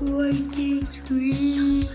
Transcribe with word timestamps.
Forking 0.00 0.88
Sweet. 1.04 1.90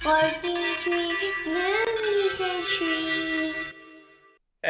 Forking 0.00 0.76
Sweet 0.84 1.34
Movies 1.48 2.40
and 2.40 2.66
Treats. 2.68 3.69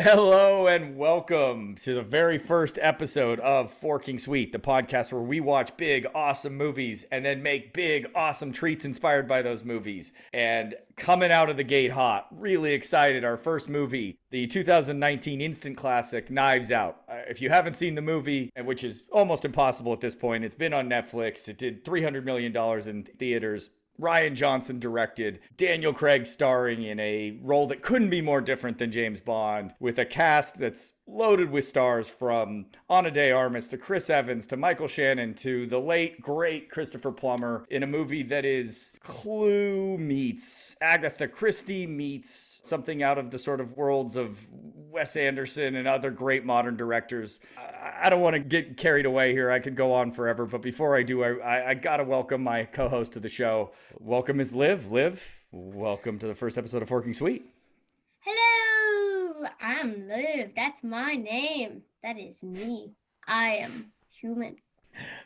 Hello 0.03 0.67
and 0.67 0.96
welcome 0.96 1.75
to 1.75 1.93
the 1.93 2.03
very 2.03 2.39
first 2.39 2.79
episode 2.80 3.39
of 3.41 3.71
Forking 3.71 4.19
Sweet, 4.19 4.50
the 4.50 4.59
podcast 4.59 5.12
where 5.12 5.21
we 5.21 5.41
watch 5.41 5.77
big, 5.77 6.07
awesome 6.14 6.57
movies 6.57 7.05
and 7.12 7.23
then 7.23 7.43
make 7.43 7.75
big, 7.75 8.07
awesome 8.14 8.50
treats 8.50 8.86
inspired 8.86 9.29
by 9.29 9.43
those 9.43 9.63
movies. 9.63 10.14
And 10.32 10.75
coming 10.96 11.31
out 11.31 11.50
of 11.50 11.59
the 11.59 11.64
gate 11.64 11.93
hot, 11.93 12.29
really 12.31 12.73
excited, 12.73 13.27
our 13.27 13.36
first 13.36 13.68
movie, 13.68 14.17
the 14.31 14.46
2019 14.46 15.43
instant 15.43 15.76
classic 15.76 16.31
Knives 16.31 16.73
Out. 16.73 17.03
Uh, 17.07 17.21
if 17.29 17.43
you 17.43 17.51
haven't 17.51 17.75
seen 17.75 17.95
the 17.95 18.01
movie, 18.01 18.51
which 18.64 18.82
is 18.82 19.03
almost 19.12 19.45
impossible 19.45 19.93
at 19.93 20.01
this 20.01 20.14
point, 20.14 20.45
it's 20.45 20.54
been 20.54 20.73
on 20.73 20.89
Netflix. 20.89 21.46
It 21.46 21.59
did 21.59 21.85
$300 21.85 22.25
million 22.25 22.57
in 22.89 23.04
theaters. 23.04 23.68
Rian 24.00 24.35
Johnson 24.35 24.79
directed, 24.79 25.40
Daniel 25.57 25.93
Craig 25.93 26.27
starring 26.27 26.82
in 26.82 26.99
a 26.99 27.39
role 27.43 27.67
that 27.67 27.82
couldn't 27.82 28.11
be 28.11 28.23
more 28.23 28.40
different 28.40 28.79
than 28.79 28.90
James 28.90 29.21
Bond, 29.21 29.75
with 29.79 29.99
a 29.99 30.07
cast 30.07 30.59
that's 30.59 30.95
loaded 31.07 31.50
with 31.50 31.64
stars 31.64 32.09
from 32.09 32.67
Ana 32.89 33.11
de 33.11 33.31
Armas 33.31 33.69
to 33.69 33.77
Chris 33.77 34.09
Evans 34.09 34.47
to 34.47 34.56
Michael 34.56 34.89
Shannon 34.89 35.34
to 35.34 35.67
the 35.67 35.81
late, 35.81 36.20
great 36.20 36.70
Christopher 36.70 37.12
Plummer 37.12 37.67
in 37.69 37.83
a 37.83 37.86
movie 37.86 38.23
that 38.25 38.45
is 38.45 38.92
Clue 39.00 39.98
meets 39.98 40.77
Agatha 40.81 41.28
Christie 41.28 41.87
meets 41.87 42.61
something 42.64 43.03
out 43.03 43.19
of 43.19 43.31
the 43.31 43.39
sort 43.39 43.61
of 43.61 43.77
worlds 43.77 44.17
of 44.17 44.48
Wes 44.53 45.17
Anderson 45.17 45.77
and 45.77 45.87
other 45.87 46.11
great 46.11 46.45
modern 46.45 46.77
directors. 46.77 47.41
I, 47.56 48.06
I 48.06 48.11
don't 48.11 48.21
want 48.21 48.34
to 48.34 48.41
get 48.41 48.77
carried 48.77 49.06
away 49.06 49.33
here. 49.33 49.51
I 49.51 49.59
could 49.59 49.77
go 49.77 49.93
on 49.93 50.11
forever, 50.11 50.47
but 50.47 50.62
before 50.62 50.97
I 50.97 51.03
do, 51.03 51.23
I, 51.23 51.33
I, 51.34 51.69
I 51.71 51.75
got 51.75 51.98
to 51.98 52.05
welcome 52.05 52.43
my 52.43 52.65
co 52.65 52.89
host 52.89 53.12
to 53.12 53.21
the 53.21 53.28
show. 53.28 53.73
Welcome, 53.99 54.37
Ms. 54.39 54.55
Liv. 54.55 54.91
Liv, 54.93 55.45
welcome 55.51 56.19
to 56.19 56.27
the 56.27 56.35
first 56.35 56.57
episode 56.57 56.83
of 56.83 56.89
Forking 56.89 57.13
Sweet. 57.15 57.45
Hello, 58.21 59.47
I'm 59.61 60.09
Liv. 60.09 60.53
That's 60.55 60.83
my 60.85 61.15
name. 61.15 61.83
That 62.03 62.19
is 62.19 62.43
me. 62.43 62.93
I 63.27 63.57
am 63.57 63.93
human. 64.11 64.57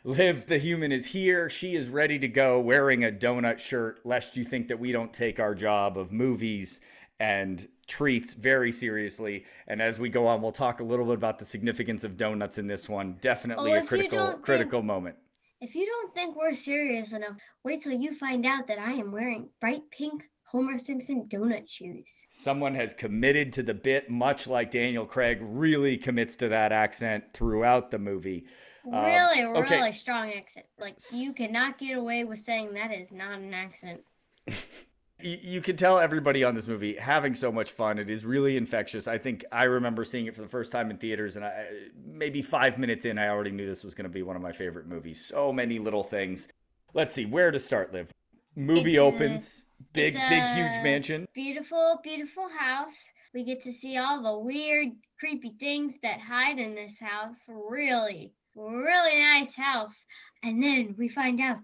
Liv, 0.03 0.47
the 0.47 0.57
human, 0.57 0.91
is 0.91 1.07
here. 1.07 1.49
She 1.49 1.75
is 1.75 1.89
ready 1.89 2.19
to 2.19 2.27
go 2.27 2.59
wearing 2.59 3.03
a 3.03 3.11
donut 3.11 3.59
shirt, 3.59 3.99
lest 4.05 4.37
you 4.37 4.43
think 4.43 4.67
that 4.67 4.79
we 4.79 4.91
don't 4.91 5.13
take 5.13 5.39
our 5.39 5.55
job 5.55 5.97
of 5.97 6.11
movies 6.11 6.81
and 7.19 7.67
treats 7.87 8.33
very 8.33 8.71
seriously. 8.71 9.45
And 9.67 9.81
as 9.81 9.99
we 9.99 10.09
go 10.09 10.27
on, 10.27 10.41
we'll 10.41 10.51
talk 10.51 10.79
a 10.79 10.83
little 10.83 11.05
bit 11.05 11.15
about 11.15 11.39
the 11.39 11.45
significance 11.45 12.03
of 12.03 12.17
donuts 12.17 12.57
in 12.57 12.67
this 12.67 12.89
one. 12.89 13.17
Definitely 13.21 13.71
Oh, 13.73 13.75
a 13.77 13.81
you 13.81 13.87
critical 13.87 14.31
think- 14.31 14.41
critical 14.43 14.81
moment. 14.81 15.15
If 15.61 15.73
you 15.73 15.85
don't 15.85 16.13
think 16.13 16.35
we're 16.35 16.53
serious 16.53 17.13
enough, 17.13 17.37
wait 17.63 17.81
till 17.81 17.93
you 17.93 18.13
find 18.15 18.45
out 18.45 18.67
that 18.67 18.79
I 18.79 18.93
am 18.93 19.11
wearing 19.11 19.49
bright 19.61 19.83
pink 19.89 20.23
Homer 20.51 20.77
Simpson 20.77 21.27
donut 21.27 21.69
shoes. 21.69 22.23
Someone 22.29 22.75
has 22.75 22.93
committed 22.93 23.51
to 23.53 23.63
the 23.63 23.73
bit, 23.73 24.09
much 24.09 24.47
like 24.47 24.71
Daniel 24.71 25.05
Craig 25.05 25.39
really 25.41 25.97
commits 25.97 26.35
to 26.37 26.49
that 26.49 26.71
accent 26.71 27.33
throughout 27.33 27.91
the 27.91 27.99
movie. 27.99 28.45
Um, 28.85 29.05
Really, 29.05 29.43
okay. 29.43 29.77
really 29.77 29.91
strong 29.93 30.31
accent. 30.31 30.65
Like 30.77 30.97
you 31.13 31.33
cannot 31.33 31.77
get 31.77 31.97
away 31.97 32.23
with 32.25 32.39
saying 32.39 32.73
that 32.73 32.91
is 32.93 33.11
not 33.11 33.39
an 33.39 33.53
accent. 33.53 34.01
You 35.25 35.59
can 35.59 35.75
tell 35.75 35.97
everybody 35.97 36.43
on 36.43 36.53
this 36.53 36.67
movie 36.67 36.95
having 36.95 37.33
so 37.33 37.51
much 37.51 37.71
fun. 37.71 37.97
It 37.97 38.11
is 38.11 38.23
really 38.23 38.57
infectious. 38.57 39.07
I 39.07 39.17
think 39.17 39.43
I 39.51 39.63
remember 39.63 40.05
seeing 40.05 40.27
it 40.27 40.35
for 40.35 40.41
the 40.43 40.47
first 40.47 40.71
time 40.71 40.91
in 40.91 40.97
theaters, 40.97 41.35
and 41.35 41.43
I 41.43 41.67
maybe 42.05 42.43
five 42.43 42.77
minutes 42.77 43.05
in, 43.05 43.17
I 43.17 43.29
already 43.29 43.49
knew 43.49 43.65
this 43.65 43.83
was 43.83 43.95
going 43.95 44.03
to 44.03 44.13
be 44.13 44.21
one 44.21 44.35
of 44.35 44.43
my 44.43 44.51
favorite 44.51 44.87
movies. 44.87 45.25
So 45.25 45.51
many 45.51 45.79
little 45.79 46.03
things. 46.03 46.47
Let's 46.93 47.11
see 47.11 47.25
where 47.25 47.49
to 47.49 47.57
start. 47.57 47.91
Live. 47.91 48.11
Movie 48.55 48.91
It's 48.91 48.97
a- 48.97 49.01
opens. 49.01 49.65
Big, 49.93 50.13
big, 50.13 50.43
huge 50.43 50.83
mansion. 50.83 51.25
Beautiful, 51.33 51.99
beautiful 52.03 52.47
house. 52.57 52.95
We 53.33 53.43
get 53.43 53.63
to 53.63 53.73
see 53.73 53.97
all 53.97 54.21
the 54.21 54.37
weird, 54.37 54.89
creepy 55.19 55.53
things 55.59 55.95
that 56.03 56.19
hide 56.19 56.59
in 56.59 56.75
this 56.75 56.99
house. 56.99 57.43
Really, 57.47 58.33
really 58.55 59.19
nice 59.19 59.55
house. 59.55 60.05
And 60.43 60.61
then 60.61 60.95
we 60.97 61.09
find 61.09 61.41
out 61.41 61.57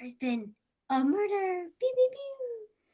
there's 0.00 0.14
been 0.14 0.52
a 0.90 1.04
murder. 1.04 1.66
Pew, 1.78 1.92
pew, 1.94 2.08
pew. 2.12 2.37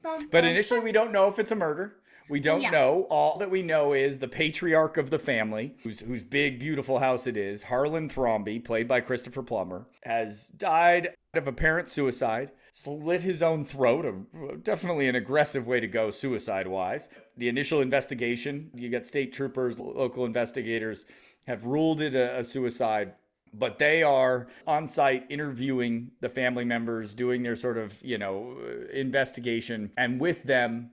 Bum, 0.05 0.29
But 0.31 0.45
initially, 0.45 0.81
we 0.81 0.93
don't 0.93 1.11
know 1.13 1.29
if 1.29 1.39
it's 1.41 1.51
a 1.51 1.57
murder. 1.57 1.97
We 2.29 2.39
don't 2.41 2.63
Yeah. 2.63 2.71
know. 2.71 3.07
All 3.11 3.37
that 3.39 3.51
we 3.51 3.63
know 3.63 3.93
is 3.93 4.19
the 4.19 4.29
patriarch 4.29 4.97
of 4.97 5.11
the 5.11 5.19
family, 5.19 5.75
whose 5.83 6.01
whose 6.01 6.23
big, 6.23 6.59
beautiful 6.59 6.99
house 7.01 7.27
it 7.27 7.37
is, 7.37 7.65
Harlan 7.65 8.09
Thrombey, 8.09 8.63
played 8.63 8.87
by 8.87 9.01
Christopher 9.01 9.43
Plummer, 9.43 9.87
has 10.05 10.47
died 10.49 11.15
of 11.35 11.49
apparent 11.49 11.89
suicide, 11.89 12.53
slit 12.73 13.23
his 13.23 13.43
own 13.43 13.65
throat. 13.65 14.05
A, 14.07 14.57
definitely 14.57 15.09
an 15.09 15.15
aggressive 15.17 15.67
way 15.67 15.81
to 15.81 15.87
go, 15.87 16.11
suicide 16.11 16.67
wise. 16.67 17.09
The 17.37 17.49
initial 17.49 17.81
investigation, 17.81 18.71
you 18.75 18.89
got 18.89 19.05
state 19.05 19.33
troopers, 19.33 19.79
local 19.79 20.25
investigators, 20.25 21.05
have 21.47 21.67
ruled 21.67 22.01
it 22.01 22.15
a, 22.15 22.39
a 22.39 22.45
suicide 22.45 23.15
but 23.59 23.79
they 23.79 24.03
are 24.03 24.49
on 24.67 24.87
site 24.87 25.25
interviewing 25.31 26.13
the 26.21 26.29
family 26.29 26.65
members, 26.65 27.15
doing 27.15 27.43
their 27.43 27.57
sort 27.57 27.79
of, 27.79 28.01
you 28.03 28.19
know, 28.19 28.57
uh, 28.61 28.89
investigation. 28.93 29.93
And 29.97 30.21
with 30.21 30.45
them, 30.45 30.91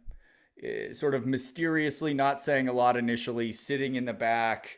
uh, 0.64 0.94
sort 0.94 1.16
of 1.16 1.26
mysteriously, 1.26 2.14
not 2.14 2.40
saying 2.40 2.68
a 2.68 2.74
lot 2.74 2.98
initially, 2.98 3.52
sitting 3.52 3.96
in 3.96 4.06
the 4.06 4.14
back, 4.14 4.78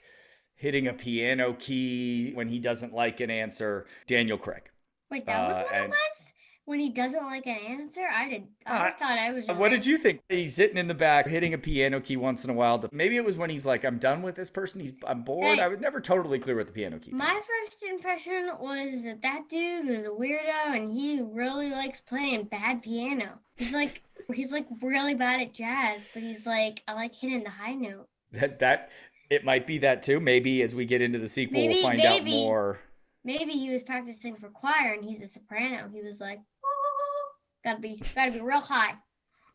hitting 0.56 0.88
a 0.88 0.94
piano 0.94 1.54
key 1.54 2.32
when 2.34 2.48
he 2.48 2.60
doesn't 2.60 2.94
like 2.94 3.20
an 3.20 3.30
answer, 3.30 3.86
Daniel 4.08 4.38
Craig. 4.38 4.70
Wait, 5.12 5.26
that 5.26 5.50
was 5.50 5.58
uh, 5.58 5.64
what 5.64 5.74
and- 5.74 5.86
it 5.86 5.90
was? 5.90 6.33
When 6.66 6.80
he 6.80 6.90
doesn't 6.90 7.24
like 7.26 7.46
an 7.46 7.58
answer? 7.58 8.08
I 8.10 8.30
did. 8.30 8.44
I 8.66 8.88
Uh, 8.88 8.92
thought 8.98 9.18
I 9.20 9.32
was. 9.34 9.48
What 9.48 9.60
right. 9.60 9.70
did 9.72 9.86
you 9.86 9.98
think? 9.98 10.22
He's 10.30 10.56
sitting 10.56 10.78
in 10.78 10.88
the 10.88 10.94
back, 10.94 11.28
hitting 11.28 11.54
a 11.54 11.58
piano 11.58 12.00
key 12.00 12.16
once 12.16 12.46
in 12.46 12.50
a 12.50 12.54
while. 12.54 12.82
Maybe 12.94 13.18
it 13.18 13.26
was 13.26 13.36
when 13.36 13.50
he's 13.50 13.66
like, 13.66 13.84
I'm 13.84 13.98
done 13.98 14.22
with 14.22 14.36
this 14.36 14.50
person. 14.50 14.80
He's 14.80 14.94
I'm 15.06 15.24
bored. 15.24 15.58
Hey. 15.58 15.62
I 15.62 15.68
was 15.68 15.80
never 15.82 16.00
totally 16.00 16.40
clear 16.40 16.56
with 16.56 16.68
the 16.68 16.74
piano 16.74 17.00
key. 17.00 17.10
thing. 17.12 17.18
My 17.18 17.42
first 17.66 17.84
impression 17.84 18.50
was 18.62 18.92
that 19.04 19.22
that 19.24 19.50
dude 19.50 19.88
was 19.88 20.06
a 20.06 20.10
weirdo 20.10 20.76
and 20.76 20.92
he 20.92 21.22
really 21.22 21.70
likes 21.70 22.00
playing 22.00 22.46
bad 22.46 22.82
piano. 22.82 23.40
He's 23.58 23.74
like 23.74 24.02
he's 24.34 24.52
like 24.54 24.68
really 24.82 25.16
bad 25.16 25.42
at 25.42 25.54
jazz, 25.54 26.00
but 26.14 26.24
he's 26.24 26.46
like 26.46 26.82
I 26.88 26.94
like 26.94 27.14
hitting 27.14 27.44
the 27.44 27.50
high 27.50 27.74
note. 27.76 28.08
that 28.32 28.60
that 28.60 28.92
it 29.30 29.44
might 29.44 29.68
be 29.68 29.80
that 29.80 30.02
too. 30.02 30.22
Maybe 30.22 30.62
as 30.62 30.74
we 30.74 30.86
get 30.86 31.02
into 31.02 31.20
the 31.20 31.28
sequel, 31.28 31.60
Maybe- 31.60 31.74
we'll 31.74 31.84
find 31.84 32.02
out 32.02 32.24
more. 32.24 32.80
Maybe 33.26 33.54
he 33.54 33.70
was 33.70 33.84
practicing 33.84 34.36
for 34.36 34.50
choir 34.50 34.94
and 34.94 35.04
he's 35.04 35.22
a 35.22 35.28
soprano. 35.28 35.90
He 35.94 36.02
was 36.02 36.20
like, 36.20 36.40
oh, 36.66 37.32
gotta 37.64 37.80
be 37.80 38.02
gotta 38.16 38.32
be 38.32 38.42
real 38.42 38.60
high, 38.60 38.96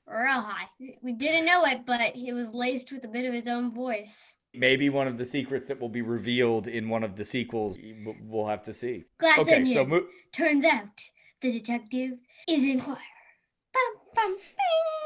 real 0.06 0.40
high. 0.40 0.68
We 1.02 1.12
didn't 1.12 1.44
know 1.46 1.64
it, 1.66 1.84
but 1.86 2.14
he 2.14 2.32
was 2.32 2.52
laced 2.54 2.92
with 2.92 3.04
a 3.04 3.08
bit 3.08 3.24
of 3.26 3.34
his 3.34 3.46
own 3.46 3.72
voice. 3.74 4.16
Maybe 4.54 4.88
one 4.88 5.06
of 5.06 5.18
the 5.18 5.26
secrets 5.26 5.66
that 5.66 5.78
will 5.78 5.90
be 5.90 6.00
revealed 6.02 6.66
in 6.66 6.88
one 6.88 7.04
of 7.04 7.16
the 7.16 7.24
sequels. 7.24 7.78
We'll 8.22 8.46
have 8.46 8.62
to 8.64 8.72
see. 8.72 9.04
Glass 9.18 9.38
Okay, 9.40 9.56
onion. 9.56 9.66
so 9.74 9.84
mo- 9.84 10.06
Turns 10.32 10.64
out 10.64 10.88
the 11.42 11.52
detective 11.52 12.12
is 12.48 12.64
in 12.64 12.80
choir. 12.80 12.96
Bum, 13.74 13.82
bum, 14.14 14.34
bing. 14.36 14.97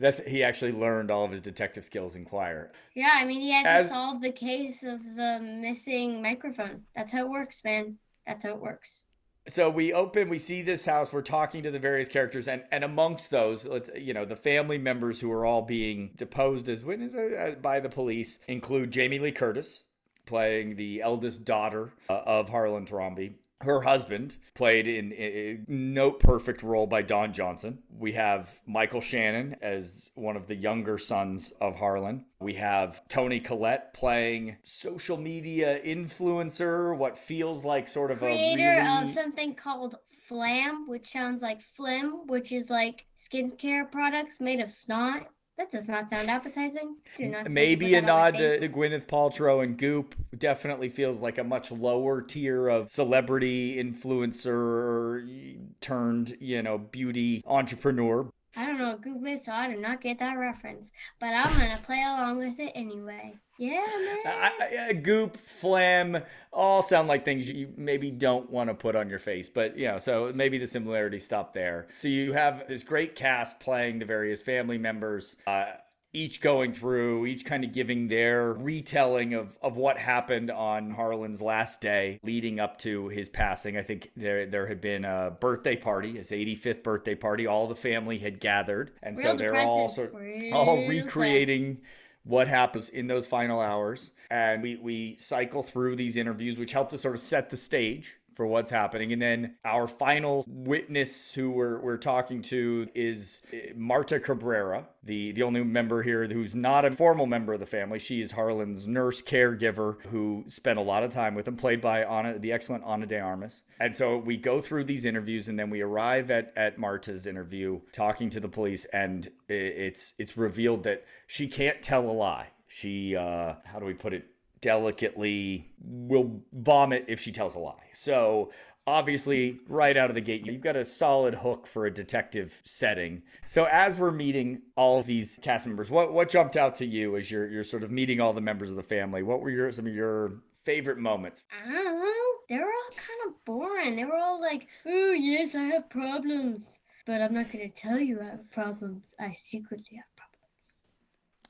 That's 0.00 0.28
he 0.28 0.42
actually 0.42 0.72
learned 0.72 1.10
all 1.10 1.24
of 1.24 1.30
his 1.30 1.40
detective 1.40 1.84
skills 1.84 2.16
in 2.16 2.24
choir. 2.24 2.72
Yeah, 2.94 3.12
I 3.14 3.24
mean, 3.24 3.40
he 3.40 3.52
had 3.52 3.66
As- 3.66 3.88
to 3.88 3.94
solve 3.94 4.22
the 4.22 4.32
case 4.32 4.82
of 4.82 5.00
the 5.16 5.40
missing 5.40 6.22
microphone. 6.22 6.82
That's 6.96 7.12
how 7.12 7.26
it 7.26 7.30
works, 7.30 7.62
man. 7.64 7.98
That's 8.26 8.42
how 8.42 8.50
it 8.50 8.60
works. 8.60 9.04
So 9.48 9.70
we 9.70 9.92
open, 9.92 10.28
we 10.28 10.38
see 10.38 10.62
this 10.62 10.84
house. 10.84 11.12
We're 11.12 11.22
talking 11.22 11.62
to 11.62 11.70
the 11.70 11.78
various 11.78 12.08
characters, 12.08 12.46
and 12.46 12.62
and 12.70 12.84
amongst 12.84 13.30
those, 13.30 13.66
let's 13.66 13.90
you 13.98 14.14
know, 14.14 14.24
the 14.24 14.36
family 14.36 14.78
members 14.78 15.20
who 15.20 15.32
are 15.32 15.44
all 15.44 15.62
being 15.62 16.10
deposed 16.16 16.68
as 16.68 16.84
witnesses 16.84 17.32
uh, 17.32 17.54
by 17.60 17.80
the 17.80 17.88
police 17.88 18.38
include 18.48 18.90
Jamie 18.90 19.18
Lee 19.18 19.32
Curtis, 19.32 19.84
playing 20.26 20.76
the 20.76 21.02
eldest 21.02 21.44
daughter 21.44 21.92
uh, 22.08 22.22
of 22.26 22.48
Harlan 22.48 22.86
Thrombey. 22.86 23.32
Her 23.62 23.82
husband, 23.82 24.36
played 24.54 24.86
in 24.86 25.12
a 25.12 25.60
note 25.68 26.18
perfect 26.18 26.62
role 26.62 26.86
by 26.86 27.02
Don 27.02 27.34
Johnson. 27.34 27.80
We 27.90 28.12
have 28.12 28.58
Michael 28.66 29.02
Shannon 29.02 29.56
as 29.60 30.10
one 30.14 30.36
of 30.36 30.46
the 30.46 30.56
younger 30.56 30.96
sons 30.96 31.52
of 31.60 31.76
Harlan. 31.76 32.24
We 32.40 32.54
have 32.54 33.06
Toni 33.08 33.38
Collette 33.38 33.92
playing 33.92 34.56
social 34.62 35.18
media 35.18 35.78
influencer, 35.82 36.96
what 36.96 37.18
feels 37.18 37.62
like 37.64 37.86
sort 37.86 38.10
of 38.10 38.22
a 38.22 38.26
Creator 38.26 38.82
of 39.02 39.10
something 39.10 39.54
called 39.54 39.96
Flam, 40.26 40.88
which 40.88 41.10
sounds 41.10 41.42
like 41.42 41.60
Flim, 41.76 42.26
which 42.28 42.52
is 42.52 42.70
like 42.70 43.04
skincare 43.18 43.90
products 43.90 44.40
made 44.40 44.60
of 44.60 44.72
snot. 44.72 45.28
That 45.60 45.70
does 45.70 45.88
not 45.88 46.08
sound 46.08 46.30
appetizing. 46.30 46.96
Not 47.18 47.50
Maybe 47.50 47.94
a 47.94 48.00
that 48.00 48.08
on 48.10 48.16
my 48.16 48.30
nod 48.30 48.38
to, 48.38 48.60
to 48.60 48.68
Gwyneth 48.70 49.04
Paltrow 49.06 49.62
and 49.62 49.76
Goop 49.76 50.14
definitely 50.38 50.88
feels 50.88 51.20
like 51.20 51.36
a 51.36 51.44
much 51.44 51.70
lower 51.70 52.22
tier 52.22 52.66
of 52.66 52.88
celebrity 52.88 53.76
influencer 53.76 55.58
turned, 55.82 56.34
you 56.40 56.62
know, 56.62 56.78
beauty 56.78 57.42
entrepreneur. 57.46 58.30
I 58.56 58.64
don't 58.64 58.78
know 58.78 58.88
what 58.88 59.02
Goop 59.02 59.26
is, 59.26 59.44
so 59.44 59.52
I 59.52 59.70
do 59.70 59.78
not 59.78 60.00
get 60.00 60.18
that 60.20 60.38
reference. 60.38 60.88
But 61.20 61.34
I'm 61.34 61.52
gonna 61.52 61.78
play 61.84 62.02
along 62.04 62.38
with 62.38 62.58
it 62.58 62.72
anyway. 62.74 63.34
Yeah, 63.60 63.84
man. 63.98 64.18
I, 64.24 64.86
I, 64.88 64.92
goop, 64.94 65.36
phlegm, 65.36 66.16
all 66.50 66.80
sound 66.80 67.08
like 67.08 67.26
things 67.26 67.48
you 67.50 67.70
maybe 67.76 68.10
don't 68.10 68.48
want 68.48 68.70
to 68.70 68.74
put 68.74 68.96
on 68.96 69.10
your 69.10 69.18
face. 69.18 69.50
But, 69.50 69.76
you 69.76 69.86
know, 69.86 69.98
so 69.98 70.32
maybe 70.34 70.56
the 70.56 70.66
similarities 70.66 71.26
stop 71.26 71.52
there. 71.52 71.86
So 72.00 72.08
you 72.08 72.32
have 72.32 72.66
this 72.68 72.82
great 72.82 73.14
cast 73.14 73.60
playing 73.60 73.98
the 73.98 74.06
various 74.06 74.40
family 74.40 74.78
members. 74.78 75.36
Uh, 75.46 75.72
each 76.12 76.40
going 76.40 76.72
through, 76.72 77.26
each 77.26 77.44
kind 77.44 77.62
of 77.62 77.72
giving 77.72 78.08
their 78.08 78.54
retelling 78.54 79.34
of, 79.34 79.58
of 79.62 79.76
what 79.76 79.98
happened 79.98 80.50
on 80.50 80.90
Harlan's 80.90 81.40
last 81.40 81.82
day 81.82 82.18
leading 82.22 82.58
up 82.58 82.78
to 82.78 83.08
his 83.08 83.28
passing. 83.28 83.76
I 83.76 83.82
think 83.82 84.10
there 84.16 84.46
there 84.46 84.66
had 84.66 84.80
been 84.80 85.04
a 85.04 85.36
birthday 85.38 85.76
party, 85.76 86.16
his 86.16 86.30
85th 86.30 86.82
birthday 86.82 87.14
party. 87.14 87.46
All 87.46 87.68
the 87.68 87.76
family 87.76 88.18
had 88.18 88.40
gathered. 88.40 88.90
And 89.02 89.16
Real 89.18 89.32
so 89.32 89.36
they're 89.36 89.54
all 89.54 89.88
sort 89.88 90.14
Real 90.14 90.54
all 90.54 90.88
recreating. 90.88 91.82
What 92.24 92.48
happens 92.48 92.88
in 92.88 93.06
those 93.06 93.26
final 93.26 93.60
hours. 93.60 94.12
And 94.30 94.62
we, 94.62 94.76
we 94.76 95.16
cycle 95.16 95.62
through 95.62 95.96
these 95.96 96.16
interviews, 96.16 96.58
which 96.58 96.72
help 96.72 96.90
to 96.90 96.98
sort 96.98 97.14
of 97.14 97.20
set 97.20 97.50
the 97.50 97.56
stage 97.56 98.19
for 98.40 98.46
what's 98.46 98.70
happening. 98.70 99.12
And 99.12 99.20
then 99.20 99.56
our 99.66 99.86
final 99.86 100.46
witness 100.48 101.34
who 101.34 101.50
we're, 101.50 101.78
we're 101.78 101.98
talking 101.98 102.40
to 102.44 102.88
is 102.94 103.42
eh, 103.52 103.72
Marta 103.76 104.18
Cabrera, 104.18 104.86
the, 105.04 105.32
the 105.32 105.42
only 105.42 105.62
member 105.62 106.02
here 106.02 106.26
who's 106.26 106.54
not 106.54 106.86
a 106.86 106.90
formal 106.90 107.26
member 107.26 107.52
of 107.52 107.60
the 107.60 107.66
family. 107.66 107.98
She 107.98 108.22
is 108.22 108.32
Harlan's 108.32 108.88
nurse 108.88 109.20
caregiver 109.20 110.00
who 110.06 110.46
spent 110.48 110.78
a 110.78 110.82
lot 110.82 111.02
of 111.02 111.10
time 111.10 111.34
with 111.34 111.46
him, 111.46 111.56
played 111.56 111.82
by 111.82 112.38
the 112.38 112.50
excellent 112.50 112.82
Ana 112.84 113.04
de 113.04 113.20
Armas. 113.20 113.60
And 113.78 113.94
so 113.94 114.16
we 114.16 114.38
go 114.38 114.62
through 114.62 114.84
these 114.84 115.04
interviews 115.04 115.46
and 115.46 115.58
then 115.58 115.68
we 115.68 115.82
arrive 115.82 116.30
at, 116.30 116.54
at 116.56 116.78
Marta's 116.78 117.26
interview 117.26 117.82
talking 117.92 118.30
to 118.30 118.40
the 118.40 118.48
police 118.48 118.86
and 118.86 119.28
it's, 119.50 120.14
it's 120.18 120.38
revealed 120.38 120.84
that 120.84 121.04
she 121.26 121.46
can't 121.46 121.82
tell 121.82 122.08
a 122.08 122.10
lie. 122.10 122.52
She, 122.68 123.16
uh, 123.16 123.56
how 123.64 123.80
do 123.80 123.84
we 123.84 123.92
put 123.92 124.14
it? 124.14 124.29
Delicately 124.60 125.72
will 125.82 126.42
vomit 126.52 127.04
if 127.08 127.20
she 127.20 127.32
tells 127.32 127.54
a 127.54 127.58
lie. 127.58 127.90
So 127.94 128.50
obviously 128.86 129.60
right 129.68 129.96
out 129.96 130.08
of 130.08 130.14
the 130.14 130.20
gate 130.20 130.44
you've 130.46 130.62
got 130.62 130.74
a 130.74 130.84
solid 130.84 131.34
hook 131.34 131.66
for 131.66 131.86
a 131.86 131.90
detective 131.92 132.62
setting. 132.64 133.22
So 133.46 133.66
as 133.70 133.98
we're 133.98 134.10
meeting 134.10 134.62
all 134.76 134.98
of 134.98 135.06
these 135.06 135.38
cast 135.42 135.66
members 135.66 135.90
what 135.90 136.12
what 136.12 136.28
jumped 136.28 136.56
out 136.56 136.74
to 136.76 136.86
you 136.86 137.16
as 137.16 137.30
you're 137.30 137.48
you're 137.48 137.64
sort 137.64 137.82
of 137.82 137.90
meeting 137.90 138.20
all 138.20 138.32
the 138.32 138.40
members 138.40 138.70
of 138.70 138.76
the 138.76 138.82
family? 138.82 139.22
What 139.22 139.40
were 139.40 139.50
your 139.50 139.70
some 139.72 139.86
of 139.86 139.94
your 139.94 140.40
favorite 140.64 140.98
moments? 140.98 141.44
I 141.64 141.72
don't 141.72 141.84
know. 141.84 142.14
They 142.48 142.58
were 142.58 142.64
all 142.64 142.90
kind 142.96 143.28
of 143.28 143.44
boring. 143.44 143.96
They 143.96 144.04
were 144.04 144.16
all 144.16 144.40
like 144.40 144.66
oh 144.86 145.12
yes 145.12 145.54
i 145.54 145.64
have 145.64 145.88
problems. 145.88 146.66
But 147.06 147.22
i'm 147.22 147.34
not 147.34 147.52
going 147.52 147.70
to 147.70 147.80
tell 147.80 147.98
you 147.98 148.20
i 148.20 148.24
have 148.24 148.50
problems. 148.50 149.14
I 149.20 149.34
secretly 149.42 149.96
have 149.96 150.16
problems. 150.16 150.72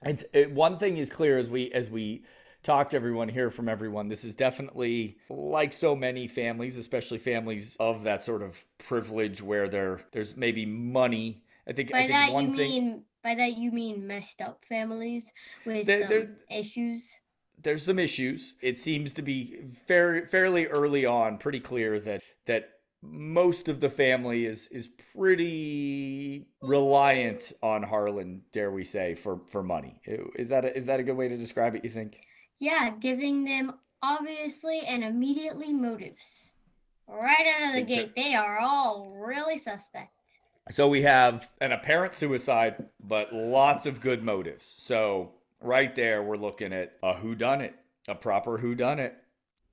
It's 0.02 0.24
it, 0.34 0.52
one 0.52 0.78
thing 0.78 0.96
is 0.96 1.10
clear 1.10 1.38
as 1.38 1.48
we 1.48 1.70
as 1.72 1.88
we 1.88 2.24
talk 2.62 2.90
to 2.90 2.96
everyone, 2.96 3.28
hear 3.28 3.50
from 3.50 3.68
everyone. 3.68 4.08
This 4.08 4.24
is 4.24 4.34
definitely 4.36 5.18
like 5.28 5.72
so 5.72 5.94
many 5.96 6.26
families, 6.26 6.76
especially 6.76 7.18
families 7.18 7.76
of 7.80 8.04
that 8.04 8.24
sort 8.24 8.42
of 8.42 8.64
privilege 8.78 9.42
where 9.42 9.68
there 9.68 10.00
there's 10.12 10.36
maybe 10.36 10.66
money. 10.66 11.42
I 11.66 11.72
think 11.72 11.90
by 11.92 11.98
I 11.98 12.00
think 12.02 12.12
that 12.12 12.32
one 12.32 12.50
you 12.50 12.56
thing 12.56 12.70
mean 12.70 13.04
by 13.22 13.34
that 13.34 13.56
you 13.56 13.70
mean 13.70 14.06
messed 14.06 14.40
up 14.40 14.64
families 14.68 15.30
with 15.64 15.86
There- 15.86 16.00
some 16.02 16.08
there- 16.08 16.36
issues 16.50 17.16
there's 17.62 17.82
some 17.82 17.98
issues. 17.98 18.54
It 18.62 18.78
seems 18.78 19.12
to 19.12 19.20
be 19.22 19.58
fair, 19.86 20.26
fairly 20.26 20.66
early 20.66 21.04
on, 21.04 21.36
pretty 21.36 21.60
clear 21.60 22.00
that 22.00 22.22
that 22.46 22.70
most 23.02 23.68
of 23.68 23.80
the 23.80 23.90
family 23.90 24.46
is 24.46 24.68
is 24.68 24.88
pretty 25.12 26.46
reliant 26.62 27.52
on 27.62 27.82
Harlan, 27.82 28.42
dare 28.52 28.70
we 28.70 28.84
say, 28.84 29.14
for 29.14 29.40
for 29.48 29.62
money. 29.62 30.00
Is 30.36 30.48
that 30.48 30.64
a, 30.64 30.74
is 30.76 30.86
that 30.86 31.00
a 31.00 31.02
good 31.02 31.16
way 31.16 31.28
to 31.28 31.36
describe 31.36 31.74
it? 31.74 31.84
You 31.84 31.90
think? 31.90 32.18
Yeah 32.60 32.90
giving 33.00 33.44
them 33.44 33.72
obviously 34.02 34.80
and 34.86 35.02
immediately 35.02 35.72
motives 35.72 36.52
right 37.08 37.46
out 37.60 37.68
of 37.70 37.74
the 37.74 37.82
gate 37.82 38.12
they 38.14 38.34
are 38.34 38.58
all 38.60 39.10
really 39.18 39.58
suspect 39.58 40.12
So 40.70 40.88
we 40.88 41.02
have 41.02 41.50
an 41.60 41.72
apparent 41.72 42.14
suicide, 42.14 42.86
but 43.02 43.32
lots 43.34 43.86
of 43.86 44.00
good 44.00 44.22
motives. 44.22 44.74
So 44.78 45.32
right 45.60 45.92
there, 45.96 46.22
we're 46.22 46.36
looking 46.36 46.72
at 46.72 46.92
a 47.02 47.14
who 47.14 47.34
done 47.34 47.60
it, 47.60 47.74
a 48.06 48.14
proper 48.14 48.58
who 48.58 48.76
done 48.76 49.00
it. 49.00 49.16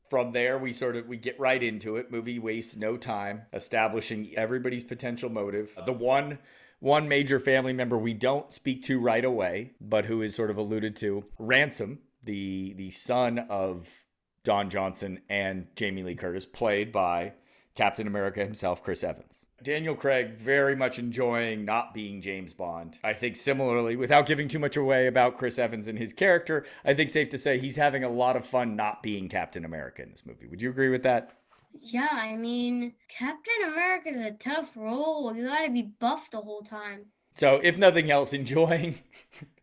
From 0.10 0.32
there, 0.32 0.58
we 0.58 0.72
sort 0.72 0.96
of 0.96 1.08
we 1.08 1.18
get 1.18 1.40
right 1.40 1.62
into 1.62 1.98
it. 1.98 2.10
Movie 2.10 2.40
wastes 2.40 2.76
no 2.76 2.98
time 2.98 3.44
establishing 3.54 4.32
everybody's 4.36 4.84
potential 4.84 5.30
motive. 5.30 5.78
The 5.86 5.94
one 5.94 6.40
one 6.80 7.08
major 7.08 7.40
family 7.40 7.74
member 7.74 7.98
we 7.98 8.14
don't 8.14 8.52
speak 8.52 8.82
to 8.84 9.00
right 9.00 9.26
away, 9.26 9.74
but 9.82 10.06
who 10.06 10.22
is 10.22 10.34
sort 10.34 10.50
of 10.50 10.58
alluded 10.58 10.96
to, 10.98 11.26
Ransom, 11.38 12.00
the 12.28 12.74
the 12.78 12.92
son 12.92 13.40
of 13.50 14.06
Don 14.44 14.70
Johnson 14.70 15.22
and 15.28 15.68
Jamie 15.76 16.04
Lee 16.04 16.16
Curtis, 16.16 16.46
played 16.46 16.92
by 16.92 17.34
Captain 17.74 18.06
America 18.06 18.44
himself, 18.44 18.84
Chris 18.84 19.04
Evans. 19.04 19.46
Daniel 19.64 19.96
Craig 19.96 20.36
very 20.38 20.76
much 20.76 21.00
enjoying 21.00 21.66
not 21.66 21.92
being 21.92 22.22
James 22.22 22.54
Bond. 22.54 23.00
I 23.04 23.14
think 23.14 23.36
similarly, 23.36 23.96
without 23.96 24.28
giving 24.28 24.48
too 24.48 24.60
much 24.60 24.78
away 24.78 25.08
about 25.08 25.40
Chris 25.40 25.58
Evans 25.58 25.88
and 25.88 25.98
his 25.98 26.14
character, 26.14 26.64
I 26.86 26.94
think 26.94 27.10
safe 27.10 27.30
to 27.30 27.40
say 27.40 27.58
he's 27.58 27.76
having 27.76 28.04
a 28.04 28.10
lot 28.10 28.36
of 28.36 28.46
fun 28.46 28.76
not 28.76 29.02
being 29.02 29.28
Captain 29.30 29.66
America 29.66 30.04
in 30.04 30.12
this 30.12 30.28
movie. 30.28 30.48
Would 30.48 30.62
you 30.62 30.70
agree 30.70 30.90
with 30.90 31.02
that? 31.04 31.32
yeah 31.80 32.08
i 32.12 32.36
mean 32.36 32.94
captain 33.08 33.62
america 33.68 34.10
is 34.10 34.18
a 34.18 34.32
tough 34.32 34.72
role 34.76 35.32
you 35.36 35.46
gotta 35.46 35.70
be 35.70 35.84
buff 35.84 36.28
the 36.32 36.42
whole 36.42 36.64
time 36.64 37.06
So, 37.36 37.60
if 37.62 37.78
nothing 37.78 38.10
else, 38.10 38.34
enjoying 38.34 38.98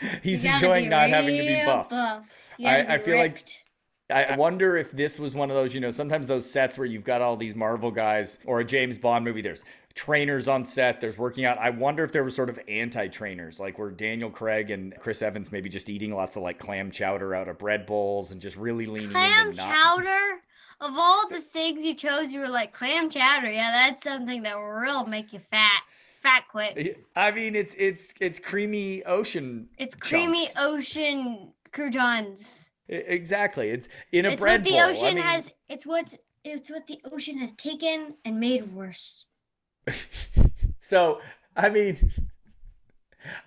he's 0.22 0.44
enjoying 0.44 0.88
not 0.88 1.08
having 1.08 1.36
to 1.36 1.42
be 1.46 1.62
buff. 1.64 1.92
I- 1.92 2.22
I 2.60 2.98
feel 2.98 3.16
like- 3.16 3.34
ripped. 3.34 3.62
I 4.08 4.22
I 4.24 4.36
wonder 4.36 4.76
if 4.76 4.92
this 4.92 5.18
was 5.18 5.34
one 5.34 5.50
of 5.50 5.56
those, 5.56 5.74
you 5.74 5.80
know, 5.80 5.90
sometimes 5.90 6.28
those 6.28 6.48
sets 6.48 6.78
where 6.78 6.86
you've 6.86 7.02
got 7.02 7.22
all 7.22 7.36
these 7.36 7.56
Marvel 7.56 7.90
guys 7.90 8.38
or 8.44 8.60
a 8.60 8.64
James 8.64 8.98
Bond 8.98 9.24
movie, 9.24 9.40
there's 9.40 9.64
trainers 9.94 10.46
on 10.46 10.62
set, 10.62 11.00
there's 11.00 11.18
working 11.18 11.44
out. 11.44 11.58
I 11.58 11.70
wonder 11.70 12.04
if 12.04 12.12
there 12.12 12.22
was 12.22 12.36
sort 12.36 12.48
of 12.48 12.60
anti 12.68 13.08
trainers, 13.08 13.58
like 13.58 13.80
where 13.80 13.90
Daniel 13.90 14.30
Craig 14.30 14.70
and 14.70 14.94
Chris 15.00 15.22
Evans 15.22 15.50
maybe 15.50 15.68
just 15.68 15.90
eating 15.90 16.14
lots 16.14 16.36
of 16.36 16.44
like 16.44 16.60
clam 16.60 16.92
chowder 16.92 17.34
out 17.34 17.48
of 17.48 17.58
bread 17.58 17.84
bowls 17.84 18.30
and 18.30 18.40
just 18.40 18.56
really 18.56 18.86
leaning 18.86 19.10
clam 19.10 19.48
into 19.48 19.56
not. 19.56 19.74
chowder 19.74 20.40
of 20.80 20.92
all 20.96 21.28
the 21.28 21.40
things 21.40 21.82
you 21.82 21.94
chose 21.94 22.32
you 22.32 22.38
were 22.38 22.48
like 22.48 22.72
clam 22.72 23.08
chowder 23.10 23.50
yeah 23.50 23.70
that's 23.72 24.04
something 24.04 24.42
that 24.42 24.54
will 24.56 24.62
real 24.66 25.06
make 25.06 25.32
you 25.32 25.40
fat 25.50 25.82
fat 26.26 26.44
quick 26.50 26.98
I 27.14 27.30
mean, 27.30 27.54
it's 27.54 27.74
it's 27.78 28.14
it's 28.20 28.38
creamy 28.38 29.04
ocean. 29.04 29.68
it's 29.78 29.94
creamy 29.94 30.40
chunks. 30.46 30.56
ocean 30.58 31.52
croutons 31.72 32.70
I- 32.90 32.94
Exactly. 32.94 33.70
It's 33.70 33.88
in 34.12 34.26
a 34.26 34.30
it's 34.30 34.40
bread 34.40 34.60
what 34.60 34.64
the 34.64 34.70
bowl. 34.70 34.80
I 34.80 34.90
ocean 34.90 35.14
mean- 35.16 35.24
has 35.24 35.52
it's 35.68 35.86
what 35.86 36.14
it's 36.44 36.70
what 36.70 36.86
the 36.86 36.98
ocean 37.12 37.38
has 37.38 37.52
taken 37.52 38.14
and 38.24 38.38
made 38.40 38.72
worse 38.74 39.24
So, 40.80 41.20
I 41.56 41.68
mean, 41.68 41.96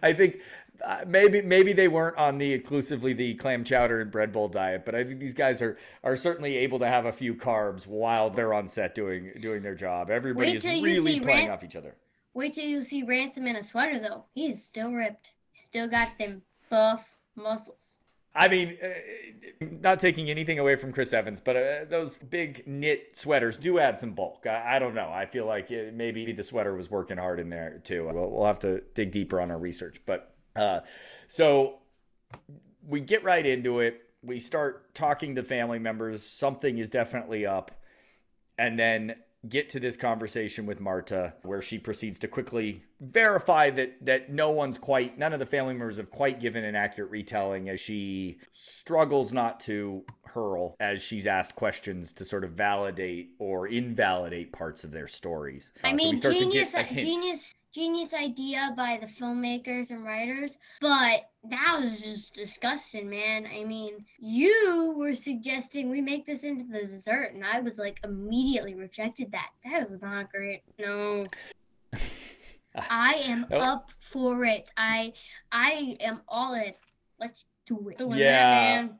I 0.03 0.12
think 0.12 0.41
uh, 0.83 1.03
maybe 1.07 1.41
maybe 1.41 1.71
they 1.74 1.88
weren't 1.88 2.17
on 2.17 2.38
the 2.38 2.51
exclusively 2.53 3.13
the 3.13 3.33
clam 3.36 3.63
chowder 3.63 4.01
and 4.01 4.12
bread 4.12 4.31
bowl 4.33 4.50
diet, 4.50 4.83
but 4.86 4.93
I 4.95 5.03
think 5.05 5.19
these 5.19 5.33
guys 5.33 5.62
are 5.62 5.77
are 6.03 6.15
certainly 6.17 6.57
able 6.57 6.79
to 6.79 6.88
have 6.88 7.05
a 7.05 7.12
few 7.13 7.33
carbs 7.36 7.88
while 7.88 8.29
they're 8.29 8.53
on 8.53 8.67
set 8.67 8.93
doing 8.95 9.31
doing 9.39 9.62
their 9.62 9.75
job. 9.75 10.09
Everybody 10.09 10.50
Wait 10.50 10.55
is 10.57 10.65
really 10.65 11.19
playing 11.21 11.48
Ran- 11.48 11.51
off 11.51 11.63
each 11.63 11.75
other. 11.77 11.95
Wait 12.33 12.53
till 12.53 12.65
you 12.65 12.81
see 12.83 13.03
ransom 13.03 13.48
in 13.48 13.55
a 13.55 13.63
sweater 13.63 14.00
though 14.00 14.25
he 14.33 14.48
is 14.48 14.65
still 14.65 14.91
ripped 14.91 15.33
He's 15.51 15.63
still 15.65 15.89
got 15.89 16.17
them 16.17 16.43
buff 16.69 17.15
muscles 17.36 18.00
I 18.36 18.48
mean, 18.48 18.77
uh, 18.81 19.65
not 19.81 20.00
taking 20.00 20.29
anything 20.29 20.59
away 20.59 20.75
from 20.75 20.93
Chris 20.93 21.13
Evans, 21.13 21.41
but 21.41 21.57
uh, 21.57 21.86
those 21.89 22.19
big 22.19 22.63
knit 22.67 23.17
sweaters 23.17 23.57
do 23.57 23.79
add 23.79 24.00
some 24.00 24.12
bulk. 24.12 24.45
I, 24.45 24.75
I 24.75 24.79
don't 24.79 24.93
know. 24.93 25.12
I 25.12 25.25
feel 25.25 25.45
like 25.45 25.71
it, 25.71 25.93
maybe 25.95 26.31
the 26.31 26.43
sweater 26.43 26.75
was 26.75 26.91
working 26.91 27.17
hard 27.17 27.39
in 27.39 27.50
there 27.50 27.79
too. 27.83 28.09
We'll, 28.13 28.29
we'll 28.29 28.45
have 28.45 28.59
to 28.59 28.81
dig 28.93 29.12
deeper 29.12 29.41
on 29.41 29.50
our 29.50 29.57
research. 29.57 30.01
But 30.05 30.33
uh, 30.55 30.81
so 31.27 31.79
we 32.88 33.01
get 33.01 33.24
right 33.24 33.45
into 33.45 33.79
it. 33.79 34.00
We 34.21 34.39
start 34.39 34.93
talking 34.93 35.36
to 35.36 35.43
family 35.43 35.79
members. 35.79 36.24
Something 36.24 36.77
is 36.77 36.89
definitely 36.89 37.45
up. 37.45 37.71
And 38.57 38.77
then 38.77 39.15
get 39.48 39.69
to 39.69 39.79
this 39.79 39.96
conversation 39.96 40.65
with 40.65 40.79
Marta 40.81 41.34
where 41.43 41.62
she 41.62 41.79
proceeds 41.79 42.19
to 42.19 42.27
quickly 42.27 42.84
verify 43.00 43.69
that 43.69 43.93
that 44.05 44.29
no 44.29 44.51
one's 44.51 44.77
quite 44.77 45.17
none 45.17 45.31
of 45.31 45.39
the 45.39 45.46
family 45.46 45.74
members 45.74 45.96
have 45.98 46.10
quite 46.12 46.39
given 46.41 46.65
an 46.65 46.75
accurate 46.75 47.10
retelling 47.10 47.69
as 47.69 47.79
she 47.79 48.38
struggles 48.51 49.31
not 49.31 49.60
to 49.62 50.03
hurl 50.25 50.75
as 50.79 51.01
she's 51.01 51.25
asked 51.25 51.55
questions 51.55 52.12
to 52.13 52.25
sort 52.25 52.43
of 52.43 52.51
validate 52.51 53.29
or 53.39 53.65
invalidate 53.67 54.51
parts 54.51 54.84
of 54.84 54.91
their 54.91 55.08
stories. 55.08 55.72
I 55.84 55.91
Uh, 55.91 55.96
mean, 55.96 56.15
to 56.17 56.31
genius, 56.34 56.72
get 56.74 56.81
a 56.81 56.84
hint. 56.84 57.08
genius, 57.08 57.53
genius 57.79 58.13
idea 58.13 58.74
by 58.75 59.00
the 59.00 59.07
filmmakers 59.07 59.89
and 59.89 60.03
writers, 60.03 60.57
but 60.81 61.29
that 61.45 61.79
was 61.81 62.01
just 62.01 62.33
disgusting, 62.33 63.09
man. 63.09 63.48
I 63.48 63.63
mean, 63.63 64.05
you 64.17 64.93
were 64.98 65.15
suggesting 65.15 65.89
we 65.89 66.01
make 66.01 66.25
this 66.25 66.43
into 66.43 66.65
the 66.65 66.86
dessert, 66.86 67.31
and 67.33 67.45
I 67.45 67.62
was 67.62 67.79
like 67.79 68.01
immediately 68.03 68.75
rejected 68.75 69.31
that. 69.31 69.51
That 69.63 69.89
was 69.89 70.01
not 70.01 70.29
great. 70.29 70.63
No, 70.77 71.24
I 72.75 73.13
am 73.24 73.45
oh. 73.51 73.57
up 73.57 73.91
for 74.01 74.43
it. 74.43 74.69
I 74.75 75.13
I 75.50 75.95
am 76.01 76.19
all 76.27 76.55
in. 76.55 76.74
Let's 77.17 77.45
do 77.65 77.88
it. 77.88 77.98
Doing 77.98 78.19
yeah. 78.19 78.81
That, 78.81 79.00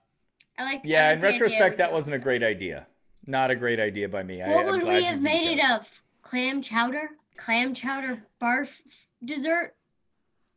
I 0.58 0.64
like. 0.64 0.82
Yeah, 0.86 1.08
I 1.08 1.10
like 1.10 1.16
in 1.18 1.22
retrospect, 1.22 1.78
that 1.80 1.92
wasn't 1.92 2.16
a 2.16 2.20
great 2.20 2.44
idea. 2.44 2.88
Not 3.28 3.52
a 3.52 3.56
great 3.56 3.82
idea 3.82 4.08
by 4.08 4.24
me. 4.24 4.40
What 4.40 4.66
I, 4.66 4.72
would 4.72 4.84
we 4.84 5.04
have 5.04 5.22
made 5.22 5.60
it 5.60 5.70
of? 5.70 5.86
Clam 6.22 6.62
chowder, 6.62 7.10
clam 7.40 7.74
chowder 7.74 8.24
barf 8.42 8.70
dessert. 9.24 9.76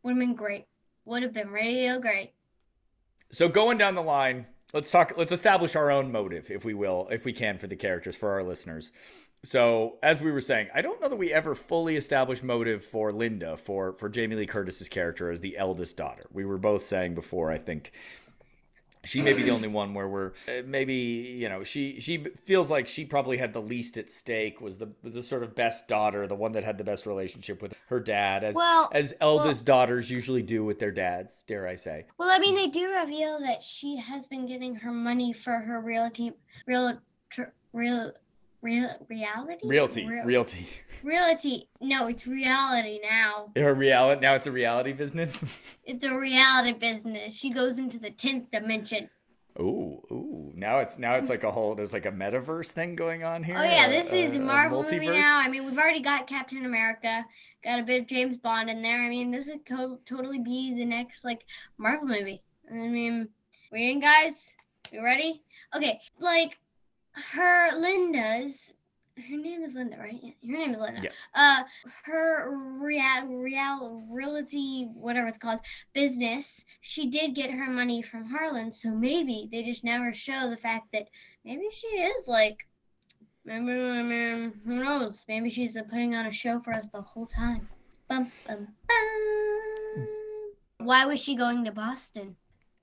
Would 0.02 0.10
have 0.10 0.18
been 0.18 0.34
great. 0.34 0.66
Would 1.04 1.22
have 1.22 1.32
been 1.32 1.50
real 1.50 2.00
great. 2.00 2.32
So 3.30 3.48
going 3.48 3.78
down 3.78 3.94
the 3.94 4.02
line, 4.02 4.46
let's 4.72 4.90
talk. 4.90 5.14
Let's 5.16 5.32
establish 5.32 5.76
our 5.76 5.90
own 5.90 6.12
motive, 6.12 6.50
if 6.50 6.64
we 6.64 6.74
will, 6.74 7.08
if 7.10 7.24
we 7.24 7.32
can, 7.32 7.58
for 7.58 7.66
the 7.66 7.76
characters 7.76 8.16
for 8.16 8.30
our 8.30 8.42
listeners. 8.42 8.92
So 9.44 9.98
as 10.02 10.20
we 10.20 10.30
were 10.30 10.40
saying, 10.40 10.68
I 10.72 10.82
don't 10.82 11.00
know 11.00 11.08
that 11.08 11.16
we 11.16 11.32
ever 11.32 11.54
fully 11.54 11.96
established 11.96 12.44
motive 12.44 12.84
for 12.84 13.10
Linda 13.10 13.56
for 13.56 13.94
for 13.94 14.08
Jamie 14.08 14.36
Lee 14.36 14.46
Curtis's 14.46 14.88
character 14.88 15.30
as 15.30 15.40
the 15.40 15.56
eldest 15.56 15.96
daughter. 15.96 16.26
We 16.32 16.44
were 16.44 16.58
both 16.58 16.84
saying 16.84 17.14
before, 17.14 17.50
I 17.50 17.58
think 17.58 17.92
she 19.04 19.20
may 19.22 19.32
be 19.32 19.42
the 19.42 19.50
only 19.50 19.68
one 19.68 19.94
where 19.94 20.08
we're 20.08 20.32
uh, 20.48 20.62
maybe 20.66 20.94
you 20.94 21.48
know 21.48 21.64
she 21.64 22.00
she 22.00 22.18
feels 22.42 22.70
like 22.70 22.88
she 22.88 23.04
probably 23.04 23.36
had 23.36 23.52
the 23.52 23.60
least 23.60 23.96
at 23.98 24.10
stake 24.10 24.60
was 24.60 24.78
the 24.78 24.92
the 25.02 25.22
sort 25.22 25.42
of 25.42 25.54
best 25.54 25.88
daughter 25.88 26.26
the 26.26 26.34
one 26.34 26.52
that 26.52 26.64
had 26.64 26.78
the 26.78 26.84
best 26.84 27.06
relationship 27.06 27.62
with 27.62 27.74
her 27.88 28.00
dad 28.00 28.44
as 28.44 28.54
well, 28.54 28.90
as 28.92 29.14
eldest 29.20 29.66
well, 29.66 29.78
daughters 29.78 30.10
usually 30.10 30.42
do 30.42 30.64
with 30.64 30.78
their 30.78 30.92
dads 30.92 31.42
dare 31.44 31.66
i 31.66 31.74
say. 31.74 32.04
Well 32.18 32.30
i 32.30 32.38
mean 32.38 32.54
they 32.54 32.68
do 32.68 32.92
reveal 32.92 33.40
that 33.40 33.62
she 33.62 33.96
has 33.96 34.26
been 34.26 34.46
getting 34.46 34.74
her 34.76 34.92
money 34.92 35.32
for 35.32 35.52
her 35.52 35.80
realty 35.80 36.32
real 36.66 36.98
real 37.72 38.12
Real, 38.62 38.94
reality? 39.08 39.66
Realty. 39.66 40.06
Real, 40.06 40.24
realty. 40.24 40.68
Realty. 41.02 41.68
No, 41.80 42.06
it's 42.06 42.28
reality 42.28 43.00
now. 43.02 43.50
Her 43.56 43.74
reality 43.74 44.20
now 44.20 44.36
it's 44.36 44.46
a 44.46 44.52
reality 44.52 44.92
business. 44.92 45.60
it's 45.84 46.04
a 46.04 46.16
reality 46.16 46.78
business. 46.78 47.34
She 47.34 47.50
goes 47.50 47.80
into 47.80 47.98
the 47.98 48.10
tenth 48.10 48.52
dimension. 48.52 49.10
Ooh, 49.58 50.00
ooh. 50.10 50.52
Now 50.54 50.78
it's 50.78 50.96
now 50.96 51.14
it's 51.14 51.28
like 51.28 51.42
a 51.42 51.50
whole 51.50 51.74
there's 51.74 51.92
like 51.92 52.06
a 52.06 52.12
metaverse 52.12 52.70
thing 52.70 52.94
going 52.94 53.24
on 53.24 53.42
here. 53.42 53.56
Oh 53.58 53.64
yeah, 53.64 53.88
this 53.88 54.12
is 54.12 54.34
a 54.34 54.38
Marvel 54.38 54.82
movie 54.82 55.08
now. 55.08 55.40
I 55.40 55.48
mean, 55.48 55.66
we've 55.66 55.76
already 55.76 56.00
got 56.00 56.28
Captain 56.28 56.64
America, 56.64 57.24
got 57.64 57.80
a 57.80 57.82
bit 57.82 58.00
of 58.00 58.06
James 58.06 58.38
Bond 58.38 58.70
in 58.70 58.80
there. 58.80 59.00
I 59.00 59.08
mean, 59.08 59.32
this 59.32 59.48
would 59.48 59.66
co- 59.66 59.98
totally 60.06 60.38
be 60.38 60.72
the 60.74 60.84
next 60.84 61.24
like 61.24 61.44
Marvel 61.78 62.06
movie. 62.06 62.42
I 62.70 62.74
mean, 62.74 63.28
we 63.72 63.90
in 63.90 64.00
guys? 64.00 64.56
You 64.92 65.02
ready? 65.02 65.42
Okay, 65.74 66.00
like 66.18 66.58
her 67.14 67.78
Linda's 67.78 68.72
her 69.16 69.36
name 69.36 69.62
is 69.62 69.74
Linda, 69.74 69.98
right? 69.98 70.18
Yeah, 70.22 70.32
her 70.52 70.58
name 70.58 70.70
is 70.72 70.80
Linda. 70.80 71.00
Yes. 71.02 71.22
Uh, 71.34 71.62
her 72.04 72.50
real, 72.80 73.26
real, 73.28 74.02
realty, 74.10 74.88
whatever 74.94 75.26
it's 75.28 75.38
called, 75.38 75.60
business. 75.92 76.64
She 76.80 77.10
did 77.10 77.34
get 77.34 77.50
her 77.50 77.70
money 77.70 78.02
from 78.02 78.24
Harlan, 78.24 78.72
so 78.72 78.90
maybe 78.90 79.48
they 79.52 79.62
just 79.62 79.84
never 79.84 80.14
show 80.14 80.48
the 80.48 80.56
fact 80.56 80.92
that 80.92 81.08
maybe 81.44 81.64
she 81.72 81.86
is 81.88 82.26
like, 82.26 82.66
maybe, 83.44 83.72
I 83.72 84.02
mean, 84.02 84.54
who 84.64 84.82
knows? 84.82 85.24
Maybe 85.28 85.50
she's 85.50 85.74
been 85.74 85.84
putting 85.84 86.14
on 86.14 86.26
a 86.26 86.32
show 86.32 86.60
for 86.60 86.72
us 86.72 86.88
the 86.88 87.02
whole 87.02 87.26
time. 87.26 87.68
Bum, 88.08 88.30
bum, 88.46 88.68
bum. 88.88 90.08
Why 90.78 91.06
was 91.06 91.20
she 91.20 91.36
going 91.36 91.64
to 91.64 91.72
Boston? 91.72 92.36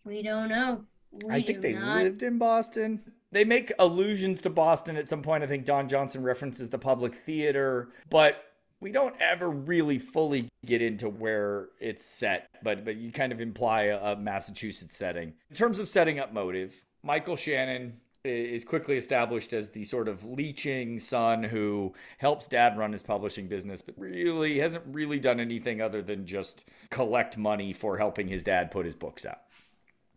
We 0.05 0.21
don't 0.21 0.50
know. 0.50 0.86
We 1.12 1.33
I 1.33 1.41
think 1.41 1.62
they 1.62 1.74
not. 1.74 1.98
lived 1.98 2.24
in 2.24 2.38
Boston 2.38 3.01
they 3.31 3.43
make 3.43 3.71
allusions 3.79 4.41
to 4.41 4.50
Boston 4.50 4.98
at 4.98 5.09
some 5.09 5.21
point. 5.21 5.43
I 5.43 5.48
think 5.48 5.65
Don 5.65 5.88
Johnson 5.88 6.24
references 6.24 6.69
the 6.69 6.79
public 6.79 7.13
theater, 7.13 7.89
but 8.09 8.45
we 8.81 8.91
don't 8.91 9.15
ever 9.19 9.50
really 9.50 10.00
fully 10.00 10.50
get 10.65 10.81
into 10.81 11.09
where 11.09 11.69
it's 11.79 12.05
set, 12.05 12.50
but 12.63 12.86
but 12.86 12.95
you 12.95 13.12
kind 13.12 13.31
of 13.31 13.41
imply 13.41 13.83
a, 13.83 14.13
a 14.13 14.15
Massachusetts 14.15 14.95
setting. 14.95 15.33
In 15.50 15.55
terms 15.55 15.79
of 15.79 15.88
setting 15.88 16.19
up 16.19 16.33
motive, 16.33 16.86
Michael 17.03 17.36
Shannon 17.36 18.00
is 18.25 18.65
quickly 18.65 18.98
established 18.98 19.53
as 19.53 19.69
the 19.69 19.83
sort 19.86 20.09
of 20.09 20.25
leeching 20.25 21.00
son 21.00 21.41
who 21.41 21.93
helps 22.17 22.50
dad 22.50 22.77
run 22.77 22.91
his 22.91 23.01
publishing 23.01 23.48
business, 23.48 23.81
but 23.81 23.95
really 23.98 24.59
hasn't 24.59 24.83
really 24.88 25.19
done 25.19 25.39
anything 25.39 25.81
other 25.81 26.01
than 26.01 26.25
just 26.25 26.69
collect 26.89 27.38
money 27.38 27.71
for 27.71 27.98
helping 27.98 28.27
his 28.27 28.43
dad 28.43 28.71
put 28.71 28.86
his 28.86 28.95
books 28.95 29.25
out. 29.25 29.39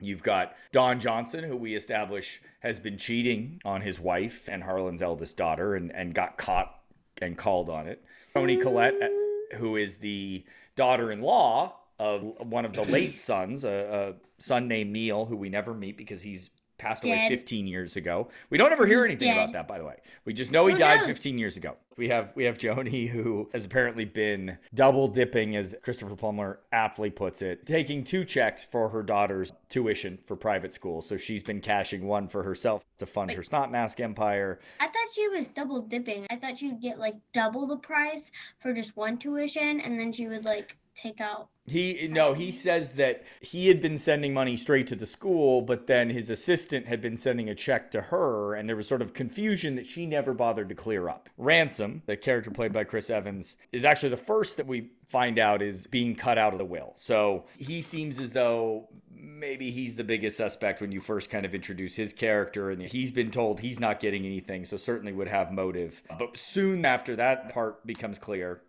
You've 0.03 0.23
got 0.23 0.55
Don 0.73 1.01
Johnson, 1.01 1.45
who 1.45 1.57
we 1.57 1.75
establish 1.75 2.41
has 2.61 2.79
been 2.79 2.97
cheating 2.97 3.61
on 3.65 3.81
his 3.81 4.01
wife 4.01 4.49
and 4.49 4.63
Harlan's 4.63 5.03
eldest 5.03 5.37
daughter 5.37 5.75
and, 5.75 5.91
and 5.93 6.15
got 6.15 6.37
caught 6.37 6.79
and 7.21 7.39
called 7.39 7.71
on 7.71 7.87
it. 7.87 8.05
Toni 8.35 8.57
Collette, 8.57 9.01
uh, 9.01 9.57
who 9.57 9.77
is 9.77 9.99
the 9.99 10.45
daughter 10.75 11.13
in 11.13 11.21
law 11.21 11.77
of 11.99 12.25
one 12.41 12.65
of 12.65 12.73
the 12.73 12.83
late 12.83 13.17
sons, 13.17 13.65
a, 13.65 14.17
a, 14.19 14.43
son 14.43 14.67
named 14.67 14.91
Neil, 14.91 15.27
who 15.27 15.37
we 15.37 15.49
never 15.49 15.73
meet 15.73 15.97
because 15.97 16.23
he's 16.23 16.51
passed 16.83 17.05
away 17.05 17.29
15 17.29 17.67
years 17.67 17.97
ago. 17.97 18.29
We 18.51 18.59
don't 18.59 18.73
ever 18.73 18.87
hear 18.87 19.05
anything 19.05 19.31
about 19.31 19.53
that, 19.53 19.69
by 19.69 19.79
the 19.79 19.85
way. 19.85 19.97
We 20.25 20.33
just 20.33 20.51
know 20.51 20.67
he 20.67 20.73
who 20.73 20.79
died 20.79 20.99
knows? 21.01 21.07
15 21.07 21.39
years 21.39 21.57
ago. 21.57 21.77
We 21.97 22.09
have 22.09 22.33
we 22.35 22.45
have 22.45 22.59
Joni 22.59 23.09
who 23.09 23.49
has 23.53 23.65
apparently 23.65 24.05
been 24.05 24.59
double 24.75 25.07
dipping, 25.09 25.55
as 25.57 25.77
Christopher 25.83 26.17
Plummer 26.17 26.59
aptly 26.73 27.11
puts 27.11 27.43
it, 27.43 27.67
taking 27.67 28.03
two 28.03 28.25
checks 28.25 28.65
for 28.65 28.89
her 28.89 29.03
daughter's 29.03 29.53
tuition 29.69 30.19
for 30.25 30.35
private 30.35 30.73
school. 30.73 31.03
So 31.03 31.17
she's 31.17 31.43
been 31.43 31.61
cashing 31.61 32.07
one 32.07 32.29
for 32.29 32.43
herself 32.43 32.85
to 32.99 33.07
fund 33.07 33.29
Wait. 33.29 33.37
her 33.37 33.43
snot 33.43 33.71
mask 33.71 34.01
empire. 34.01 34.59
I 34.81 34.87
thought 34.87 35.13
she 35.15 35.29
was 35.29 35.49
double 35.49 35.83
dipping. 35.83 36.27
I 36.31 36.37
thought 36.37 36.59
she'd 36.59 36.81
get 36.81 36.99
like 36.99 37.17
double 37.33 37.67
the 37.67 37.77
price 37.77 38.33
for 38.59 38.73
just 38.73 38.97
one 38.97 39.19
tuition, 39.19 39.81
and 39.81 40.01
then 40.01 40.13
she 40.13 40.27
would 40.27 40.45
like 40.45 40.77
take 40.95 41.21
out 41.21 41.49
he 41.65 42.09
no, 42.11 42.35
he 42.35 42.51
says 42.51 42.93
that 42.93 43.23
he 43.41 43.69
had 43.69 43.81
been 43.81 43.97
sending 43.97 44.35
money 44.35 44.57
straight 44.57 44.89
to 44.89 44.97
the 44.97 45.07
school, 45.07 45.63
but 45.63 45.87
then 45.87 46.11
his 46.11 46.29
assistant 46.29 46.89
had 46.89 47.01
been 47.01 47.17
sending 47.17 47.49
a 47.49 47.55
check 47.55 47.91
to 47.93 48.03
her, 48.03 48.55
and 48.55 48.69
there 48.69 48.75
was 48.75 48.89
sort 48.89 49.01
of 49.01 49.15
confusion 49.15 49.77
that 49.77 49.87
she 49.87 50.05
never 50.05 50.35
bothered 50.35 50.69
to 50.71 50.75
clear 50.75 51.09
up. 51.09 51.29
Ransom, 51.39 52.03
the 52.07 52.17
character 52.17 52.51
played 52.51 52.73
by 52.73 52.83
Chris 52.83 53.11
Evans, 53.11 53.59
is 53.71 53.85
actually 53.85 54.09
the 54.09 54.17
first 54.17 54.57
that 54.57 54.67
we 54.67 54.91
find 55.07 55.39
out 55.39 55.63
is 55.63 55.87
being 55.87 56.17
cut 56.17 56.37
out 56.37 56.53
of 56.53 56.59
the 56.59 56.65
will. 56.65 56.93
So 56.97 57.45
he 57.57 57.81
seems 57.81 58.19
as 58.19 58.33
though 58.33 58.89
maybe 59.15 59.71
he's 59.71 59.95
the 59.95 60.03
biggest 60.03 60.37
suspect 60.37 60.81
when 60.81 60.91
you 60.91 61.01
first 61.01 61.31
kind 61.31 61.47
of 61.47 61.55
introduce 61.55 61.95
his 61.95 62.13
character 62.13 62.71
and 62.71 62.83
he's 62.83 63.13
been 63.13 63.31
told 63.31 63.61
he's 63.61 63.79
not 63.79 64.01
getting 64.01 64.27
anything 64.27 64.65
so 64.65 64.77
certainly 64.77 65.13
would 65.13 65.29
have 65.29 65.53
motive 65.53 66.03
but 66.19 66.37
soon 66.37 66.85
after 66.85 67.15
that 67.15 67.53
part 67.55 67.87
becomes 67.87 68.19
clear 68.19 68.63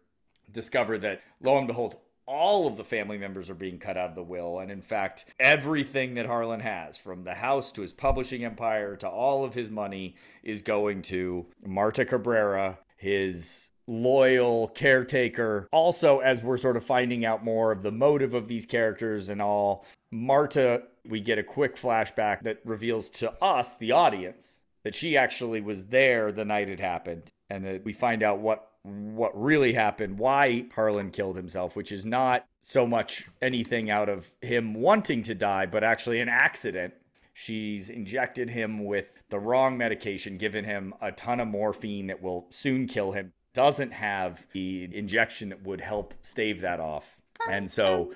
discover 0.52 1.00
that 1.00 1.22
lo 1.42 1.58
and 1.58 1.66
behold 1.66 1.96
all 2.26 2.68
of 2.68 2.78
the 2.78 2.84
family 2.84 3.18
members 3.18 3.50
are 3.50 3.56
being 3.56 3.80
cut 3.80 3.98
out 3.98 4.10
of 4.10 4.16
the 4.16 4.24
will. 4.24 4.60
And 4.60 4.72
in 4.72 4.82
fact, 4.82 5.26
everything 5.40 6.14
that 6.16 6.26
Harlan 6.26 6.62
has, 6.62 6.98
from 6.98 7.24
the 7.24 7.36
house 7.36 7.72
to 7.74 7.82
his 7.82 7.94
publishing 7.94 8.44
empire 8.44 8.96
to 8.98 9.08
all 9.08 9.44
of 9.44 9.54
his 9.54 9.70
money, 9.70 10.16
is 10.44 10.62
going 10.62 11.02
to 11.04 11.48
Marta 11.66 12.06
Cabrera, 12.06 12.80
his 12.98 13.72
loyal 13.88 14.70
caretaker. 14.70 15.68
Also, 15.72 16.20
as 16.20 16.42
we're 16.42 16.58
sort 16.58 16.78
of 16.78 16.84
finding 16.84 17.26
out 17.26 17.44
more 17.44 17.72
of 17.72 17.84
the 17.84 17.92
motive 17.92 18.34
of 18.34 18.48
these 18.48 18.66
characters 18.66 19.30
and 19.30 19.42
all, 19.42 19.86
Marta, 20.12 20.84
we 21.06 21.20
get 21.20 21.38
a 21.38 21.44
quick 21.44 21.76
flashback 21.76 22.42
that 22.44 22.60
reveals 22.64 23.10
to 23.10 23.34
us, 23.44 23.76
the 23.76 23.92
audience, 23.92 24.62
that 24.84 24.96
she 24.96 25.18
actually 25.18 25.60
was 25.60 25.88
there 25.88 26.32
the 26.32 26.46
night 26.46 26.70
it 26.70 26.80
happened. 26.80 27.30
And 27.50 27.66
that 27.66 27.84
we 27.84 27.94
find 27.94 28.24
out 28.24 28.40
what 28.40 28.73
what 28.84 29.32
really 29.42 29.74
happened, 29.74 30.20
why 30.20 30.66
Harlan 30.76 31.10
killed 31.12 31.38
himself, 31.38 31.76
which 31.76 31.92
is 31.92 32.06
not 32.06 32.46
so 32.62 32.86
much 32.86 33.30
anything 33.42 33.90
out 33.90 34.10
of 34.10 34.32
him 34.42 34.74
wanting 34.74 35.22
to 35.24 35.36
die, 35.36 35.66
but 35.66 35.84
actually 35.84 36.20
an 36.20 36.30
accident. 36.30 36.94
She's 37.34 37.90
injected 37.90 38.50
him 38.50 38.86
with 38.86 39.24
the 39.30 39.40
wrong 39.40 39.78
medication, 39.78 40.38
given 40.38 40.66
him 40.66 40.94
a 41.02 41.12
ton 41.12 41.40
of 41.40 41.48
morphine 41.48 42.08
that 42.08 42.22
will 42.22 42.46
soon 42.50 42.86
kill 42.88 43.14
him. 43.14 43.34
Doesn't 43.54 43.94
have 43.94 44.48
the 44.52 44.90
injection 44.96 45.50
that 45.50 45.64
would 45.64 45.82
help 45.82 46.14
stave 46.22 46.62
that 46.62 46.80
off. 46.80 47.18
And 47.50 47.72
so 47.72 48.14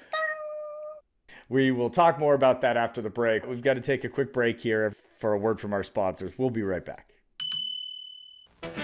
we 1.50 1.72
will 1.72 1.90
talk 1.90 2.20
more 2.20 2.34
about 2.34 2.62
that 2.62 2.78
after 2.78 3.02
the 3.02 3.10
break. 3.10 3.46
We've 3.48 3.62
got 3.62 3.76
to 3.76 3.82
take 3.82 4.04
a 4.04 4.10
quick 4.10 4.34
break 4.34 4.60
here 4.60 4.94
for 5.18 5.34
a 5.34 5.38
word 5.38 5.60
from 5.60 5.74
our 5.74 5.84
sponsors. 5.84 6.38
We'll 6.38 6.50
be 6.50 6.64
right 6.64 6.86
back. 6.86 7.17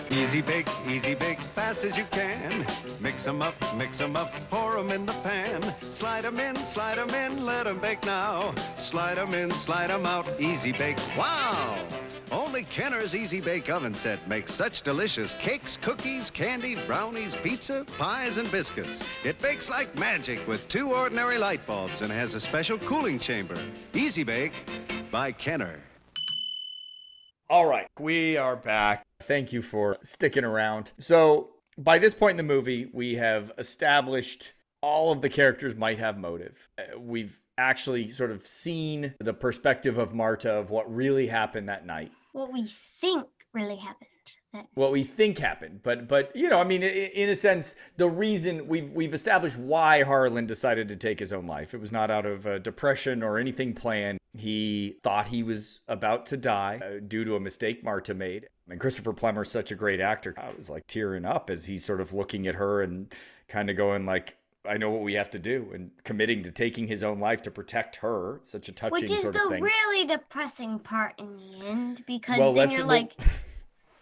Easy 0.10 0.42
bake, 0.42 0.68
easy 0.88 1.16
bake, 1.16 1.40
fast 1.56 1.82
as 1.84 1.98
you 1.98 2.06
can. 2.12 2.66
Mix 3.00 3.26
'em 3.26 3.42
up, 3.42 3.56
mix 3.76 4.00
'em 4.00 4.16
up, 4.16 4.32
pour 4.50 4.78
'em 4.78 4.92
in 4.92 5.06
the 5.06 5.14
pan. 5.24 5.76
Slide 5.92 6.26
'em 6.26 6.40
in, 6.40 6.66
slide 6.68 7.00
'em 7.00 7.10
in, 7.10 7.46
let 7.46 7.68
'em 7.68 7.80
bake 7.80 8.04
now. 8.04 8.54
Slide 8.80 9.18
'em 9.18 9.34
in, 9.34 9.58
slide 9.60 9.92
'em 9.92 10.06
out, 10.06 10.28
easy 10.40 10.72
bake, 10.72 11.00
wow! 11.18 11.88
Only 12.32 12.64
Kenner's 12.64 13.14
Easy 13.14 13.40
Bake 13.42 13.70
Oven 13.70 13.94
Set 13.94 14.28
makes 14.28 14.56
such 14.56 14.82
delicious 14.82 15.32
cakes, 15.40 15.78
cookies, 15.84 16.32
candy, 16.32 16.76
brownies, 16.88 17.36
pizza, 17.44 17.86
pies, 18.00 18.38
and 18.38 18.52
biscuits. 18.52 19.04
It 19.24 19.40
bakes 19.40 19.70
like 19.70 19.96
magic 19.96 20.48
with 20.48 20.68
two 20.68 20.94
ordinary 20.94 21.38
light 21.38 21.68
bulbs 21.68 22.02
and 22.02 22.12
has 22.12 22.34
a 22.34 22.40
special 22.40 22.80
cooling 22.80 23.20
chamber. 23.20 23.64
Easy 23.94 24.24
Bake 24.24 24.54
by 25.12 25.32
Kenner. 25.32 25.80
All 27.54 27.68
right, 27.68 27.86
we 28.00 28.36
are 28.36 28.56
back. 28.56 29.06
Thank 29.22 29.54
you 29.54 29.62
for 29.62 29.98
sticking 30.02 30.44
around. 30.44 30.92
So, 30.98 31.52
by 31.78 32.00
this 32.00 32.16
point 32.16 32.32
in 32.32 32.38
the 32.38 32.52
movie, 32.52 32.90
we 32.92 33.14
have 33.14 33.52
established 33.60 34.54
all 34.82 35.12
of 35.12 35.22
the 35.22 35.30
characters 35.30 35.76
might 35.76 36.00
have 36.00 36.18
motive. 36.18 36.68
Uh, 36.80 37.00
We've 37.00 37.38
actually 37.56 38.10
sort 38.10 38.32
of 38.32 38.42
seen 38.42 39.14
the 39.20 39.36
perspective 39.36 40.00
of 40.00 40.16
Marta 40.16 40.52
of 40.52 40.72
what 40.72 40.92
really 40.92 41.28
happened 41.28 41.70
that 41.70 41.86
night. 41.86 42.12
What 42.32 42.52
we 42.52 42.66
think 43.00 43.28
really 43.54 43.76
happened. 43.76 44.10
That 44.54 44.68
what 44.76 44.92
we 44.92 45.04
think 45.04 45.40
happened 45.40 45.82
but 45.82 46.08
but 46.08 46.32
you 46.36 46.48
know 46.48 46.60
i 46.60 46.64
mean 46.64 46.84
in 46.84 47.28
a 47.28 47.36
sense 47.36 47.76
the 47.98 48.08
reason 48.08 48.68
we've 48.68 48.92
we've 48.92 49.14
established 49.14 49.58
why 49.58 50.04
harlan 50.04 50.46
decided 50.46 50.88
to 50.90 50.96
take 50.96 51.20
his 51.20 51.34
own 51.34 51.48
life 51.48 51.74
it 51.74 51.82
was 51.82 51.92
not 51.92 52.12
out 52.12 52.26
of 52.26 52.46
uh, 52.46 52.60
depression 52.60 53.24
or 53.24 53.40
anything 53.40 53.74
planned 53.74 54.20
he 54.38 54.98
thought 55.02 55.28
he 55.28 55.42
was 55.42 55.82
about 55.88 56.26
to 56.28 56.38
die 56.38 56.80
uh, 56.84 57.00
due 57.06 57.26
to 57.26 57.36
a 57.36 57.40
mistake 57.40 57.84
marta 57.84 58.14
made 58.14 58.48
and 58.70 58.80
christopher 58.80 59.12
plummer's 59.12 59.50
such 59.50 59.72
a 59.72 59.76
great 59.76 60.00
actor 60.00 60.36
i 60.38 60.52
was 60.56 60.70
like 60.70 60.86
tearing 60.86 61.26
up 61.26 61.50
as 61.50 61.66
he's 61.66 61.84
sort 61.84 62.00
of 62.00 62.14
looking 62.14 62.46
at 62.46 62.56
her 62.56 62.84
and 62.84 63.12
kind 63.48 63.72
of 63.72 63.76
going 63.76 64.06
like 64.06 64.38
I 64.66 64.78
know 64.78 64.90
what 64.90 65.02
we 65.02 65.16
have 65.16 65.30
to 65.32 65.40
do, 65.40 65.72
and 65.74 65.92
committing 66.06 66.42
to 66.44 66.52
taking 66.52 66.88
his 66.88 67.04
own 67.04 67.20
life 67.20 67.42
to 67.42 67.52
protect 67.52 67.98
her. 67.98 68.40
Such 68.44 68.70
a 68.70 68.72
touching 68.72 68.94
which 68.94 69.12
is 69.12 69.20
sort 69.20 69.34
the 69.34 69.50
thing. 69.50 69.62
really 69.62 70.06
depressing 70.06 70.80
part 70.80 71.20
in 71.20 71.36
the 71.36 71.68
end 71.68 72.04
because 72.08 72.40
Well, 72.40 72.54
then 72.54 72.72
you're 72.72 72.86
like 72.86 73.14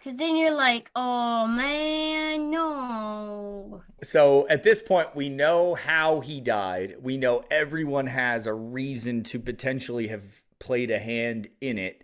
because 0.02 0.18
then 0.18 0.36
you're 0.36 0.54
like 0.54 0.90
oh 0.96 1.46
man 1.46 2.50
no 2.50 3.82
So 4.02 4.48
at 4.48 4.64
this 4.64 4.82
point, 4.82 5.14
we 5.14 5.28
know 5.28 5.74
how 5.74 6.20
he 6.20 6.40
died. 6.40 6.96
We 7.00 7.16
know 7.16 7.44
everyone 7.50 8.08
has 8.08 8.46
a 8.46 8.52
reason 8.52 9.22
to 9.24 9.38
potentially 9.38 10.08
have 10.08 10.42
played 10.58 10.90
a 10.90 10.98
hand 10.98 11.48
in 11.60 11.78
it. 11.78 12.02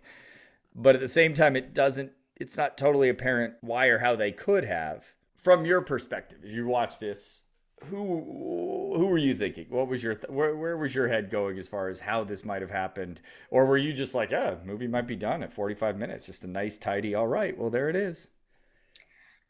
But 0.73 0.95
at 0.95 1.01
the 1.01 1.09
same 1.09 1.33
time, 1.33 1.57
it 1.57 1.73
doesn't, 1.73 2.13
it's 2.37 2.57
not 2.57 2.77
totally 2.77 3.09
apparent 3.09 3.55
why 3.59 3.87
or 3.87 3.99
how 3.99 4.15
they 4.15 4.31
could 4.31 4.63
have. 4.63 5.13
From 5.35 5.65
your 5.65 5.81
perspective, 5.81 6.39
as 6.45 6.53
you 6.53 6.67
watch 6.67 6.99
this, 6.99 7.43
who 7.85 8.93
who 8.95 9.07
were 9.07 9.17
you 9.17 9.33
thinking? 9.33 9.67
What 9.69 9.87
was 9.87 10.03
your 10.03 10.15
th- 10.15 10.29
where 10.29 10.55
where 10.55 10.77
was 10.77 10.95
your 10.95 11.07
head 11.07 11.29
going 11.29 11.57
as 11.57 11.69
far 11.69 11.87
as 11.89 12.01
how 12.01 12.23
this 12.23 12.45
might 12.45 12.61
have 12.61 12.71
happened, 12.71 13.21
or 13.49 13.65
were 13.65 13.77
you 13.77 13.93
just 13.93 14.15
like, 14.15 14.31
yeah, 14.31 14.55
movie 14.65 14.87
might 14.87 15.07
be 15.07 15.15
done 15.15 15.43
at 15.43 15.53
forty 15.53 15.75
five 15.75 15.97
minutes, 15.97 16.25
just 16.25 16.43
a 16.43 16.47
nice 16.47 16.77
tidy, 16.77 17.15
all 17.15 17.27
right, 17.27 17.57
well 17.57 17.69
there 17.69 17.89
it 17.89 17.95
is. 17.95 18.29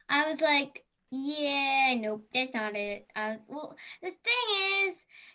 I 0.10 0.30
was 0.30 0.42
like, 0.42 0.84
yeah, 1.12 1.96
nope, 1.98 2.26
that's 2.34 2.54
not 2.54 2.76
it. 2.76 3.08
I 3.16 3.32
was, 3.32 3.40
well, 3.48 3.78
the 4.02 4.10
thing 4.10 4.90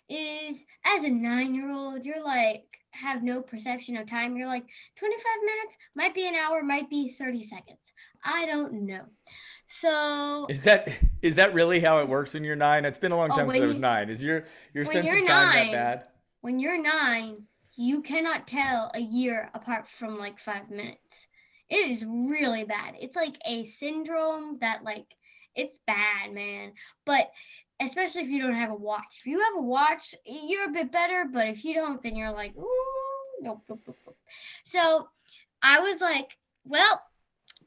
is, 0.09 0.57
is 0.57 0.65
as 0.85 1.03
a 1.03 1.09
nine-year-old, 1.09 2.05
you're 2.05 2.23
like 2.23 2.75
have 2.95 3.23
no 3.23 3.41
perception 3.41 3.97
of 3.97 4.07
time. 4.07 4.37
You're 4.37 4.47
like 4.47 4.65
25 4.95 5.23
minutes, 5.41 5.77
might 5.95 6.13
be 6.13 6.27
an 6.27 6.35
hour, 6.35 6.63
might 6.63 6.89
be 6.89 7.09
30 7.09 7.43
seconds. 7.43 7.91
I 8.23 8.45
don't 8.45 8.85
know. 8.85 9.03
So 9.67 10.45
Is 10.49 10.63
that 10.63 10.89
is 11.21 11.35
that 11.35 11.53
really 11.53 11.79
how 11.79 11.99
it 11.99 12.07
works 12.07 12.33
when 12.33 12.43
you're 12.43 12.55
nine? 12.55 12.85
It's 12.85 12.97
been 12.97 13.11
a 13.11 13.17
long 13.17 13.31
Oh, 13.31 13.35
time 13.35 13.49
since 13.49 13.63
I 13.63 13.67
was 13.67 13.79
nine. 13.79 14.09
Is 14.09 14.23
your 14.23 14.45
your 14.73 14.85
sense 14.85 15.07
of 15.07 15.13
time 15.13 15.25
nine- 15.25 15.71
that 15.71 15.71
bad? 15.71 16.03
when 16.41 16.59
you're 16.59 16.81
nine, 16.81 17.43
you 17.75 18.01
cannot 18.01 18.47
tell 18.47 18.91
a 18.93 18.99
year 18.99 19.49
apart 19.53 19.87
from 19.87 20.17
like 20.17 20.39
five 20.39 20.69
minutes. 20.69 21.27
It 21.69 21.89
is 21.89 22.05
really 22.05 22.63
bad. 22.63 22.95
It's 22.99 23.15
like 23.15 23.37
a 23.45 23.65
syndrome 23.65 24.59
that 24.61 24.83
like 24.83 25.07
it's 25.55 25.79
bad, 25.87 26.31
man. 26.31 26.73
But 27.05 27.31
especially 27.81 28.21
if 28.21 28.29
you 28.29 28.41
don't 28.41 28.53
have 28.53 28.71
a 28.71 28.75
watch. 28.75 29.17
If 29.19 29.25
you 29.25 29.39
have 29.39 29.57
a 29.57 29.61
watch, 29.61 30.13
you're 30.25 30.69
a 30.69 30.71
bit 30.71 30.91
better. 30.91 31.25
But 31.31 31.47
if 31.47 31.65
you 31.65 31.73
don't, 31.73 32.01
then 32.03 32.15
you're 32.15 32.31
like, 32.31 32.55
ooh, 32.55 33.41
nope, 33.41 33.63
nope, 33.67 33.81
nope, 33.87 33.97
nope. 34.05 34.17
So 34.63 35.07
I 35.61 35.79
was 35.79 35.99
like, 35.99 36.29
well, 36.65 37.01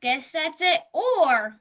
guess 0.01 0.31
that's 0.31 0.61
it. 0.61 0.81
Or 0.95 1.59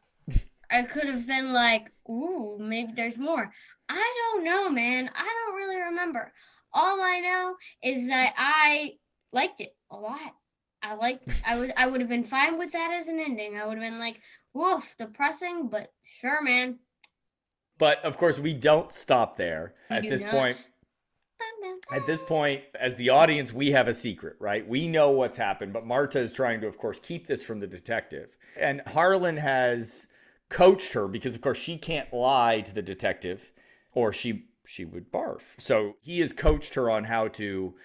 I 0.69 0.83
could 0.83 1.05
have 1.05 1.27
been 1.27 1.53
like, 1.53 1.91
ooh, 2.09 2.57
maybe 2.59 2.93
there's 2.95 3.17
more. 3.17 3.51
I 3.89 4.13
don't 4.33 4.43
know, 4.43 4.69
man. 4.69 5.09
I 5.15 5.23
don't 5.25 5.55
really 5.55 5.81
remember. 5.81 6.33
All 6.73 7.01
I 7.01 7.19
know 7.19 7.55
is 7.81 8.07
that 8.07 8.33
I 8.37 8.95
liked 9.31 9.61
it 9.61 9.75
a 9.89 9.95
lot. 9.95 10.33
I 10.83 10.93
liked 10.93 11.41
I 11.45 11.57
would 11.57 11.73
I 11.75 11.87
would 11.87 12.01
have 12.01 12.09
been 12.09 12.23
fine 12.23 12.57
with 12.57 12.71
that 12.73 12.91
as 12.91 13.07
an 13.07 13.19
ending. 13.19 13.57
I 13.57 13.65
would 13.65 13.77
have 13.77 13.91
been 13.91 13.99
like, 13.99 14.21
woof, 14.53 14.95
depressing, 14.97 15.69
but 15.69 15.91
sure, 16.03 16.41
man. 16.41 16.79
But 17.77 18.03
of 18.03 18.17
course, 18.17 18.39
we 18.39 18.53
don't 18.53 18.91
stop 18.91 19.37
there. 19.37 19.73
You 19.89 19.97
At 19.97 20.03
this 20.03 20.23
not. 20.23 20.31
point, 20.31 20.67
at 21.91 22.05
this 22.05 22.21
point, 22.21 22.63
as 22.79 22.95
the 22.95 23.09
audience, 23.09 23.53
we 23.53 23.71
have 23.71 23.87
a 23.87 23.93
secret, 23.93 24.35
right? 24.39 24.67
We 24.67 24.87
know 24.87 25.11
what's 25.11 25.37
happened, 25.37 25.73
but 25.73 25.85
Marta 25.85 26.19
is 26.19 26.33
trying 26.33 26.61
to, 26.61 26.67
of 26.67 26.77
course, 26.77 26.99
keep 26.99 27.27
this 27.27 27.43
from 27.43 27.59
the 27.59 27.67
detective. 27.67 28.35
And 28.59 28.81
Harlan 28.87 29.37
has 29.37 30.07
coached 30.49 30.93
her 30.93 31.07
because, 31.07 31.35
of 31.35 31.41
course, 31.41 31.57
she 31.57 31.77
can't 31.77 32.11
lie 32.13 32.61
to 32.61 32.73
the 32.73 32.81
detective, 32.81 33.51
or 33.93 34.13
she 34.13 34.45
she 34.65 34.83
would 34.83 35.11
barf. 35.11 35.59
So 35.59 35.95
he 36.01 36.19
has 36.19 36.33
coached 36.33 36.75
her 36.75 36.89
on 36.89 37.05
how 37.05 37.29
to 37.29 37.75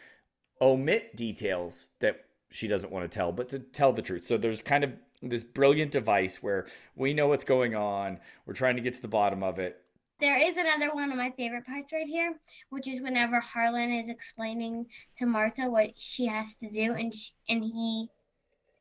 omit 0.61 1.14
details 1.14 1.90
that 2.01 2.25
she 2.51 2.68
doesn't 2.68 2.92
want 2.92 3.09
to 3.09 3.14
tell, 3.14 3.33
but 3.33 3.48
to 3.51 3.59
tell 3.59 3.92
the 3.92 4.03
truth. 4.03 4.27
So 4.27 4.37
there's 4.37 4.61
kind 4.62 4.85
of 4.85 4.92
this 5.22 5.44
brilliant 5.44 5.92
device 5.92 6.42
where 6.42 6.66
we 6.96 7.14
know 7.14 7.29
what's 7.29 7.44
going 7.44 7.75
on. 7.75 8.18
We're 8.46 8.55
trying 8.55 8.77
to 8.77 8.83
get 8.83 8.94
to 8.94 9.03
the 9.03 9.09
bottom 9.09 9.42
of 9.42 9.59
it. 9.59 9.79
There 10.20 10.37
is 10.37 10.57
another 10.57 10.94
one 10.94 11.11
of 11.11 11.18
my 11.18 11.31
favorite 11.31 11.66
parts 11.66 11.92
right 11.92 12.07
here, 12.07 12.35
which 12.70 12.87
is 12.87 13.01
whenever 13.01 13.40
Harlan 13.40 13.92
is 13.92 14.09
explaining 14.09 14.87
to 15.16 15.27
Martha 15.27 15.68
what 15.68 15.92
she 15.96 16.27
has 16.27 16.57
to 16.59 16.68
do, 16.68 16.92
and 16.92 17.14
sh 17.14 17.31
and 17.48 17.64
he 17.64 18.09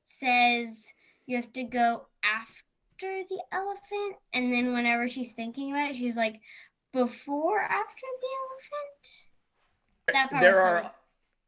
says 0.04 0.88
you 1.26 1.38
have 1.38 1.52
to 1.54 1.64
go 1.64 2.08
after 2.24 2.64
the 3.08 3.44
elephant, 3.52 4.16
and 4.34 4.52
then 4.52 4.74
whenever 4.74 5.08
she's 5.08 5.34
thinking 5.34 5.72
about 5.72 5.92
it, 5.92 5.96
she's 5.96 6.18
like, 6.18 6.40
before 6.94 7.60
after 7.60 8.06
the 8.22 8.28
elephant. 8.42 9.28
That 10.14 10.32
part 10.32 10.42
there 10.42 10.60
are 10.60 10.82
funny. 10.82 10.94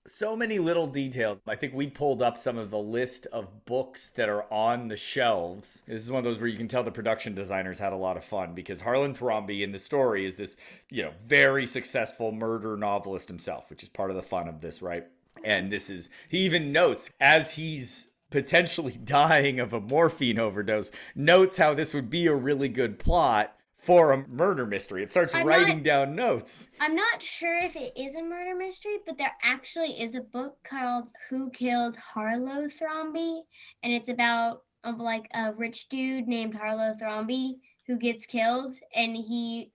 so 0.07 0.35
many 0.35 0.59
little 0.59 0.87
details. 0.87 1.41
I 1.47 1.55
think 1.55 1.73
we 1.73 1.87
pulled 1.87 2.21
up 2.21 2.37
some 2.37 2.57
of 2.57 2.69
the 2.71 2.79
list 2.79 3.27
of 3.33 3.65
books 3.65 4.09
that 4.09 4.29
are 4.29 4.51
on 4.51 4.87
the 4.87 4.95
shelves. 4.95 5.83
This 5.85 6.03
is 6.03 6.11
one 6.11 6.19
of 6.19 6.23
those 6.23 6.39
where 6.39 6.47
you 6.47 6.57
can 6.57 6.67
tell 6.67 6.83
the 6.83 6.91
production 6.91 7.33
designers 7.33 7.79
had 7.79 7.93
a 7.93 7.97
lot 7.97 8.15
of 8.15 8.23
fun 8.23 8.53
because 8.53 8.81
Harlan 8.81 9.13
Thrombey 9.13 9.61
in 9.61 9.71
the 9.71 9.79
story 9.79 10.25
is 10.25 10.37
this, 10.37 10.55
you 10.89 11.03
know, 11.03 11.11
very 11.25 11.65
successful 11.65 12.31
murder 12.31 12.77
novelist 12.77 13.27
himself, 13.27 13.69
which 13.69 13.83
is 13.83 13.89
part 13.89 14.09
of 14.09 14.15
the 14.15 14.21
fun 14.21 14.47
of 14.47 14.61
this, 14.61 14.81
right? 14.81 15.05
And 15.43 15.71
this 15.71 15.89
is 15.89 16.09
he 16.29 16.37
even 16.39 16.71
notes 16.71 17.11
as 17.19 17.55
he's 17.55 18.12
potentially 18.33 18.93
dying 19.03 19.59
of 19.59 19.71
a 19.73 19.79
morphine 19.79 20.39
overdose, 20.39 20.91
notes 21.15 21.57
how 21.57 21.73
this 21.75 21.93
would 21.93 22.09
be 22.09 22.25
a 22.25 22.35
really 22.35 22.67
good 22.67 22.97
plot 22.97 23.55
for 23.77 24.11
a 24.11 24.27
murder 24.27 24.65
mystery. 24.65 25.03
It 25.03 25.09
starts 25.11 25.35
I'm 25.35 25.45
writing 25.45 25.77
not- 25.77 25.83
down 25.83 26.15
notes. 26.15 26.75
I'm 26.79 26.95
not 26.95 27.21
sure 27.21 27.55
if 27.59 27.75
it 27.75 27.93
is 27.95 28.15
a 28.15 28.23
murder 28.23 28.55
mystery, 28.55 28.97
but 29.05 29.19
there 29.19 29.35
actually 29.43 30.01
is 30.01 30.15
a 30.15 30.21
book 30.21 30.57
called 30.63 31.09
Who 31.29 31.51
Killed 31.51 31.95
Harlow 31.95 32.67
Thrombey, 32.67 33.41
and 33.83 33.93
it's 33.93 34.09
about 34.09 34.63
of 34.83 34.99
like 34.99 35.29
a 35.35 35.53
rich 35.53 35.87
dude 35.89 36.27
named 36.27 36.55
Harlow 36.55 36.95
Thrombey 36.99 37.59
who 37.85 37.99
gets 37.99 38.25
killed, 38.25 38.73
and 38.95 39.15
he 39.15 39.71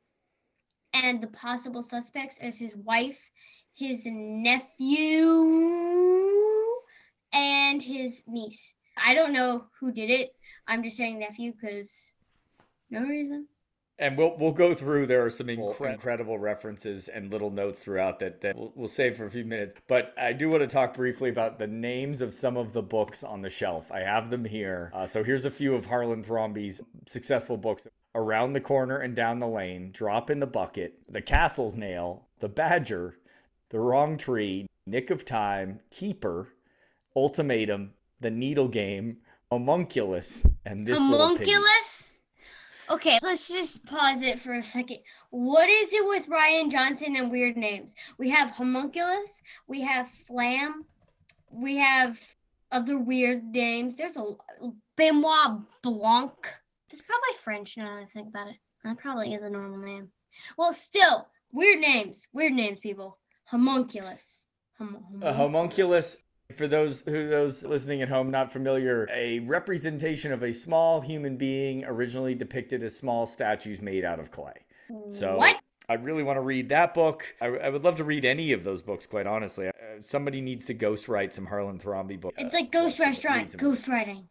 and 0.95 1.23
the 1.23 1.29
possible 1.29 1.83
suspects 1.83 2.39
is 2.43 2.59
his 2.59 2.75
wife, 2.75 3.21
his 3.75 4.03
nephew, 4.05 5.07
and 7.33 7.83
his 7.83 8.23
niece. 8.27 8.75
I 9.03 9.15
don't 9.15 9.33
know 9.33 9.67
who 9.79 9.93
did 9.93 10.11
it. 10.11 10.31
I'm 10.67 10.83
just 10.83 10.97
saying 10.97 11.19
nephew 11.19 11.53
because 11.53 12.13
no 12.91 13.03
reason. 13.03 13.47
And 14.01 14.17
we'll 14.17 14.37
we'll 14.39 14.53
go 14.53 14.75
through. 14.75 15.07
There 15.07 15.25
are 15.25 15.31
some 15.31 15.49
incre- 15.49 15.93
incredible 15.93 16.39
references 16.39 17.09
and 17.09 17.33
little 17.33 17.51
notes 17.51 17.83
throughout 17.83 18.21
that 18.21 18.43
that 18.43 18.57
we'll, 18.57 18.73
we'll 18.77 18.89
save 18.89 19.17
for 19.17 19.27
a 19.27 19.31
few 19.31 19.45
minutes. 19.45 19.75
But 19.89 20.15
I 20.17 20.33
do 20.33 20.51
want 20.51 20.63
to 20.63 20.69
talk 20.69 20.95
briefly 20.95 21.31
about 21.31 21.59
the 21.59 21.67
names 21.67 22.21
of 22.21 22.33
some 22.33 22.57
of 22.57 22.73
the 22.73 22.83
books 22.83 23.25
on 23.25 23.43
the 23.43 23.51
shelf. 23.51 23.91
I 23.91 24.01
have 24.01 24.31
them 24.31 24.45
here. 24.45 24.93
Uh, 24.95 25.07
so 25.07 25.25
here's 25.25 25.45
a 25.45 25.51
few 25.51 25.75
of 25.75 25.87
Harlan 25.87 26.23
Thrombey's 26.23 26.81
successful 27.07 27.57
books: 27.57 27.89
Around 28.15 28.53
the 28.53 28.61
Corner 28.61 28.99
and 28.99 29.17
Down 29.17 29.41
the 29.41 29.49
Lane, 29.49 29.91
Drop 29.91 30.31
in 30.31 30.39
the 30.39 30.47
Bucket, 30.47 31.01
The 31.09 31.23
Castle's 31.23 31.77
Nail, 31.77 32.29
The 32.39 32.49
Badger, 32.49 33.17
The 33.71 33.81
Wrong 33.81 34.17
Tree, 34.17 34.69
Nick 34.87 35.11
of 35.11 35.25
Time, 35.25 35.81
Keeper, 35.91 36.51
Ultimatum, 37.19 37.91
The 38.21 38.31
Needle 38.31 38.69
Game, 38.69 39.17
Homunculus, 39.51 40.47
and 40.65 40.87
this. 40.87 40.99
Homunculus? 40.99 42.19
Okay, 42.91 43.19
let's 43.23 43.49
just 43.49 43.85
pause 43.85 44.23
it 44.23 44.39
for 44.41 44.55
a 44.55 44.63
second. 44.63 44.99
What 45.31 45.69
is 45.69 45.93
it 45.93 46.07
with 46.07 46.29
Rian 46.29 46.71
Johnson 46.71 47.17
and 47.17 47.29
weird 47.31 47.57
names? 47.57 47.97
We 48.19 48.31
have 48.31 48.53
homunculus, 48.53 49.43
we 49.67 49.83
have 49.83 50.09
flam, 50.29 50.85
we 51.51 51.77
have 51.77 52.19
other 52.71 52.99
weird 52.99 53.43
names. 53.45 53.97
There's 53.97 54.17
a 54.17 54.25
Benoit 54.97 55.61
Blanc. 55.83 56.33
It's 56.93 57.03
probably 57.03 57.35
French 57.43 57.77
now 57.77 57.97
that 57.97 58.03
I 58.03 58.07
think 58.07 58.29
about 58.29 58.49
it. 58.49 58.57
That 58.85 58.97
probably 58.99 59.35
is 59.35 59.43
a 59.43 59.51
normal 59.51 59.79
name. 59.79 60.09
Well, 60.57 60.73
still, 60.73 61.27
weird 61.53 61.81
names. 61.81 62.29
Weird 62.33 62.53
names, 62.53 62.79
people. 62.79 63.19
Homunculus. 63.47 64.45
Hom- 64.79 65.21
A 65.23 65.33
homunculus 65.33 66.25
For 66.55 66.67
those 66.67 67.03
who 67.03 67.29
those 67.29 67.63
listening 67.63 68.01
at 68.01 68.09
home 68.09 68.31
not 68.31 68.51
familiar, 68.51 69.07
a 69.13 69.41
representation 69.41 70.33
of 70.33 70.43
a 70.43 70.55
small 70.55 71.03
human 71.03 71.37
being 71.37 71.85
originally 71.85 72.35
depicted 72.35 72.83
as 72.83 72.97
small 72.97 73.27
statues 73.27 73.83
made 73.83 74.03
out 74.03 74.19
of 74.19 74.31
clay. 74.31 74.55
So 75.11 75.37
what? 75.37 75.57
I 75.91 75.95
really 75.95 76.23
want 76.23 76.39
to 76.39 76.41
read 76.41 76.71
that 76.71 76.95
book. 76.95 77.35
I, 77.43 77.49
I 77.49 77.69
would 77.69 77.85
love 77.85 77.97
to 77.97 78.05
read 78.05 78.25
any 78.25 78.53
of 78.53 78.65
those 78.65 78.81
books, 78.81 79.07
quite 79.07 79.27
honestly. 79.27 79.69
Uh, 79.69 79.73
somebody 80.01 80.41
needs 80.41 80.65
to 80.67 80.75
ghostwrite 80.75 81.35
some 81.35 81.45
Harlan 81.45 81.79
Thrombey 81.79 82.19
books. 82.19 82.37
It's 82.39 82.55
like 82.55 82.73
ghost 82.73 82.99
read 82.99 83.09
restaurants, 83.09 83.53
some- 83.53 83.61
ghost 83.61 83.87
writing. 83.87 84.27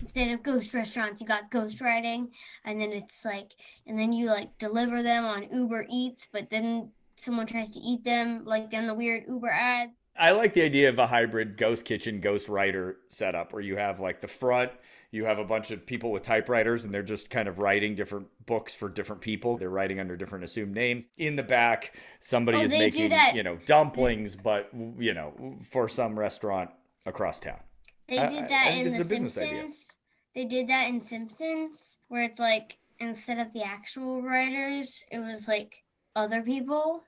Instead 0.00 0.30
of 0.30 0.42
ghost 0.42 0.72
restaurants, 0.72 1.20
you 1.20 1.26
got 1.26 1.50
ghost 1.50 1.80
writing, 1.82 2.30
and 2.64 2.80
then 2.80 2.92
it's 2.92 3.24
like, 3.24 3.50
and 3.86 3.98
then 3.98 4.12
you 4.12 4.26
like 4.26 4.56
deliver 4.56 5.02
them 5.02 5.26
on 5.26 5.48
Uber 5.52 5.86
Eats, 5.90 6.28
but 6.32 6.48
then 6.50 6.92
someone 7.16 7.46
tries 7.46 7.72
to 7.72 7.80
eat 7.80 8.04
them, 8.04 8.44
like 8.46 8.72
in 8.72 8.86
the 8.86 8.94
weird 8.94 9.24
Uber 9.28 9.50
ads. 9.50 9.92
I 10.18 10.32
like 10.32 10.52
the 10.52 10.62
idea 10.62 10.88
of 10.88 10.98
a 10.98 11.06
hybrid 11.06 11.56
ghost 11.56 11.84
kitchen, 11.84 12.20
ghost 12.20 12.48
writer 12.48 12.96
setup 13.08 13.52
where 13.52 13.62
you 13.62 13.76
have 13.76 14.00
like 14.00 14.20
the 14.20 14.28
front, 14.28 14.72
you 15.10 15.24
have 15.24 15.38
a 15.38 15.44
bunch 15.44 15.70
of 15.70 15.86
people 15.86 16.10
with 16.10 16.22
typewriters 16.22 16.84
and 16.84 16.92
they're 16.92 17.02
just 17.02 17.30
kind 17.30 17.48
of 17.48 17.58
writing 17.60 17.94
different 17.94 18.26
books 18.44 18.74
for 18.74 18.88
different 18.88 19.22
people. 19.22 19.56
They're 19.56 19.70
writing 19.70 20.00
under 20.00 20.16
different 20.16 20.44
assumed 20.44 20.74
names. 20.74 21.06
In 21.16 21.36
the 21.36 21.42
back, 21.42 21.96
somebody 22.20 22.58
Oh, 22.58 22.62
is 22.62 22.70
making, 22.70 23.12
you 23.34 23.42
know, 23.42 23.56
dumplings, 23.64 24.34
but, 24.36 24.70
you 24.98 25.14
know, 25.14 25.56
for 25.70 25.88
some 25.88 26.18
restaurant 26.18 26.70
across 27.06 27.38
town. 27.40 27.60
They 28.08 28.18
I- 28.18 28.24
I- 28.24 28.28
did 28.28 28.44
I 28.44 28.48
that 28.48 28.76
in 28.76 28.84
this 28.84 28.94
The 28.96 29.00
is 29.02 29.06
a 29.06 29.08
business 29.10 29.38
idea. 29.38 29.50
Simpsons. 29.58 29.96
They 30.34 30.44
did 30.44 30.68
that 30.68 30.88
in 30.88 31.00
Simpsons, 31.00 31.98
where 32.08 32.22
it's 32.24 32.38
like 32.38 32.78
instead 32.98 33.38
of 33.38 33.52
the 33.52 33.62
actual 33.62 34.20
writers, 34.22 35.04
it 35.10 35.18
was 35.20 35.46
like 35.48 35.84
other 36.16 36.42
people. 36.42 37.02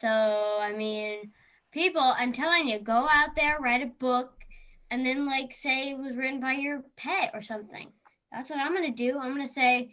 So 0.00 0.08
I 0.08 0.72
mean, 0.72 1.32
people, 1.74 2.14
I'm 2.16 2.32
telling 2.32 2.68
you, 2.68 2.78
go 2.78 3.08
out 3.10 3.34
there, 3.36 3.58
write 3.60 3.82
a 3.82 3.86
book, 3.86 4.32
and 4.90 5.04
then 5.04 5.26
like 5.26 5.52
say 5.52 5.90
it 5.90 5.98
was 5.98 6.16
written 6.16 6.40
by 6.40 6.52
your 6.52 6.84
pet 6.96 7.32
or 7.34 7.42
something. 7.42 7.88
That's 8.32 8.48
what 8.48 8.60
I'm 8.60 8.72
gonna 8.72 8.92
do. 8.92 9.18
I'm 9.18 9.32
gonna 9.32 9.46
say 9.46 9.90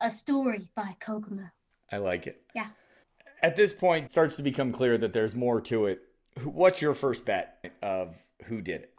a 0.00 0.10
story 0.10 0.68
by 0.74 0.96
Kokomo. 1.00 1.50
I 1.90 1.98
like 1.98 2.26
it. 2.26 2.42
Yeah. 2.54 2.68
At 3.42 3.56
this 3.56 3.72
point, 3.72 4.06
it 4.06 4.10
starts 4.12 4.36
to 4.36 4.42
become 4.42 4.72
clear 4.72 4.96
that 4.96 5.12
there's 5.12 5.34
more 5.34 5.60
to 5.62 5.86
it. 5.86 6.02
What's 6.44 6.80
your 6.80 6.94
first 6.94 7.24
bet 7.26 7.72
of 7.82 8.16
who 8.44 8.62
did 8.62 8.82
it? 8.82 8.94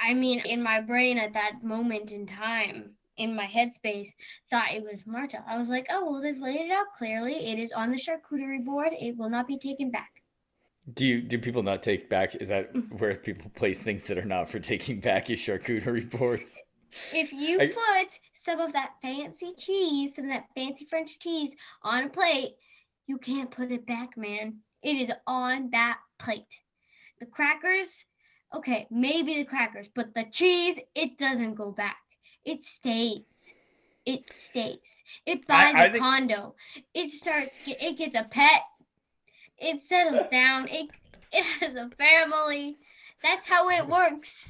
I 0.00 0.14
mean, 0.14 0.40
in 0.40 0.62
my 0.62 0.80
brain 0.80 1.18
at 1.18 1.34
that 1.34 1.62
moment 1.62 2.10
in 2.10 2.26
time, 2.26 2.92
in 3.18 3.36
my 3.36 3.46
headspace, 3.46 4.08
thought 4.50 4.72
it 4.72 4.82
was 4.82 5.06
Marta. 5.06 5.44
I 5.46 5.58
was 5.58 5.68
like, 5.68 5.86
oh, 5.90 6.10
well, 6.10 6.20
they've 6.20 6.36
laid 6.36 6.62
it 6.62 6.70
out 6.72 6.86
clearly. 6.96 7.34
It 7.34 7.58
is 7.58 7.72
on 7.72 7.92
the 7.92 7.98
charcuterie 7.98 8.64
board. 8.64 8.88
It 8.92 9.16
will 9.16 9.30
not 9.30 9.46
be 9.46 9.58
taken 9.58 9.90
back. 9.90 10.11
Do 10.92 11.06
you 11.06 11.20
do 11.20 11.38
people 11.38 11.62
not 11.62 11.82
take 11.82 12.08
back? 12.08 12.34
Is 12.36 12.48
that 12.48 12.72
Mm. 12.74 12.98
where 13.00 13.14
people 13.14 13.50
place 13.50 13.80
things 13.80 14.04
that 14.04 14.18
are 14.18 14.24
not 14.24 14.48
for 14.48 14.58
taking 14.58 15.00
back 15.00 15.30
is 15.30 15.38
charcuterie 15.40 16.08
boards? 16.18 16.60
If 17.12 17.32
you 17.32 17.60
I- 17.60 17.68
put 17.68 18.18
some 18.34 18.60
of 18.60 18.72
that 18.72 18.94
fancy 19.00 19.54
cheese, 19.56 20.16
some 20.16 20.24
of 20.24 20.30
that 20.30 20.48
fancy 20.56 20.84
French 20.84 21.18
cheese 21.18 21.54
on 21.82 22.04
a 22.04 22.08
plate, 22.08 22.56
you 23.06 23.18
can't 23.18 23.50
put 23.50 23.70
it 23.70 23.86
back, 23.86 24.16
man. 24.16 24.58
It 24.82 24.96
is 24.96 25.12
on 25.26 25.70
that 25.70 25.98
plate. 26.18 26.46
The 27.20 27.26
crackers, 27.26 28.04
okay, 28.52 28.88
maybe 28.90 29.36
the 29.36 29.44
crackers, 29.44 29.88
but 29.88 30.12
the 30.14 30.24
cheese, 30.24 30.78
it 30.96 31.16
doesn't 31.18 31.54
go 31.54 31.70
back. 31.70 31.98
It 32.44 32.64
stays. 32.64 33.54
It 34.04 34.32
stays. 34.34 35.04
It 35.24 35.46
buys 35.46 35.74
I 35.76 35.84
a 35.86 35.92
think- 35.92 36.02
condo. 36.02 36.56
It 36.92 37.12
starts. 37.12 37.60
It 37.68 37.96
gets 37.96 38.18
a 38.18 38.24
pet. 38.24 38.62
It 39.62 39.82
settles 39.82 40.26
down. 40.30 40.68
It 40.68 40.90
it 41.32 41.44
has 41.44 41.74
a 41.76 41.88
family. 41.96 42.76
That's 43.22 43.46
how 43.46 43.68
it 43.70 43.88
works. 43.88 44.48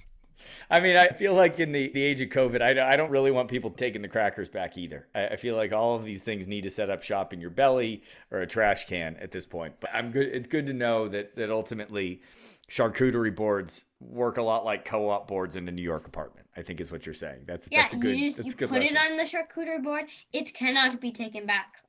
I 0.70 0.80
mean, 0.80 0.96
I 0.96 1.08
feel 1.08 1.34
like 1.34 1.60
in 1.60 1.70
the, 1.70 1.88
the 1.92 2.02
age 2.02 2.20
of 2.20 2.28
COVID, 2.30 2.60
I, 2.60 2.92
I 2.92 2.96
don't 2.96 3.10
really 3.10 3.30
want 3.30 3.48
people 3.48 3.70
taking 3.70 4.02
the 4.02 4.08
crackers 4.08 4.48
back 4.48 4.76
either. 4.76 5.06
I, 5.14 5.28
I 5.28 5.36
feel 5.36 5.54
like 5.54 5.72
all 5.72 5.94
of 5.94 6.04
these 6.04 6.22
things 6.22 6.48
need 6.48 6.62
to 6.62 6.70
set 6.70 6.90
up 6.90 7.02
shop 7.02 7.32
in 7.32 7.40
your 7.40 7.50
belly 7.50 8.02
or 8.30 8.40
a 8.40 8.46
trash 8.46 8.86
can 8.86 9.16
at 9.16 9.30
this 9.30 9.46
point. 9.46 9.74
But 9.78 9.90
I'm 9.92 10.10
good. 10.10 10.26
It's 10.28 10.46
good 10.48 10.66
to 10.66 10.72
know 10.72 11.06
that 11.08 11.36
that 11.36 11.50
ultimately 11.50 12.22
charcuterie 12.68 13.34
boards 13.34 13.86
work 14.00 14.38
a 14.38 14.42
lot 14.42 14.64
like 14.64 14.84
co-op 14.84 15.28
boards 15.28 15.56
in 15.56 15.68
a 15.68 15.72
New 15.72 15.82
York 15.82 16.06
apartment. 16.06 16.46
I 16.56 16.62
think 16.62 16.80
is 16.80 16.90
what 16.90 17.06
you're 17.06 17.14
saying. 17.14 17.42
That's 17.46 17.68
Yeah, 17.70 17.82
that's 17.82 17.94
a 17.94 17.98
good 17.98 18.16
you 18.16 18.26
just 18.26 18.38
that's 18.38 18.48
you 18.50 18.66
put 18.66 18.80
lesson. 18.80 18.96
it 18.96 19.10
on 19.10 19.16
the 19.16 19.24
charcuterie 19.24 19.82
board. 19.82 20.06
It 20.32 20.52
cannot 20.54 21.00
be 21.00 21.12
taken 21.12 21.46
back. 21.46 21.82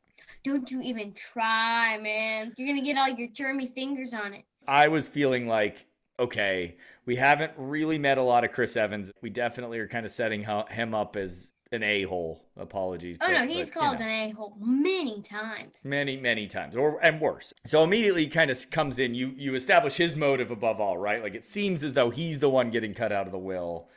Don't 0.44 0.70
you 0.72 0.82
even 0.82 1.14
try, 1.14 1.98
man. 2.02 2.54
You're 2.58 2.68
gonna 2.68 2.86
get 2.86 2.98
all 2.98 3.10
your 3.10 3.30
germy 3.30 3.74
fingers 3.74 4.14
on 4.14 4.34
it. 4.34 4.44
I 4.68 4.88
was 4.88 5.08
feeling 5.08 5.48
like, 5.48 5.86
okay, 6.20 6.78
we 7.06 7.16
haven't 7.18 7.52
really 7.58 7.98
met 7.98 8.18
a 8.18 8.24
lot 8.24 8.44
of 8.44 8.52
Chris 8.52 8.78
Evans. 8.78 9.12
We 9.22 9.30
definitely 9.30 9.80
are 9.80 9.88
kind 9.88 10.06
of 10.06 10.12
setting 10.12 10.46
him 10.70 10.94
up 10.96 11.16
as 11.16 11.52
an 11.72 11.82
a 11.84 12.04
hole. 12.04 12.46
Apologies. 12.56 13.18
Oh 13.20 13.28
but- 13.28 13.34
no, 13.34 13.48
he's 13.48 13.70
but, 13.72 13.76
you 13.76 13.82
called 13.82 14.00
know. 14.00 14.06
an 14.06 14.30
a-hole 14.32 14.56
many 14.60 15.22
times. 15.24 15.84
many 15.84 16.18
many 16.18 16.46
times 16.48 16.76
or 16.76 17.04
and 17.04 17.20
worse 17.20 17.52
so 17.66 17.84
immediately 17.84 18.28
kind 18.28 18.52
of 18.52 18.70
comes 18.70 19.00
in 19.00 19.16
you 19.16 19.34
you 19.36 19.56
establish 19.56 19.96
his 19.96 20.16
motive 20.16 20.52
above 20.52 20.80
all 20.80 21.00
right 21.00 21.24
like 21.24 21.34
it 21.34 21.44
seems 21.46 21.84
as 21.84 21.96
though 21.96 22.12
he's 22.12 22.38
the 22.38 22.50
one 22.50 22.70
getting 22.70 22.94
cut 22.94 23.12
out 23.12 23.26
of 23.26 23.32
the 23.32 23.40
will 23.40 23.90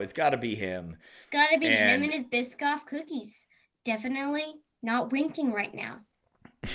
it's 0.00 0.14
got 0.14 0.30
to 0.30 0.38
be 0.38 0.54
him 0.54 0.96
It's 1.18 1.26
gotta 1.30 1.58
be 1.58 1.66
him 1.66 2.02
And- 2.02 2.04
and 2.04 2.12
his 2.12 2.24
Biscoff 2.24 2.86
cookies. 2.86 3.46
Definitely 3.84 4.46
not 4.84 5.10
winking 5.10 5.52
right 5.52 5.74
now. 5.74 6.00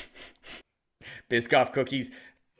biscoff 1.29 1.71
cookies 1.73 2.11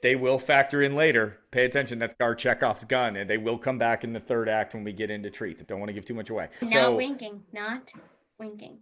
they 0.02 0.16
will 0.16 0.40
factor 0.40 0.82
in 0.82 0.96
later 0.96 1.40
pay 1.52 1.66
attention 1.66 2.00
that's 2.00 2.16
our 2.20 2.34
chekhov's 2.34 2.84
gun 2.84 3.16
and 3.16 3.30
they 3.30 3.38
will 3.38 3.58
come 3.58 3.78
back 3.78 4.04
in 4.04 4.14
the 4.14 4.20
third 4.20 4.48
act 4.50 4.74
when 4.74 4.84
we 4.84 4.94
get 4.94 5.12
into 5.12 5.30
treats 5.30 5.62
don't 5.62 5.80
want 5.80 5.90
to 5.90 5.94
give 5.94 6.06
too 6.06 6.14
much 6.14 6.30
away 6.30 6.48
Not 6.62 6.72
so 6.72 6.96
winking. 6.96 7.44
Not 7.52 7.92
winking. 8.40 8.80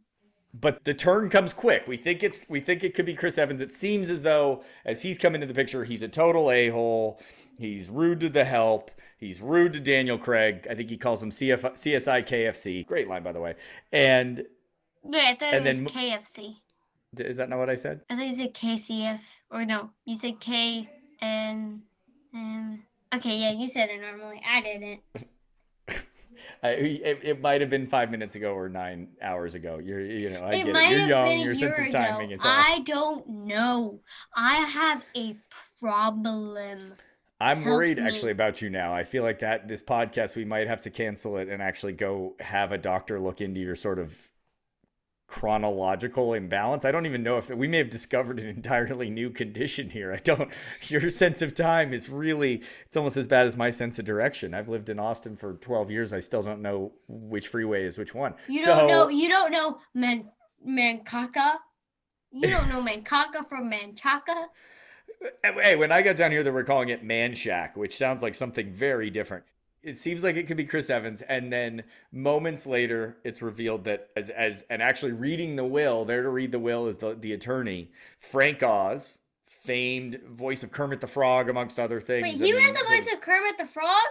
but 0.53 0.83
the 0.85 0.93
turn 0.93 1.29
comes 1.29 1.51
quick. 1.53 1.87
We 1.87 1.97
think 1.97 2.23
it's 2.23 2.41
we 2.49 2.59
think 2.59 2.83
it 2.83 2.93
could 2.93 3.05
be 3.05 3.13
Chris 3.13 3.37
Evans. 3.37 3.61
It 3.61 3.71
seems 3.73 4.09
as 4.09 4.23
though 4.23 4.63
as 4.85 5.01
he's 5.01 5.17
coming 5.17 5.41
into 5.41 5.53
the 5.53 5.57
picture, 5.57 5.83
he's 5.83 6.01
a 6.01 6.07
total 6.07 6.49
a-hole. 6.51 7.19
He's 7.57 7.89
rude 7.89 8.19
to 8.21 8.29
the 8.29 8.45
help. 8.45 8.91
He's 9.17 9.41
rude 9.41 9.73
to 9.73 9.79
Daniel 9.79 10.17
Craig. 10.17 10.67
I 10.69 10.75
think 10.75 10.89
he 10.89 10.97
calls 10.97 11.21
him 11.23 11.31
CF, 11.31 11.61
CSI 11.73 12.25
KFC. 12.27 12.85
Great 12.85 13.07
line 13.07 13.23
by 13.23 13.31
the 13.31 13.41
way. 13.41 13.55
And 13.91 14.45
Yeah, 15.09 15.19
I 15.31 15.35
thought 15.35 15.53
And 15.53 15.67
it 15.67 15.69
was 15.69 15.77
then 15.77 15.87
KFC. 15.87 16.55
is 17.19 17.37
that 17.37 17.49
not 17.49 17.59
what 17.59 17.69
I 17.69 17.75
said? 17.75 18.01
I 18.09 18.15
thought 18.15 18.27
you 18.27 18.35
said 18.35 18.53
KCF. 18.53 19.19
Or 19.49 19.65
no, 19.65 19.91
you 20.05 20.17
said 20.17 20.39
K 20.41 20.89
and 21.21 21.81
and 22.33 22.79
okay, 23.15 23.37
yeah, 23.37 23.51
you 23.51 23.67
said 23.69 23.89
it 23.89 24.01
normally. 24.01 24.41
I 24.45 24.61
didn't. 24.61 24.99
I, 26.63 26.69
it, 26.69 27.19
it 27.23 27.41
might 27.41 27.61
have 27.61 27.69
been 27.69 27.87
five 27.87 28.11
minutes 28.11 28.35
ago 28.35 28.53
or 28.53 28.69
nine 28.69 29.09
hours 29.21 29.55
ago. 29.55 29.79
You're 29.83 30.01
you 30.01 30.29
know 30.29 30.41
I 30.41 30.49
it 30.49 30.65
get 30.65 30.75
it. 30.75 30.91
You're 30.91 31.07
young. 31.07 31.39
Your 31.39 31.55
sense 31.55 31.79
of 31.79 31.89
timing 31.89 32.27
ago. 32.27 32.33
is 32.33 32.41
off. 32.45 32.65
I 32.67 32.79
don't 32.81 33.27
know. 33.27 34.01
I 34.35 34.55
have 34.65 35.03
a 35.15 35.37
problem. 35.79 36.79
I'm 37.39 37.61
Help 37.61 37.75
worried 37.75 37.97
me. 37.97 38.03
actually 38.03 38.31
about 38.31 38.61
you 38.61 38.69
now. 38.69 38.93
I 38.93 39.03
feel 39.03 39.23
like 39.23 39.39
that 39.39 39.67
this 39.67 39.81
podcast 39.81 40.35
we 40.35 40.43
might 40.45 40.67
have 40.67 40.81
to 40.81 40.89
cancel 40.89 41.37
it 41.37 41.47
and 41.47 41.61
actually 41.61 41.93
go 41.93 42.35
have 42.39 42.71
a 42.71 42.77
doctor 42.77 43.19
look 43.19 43.41
into 43.41 43.59
your 43.59 43.75
sort 43.75 43.99
of 43.99 44.29
chronological 45.27 46.33
imbalance. 46.33 46.85
I 46.85 46.91
don't 46.91 47.05
even 47.05 47.21
know 47.21 47.37
if 47.37 47.49
we 47.49 47.67
may 47.67 47.77
have 47.77 47.89
discovered 47.89 48.39
an 48.39 48.47
entirely 48.47 49.09
new 49.09 49.29
condition 49.29 49.89
here. 49.89 50.13
I 50.13 50.17
don't 50.17 50.51
your 50.87 51.09
sense 51.09 51.41
of 51.41 51.53
time 51.53 51.93
is 51.93 52.09
really 52.09 52.63
it's 52.85 52.95
almost 52.95 53.17
as 53.17 53.27
bad 53.27 53.45
as 53.45 53.57
my 53.57 53.69
sense 53.69 53.99
of 53.99 54.05
direction. 54.05 54.53
I've 54.53 54.69
lived 54.69 54.89
in 54.89 54.99
Austin 54.99 55.35
for 55.35 55.53
12 55.53 55.91
years. 55.91 56.13
I 56.13 56.19
still 56.19 56.41
don't 56.41 56.61
know 56.61 56.93
which 57.07 57.49
freeway 57.49 57.83
is 57.83 57.97
which 57.97 58.15
one. 58.15 58.35
You 58.47 58.59
so, 58.59 58.75
don't 58.75 58.87
know. 58.87 59.09
You 59.09 59.27
don't 59.27 59.51
know 59.51 59.79
Man 59.93 60.29
Mankaka. 60.65 61.57
You 62.31 62.49
don't 62.49 62.69
know 62.69 62.81
Mankaka 62.81 63.47
from 63.47 63.69
Manchaca. 63.69 64.47
Hey, 65.43 65.75
when 65.75 65.91
I 65.91 66.03
got 66.03 66.15
down 66.15 66.29
here, 66.29 66.43
they 66.43 66.51
were 66.51 66.63
calling 66.63 66.89
it 66.89 67.03
Man 67.03 67.33
Shack, 67.33 67.75
which 67.75 67.97
sounds 67.97 68.21
like 68.21 68.35
something 68.35 68.71
very 68.71 69.09
different. 69.09 69.45
It 69.83 69.97
seems 69.97 70.23
like 70.23 70.35
it 70.35 70.47
could 70.47 70.57
be 70.57 70.65
Chris 70.65 70.89
Evans, 70.89 71.21
and 71.21 71.51
then 71.53 71.83
moments 72.11 72.65
later, 72.67 73.17
it's 73.23 73.41
revealed 73.41 73.85
that 73.85 74.09
as 74.15 74.29
as 74.29 74.63
and 74.69 74.81
actually 74.81 75.13
reading 75.13 75.55
the 75.55 75.63
will, 75.65 76.03
there 76.03 76.23
to 76.23 76.29
read 76.29 76.51
the 76.51 76.59
will 76.59 76.87
is 76.87 76.97
the 76.97 77.13
the 77.15 77.31
attorney 77.33 77.91
Frank 78.19 78.63
Oz, 78.63 79.19
famed 79.45 80.19
voice 80.27 80.63
of 80.63 80.71
Kermit 80.71 80.99
the 80.99 81.07
Frog, 81.07 81.49
amongst 81.49 81.79
other 81.79 82.01
things. 82.01 82.23
Wait, 82.23 82.41
I 82.41 82.45
he 82.45 82.51
mean, 82.51 82.73
was 82.73 82.81
the 82.81 82.87
voice 82.87 83.13
of 83.13 83.21
Kermit 83.21 83.57
the 83.57 83.65
Frog. 83.65 84.01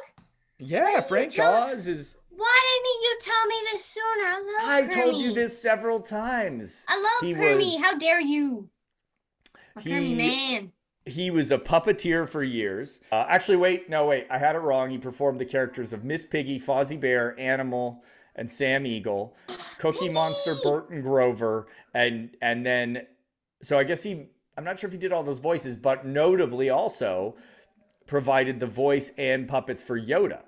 Yeah, 0.59 1.01
Frank 1.03 1.33
tell- 1.33 1.53
Oz 1.53 1.87
is. 1.87 2.19
Why 2.31 2.61
didn't 2.85 3.03
you 3.03 3.19
tell 3.23 3.47
me 3.47 3.55
this 3.73 3.85
sooner? 3.85 4.61
I 4.61 4.83
I 4.83 4.87
told 4.87 5.21
you 5.21 5.33
this 5.35 5.61
several 5.61 6.01
times. 6.01 6.85
I 6.89 6.97
love 6.97 7.29
He 7.29 7.35
Kermit. 7.35 7.57
was- 7.57 7.81
How 7.83 7.97
dare 7.99 8.21
you? 8.21 8.69
A 9.77 9.83
Kermit 9.83 10.17
man. 10.17 10.73
He 11.07 11.31
was 11.31 11.53
a 11.53 11.59
puppeteer 11.59 12.29
for 12.29 12.43
years. 12.43 13.01
Uh, 13.13 13.25
actually, 13.29 13.57
wait, 13.57 13.89
no, 13.89 14.07
wait, 14.07 14.27
I 14.29 14.39
had 14.39 14.57
it 14.57 14.59
wrong. 14.59 14.91
He 14.91 14.99
performed 14.99 15.41
the 15.41 15.45
characters 15.45 15.93
of 15.93 16.05
Miss 16.05 16.25
Piggy, 16.25 16.59
Fozzie 16.59 17.01
Bear, 17.01 17.39
Animal, 17.39 18.03
and 18.35 18.51
Sam 18.51 18.85
Eagle, 18.85 19.35
Cookie 19.79 20.11
Monster, 20.11 20.57
Burton 20.63 21.01
Grover, 21.01 21.69
and 21.95 22.37
and 22.43 22.67
then, 22.67 23.07
so 23.63 23.79
I 23.79 23.85
guess 23.85 24.03
he, 24.03 24.27
I'm 24.59 24.65
not 24.65 24.79
sure 24.79 24.89
if 24.89 24.93
he 24.93 24.99
did 24.99 25.13
all 25.13 25.23
those 25.23 25.39
voices, 25.39 25.77
but 25.77 26.05
notably 26.05 26.69
also 26.69 27.37
provided 28.07 28.61
the 28.61 28.67
voice 28.67 29.13
and 29.17 29.49
puppets 29.49 29.83
for 29.83 29.99
Yoda. 29.99 30.43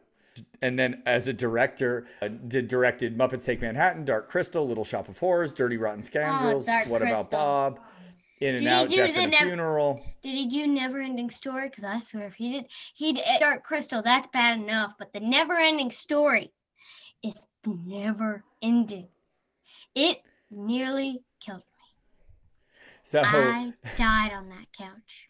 And 0.61 0.79
then 0.79 1.03
as 1.07 1.27
a 1.27 1.33
director, 1.33 2.07
uh, 2.21 2.29
did 2.29 2.69
directed 2.69 3.17
Muppets 3.17 3.45
Take 3.45 3.61
Manhattan, 3.61 4.05
Dark 4.05 4.29
Crystal, 4.29 4.67
Little 4.67 4.85
Shop 4.85 5.09
of 5.09 5.19
Horrors, 5.19 5.53
Dirty 5.53 5.77
Rotten 5.77 6.03
Scoundrels, 6.03 6.67
Dark 6.67 6.87
What 6.89 7.03
About 7.03 7.31
Bob, 7.31 7.81
In 8.41 8.55
and 8.57 8.65
Did 8.65 8.69
he 8.69 8.69
Out, 8.69 8.91
Death 8.91 9.15
the 9.15 9.21
and 9.21 9.31
nev- 9.33 9.41
Funeral. 9.41 10.05
Did 10.23 10.35
he 10.35 10.47
do 10.49 10.67
Never 10.67 11.01
Ending 11.01 11.31
Story? 11.31 11.69
Because 11.69 11.85
I 11.85 11.99
swear 11.99 12.27
if 12.27 12.35
he 12.35 12.53
did, 12.53 12.67
he 12.95 13.13
did 13.13 13.25
Dark 13.41 13.65
Crystal. 13.65 14.03
That's 14.03 14.29
bad 14.29 14.59
enough. 14.59 14.95
But 14.99 15.13
the 15.13 15.21
Never 15.21 15.55
Ending 15.55 15.91
Story 15.91 16.53
is 17.23 17.47
never 17.67 18.45
ending. 18.63 19.09
It 19.95 20.19
nearly 20.51 21.23
killed 21.41 21.59
me. 21.59 21.65
So 23.03 23.23
I 23.25 23.73
died 23.97 24.33
on 24.33 24.49
that 24.51 24.67
couch 24.77 25.29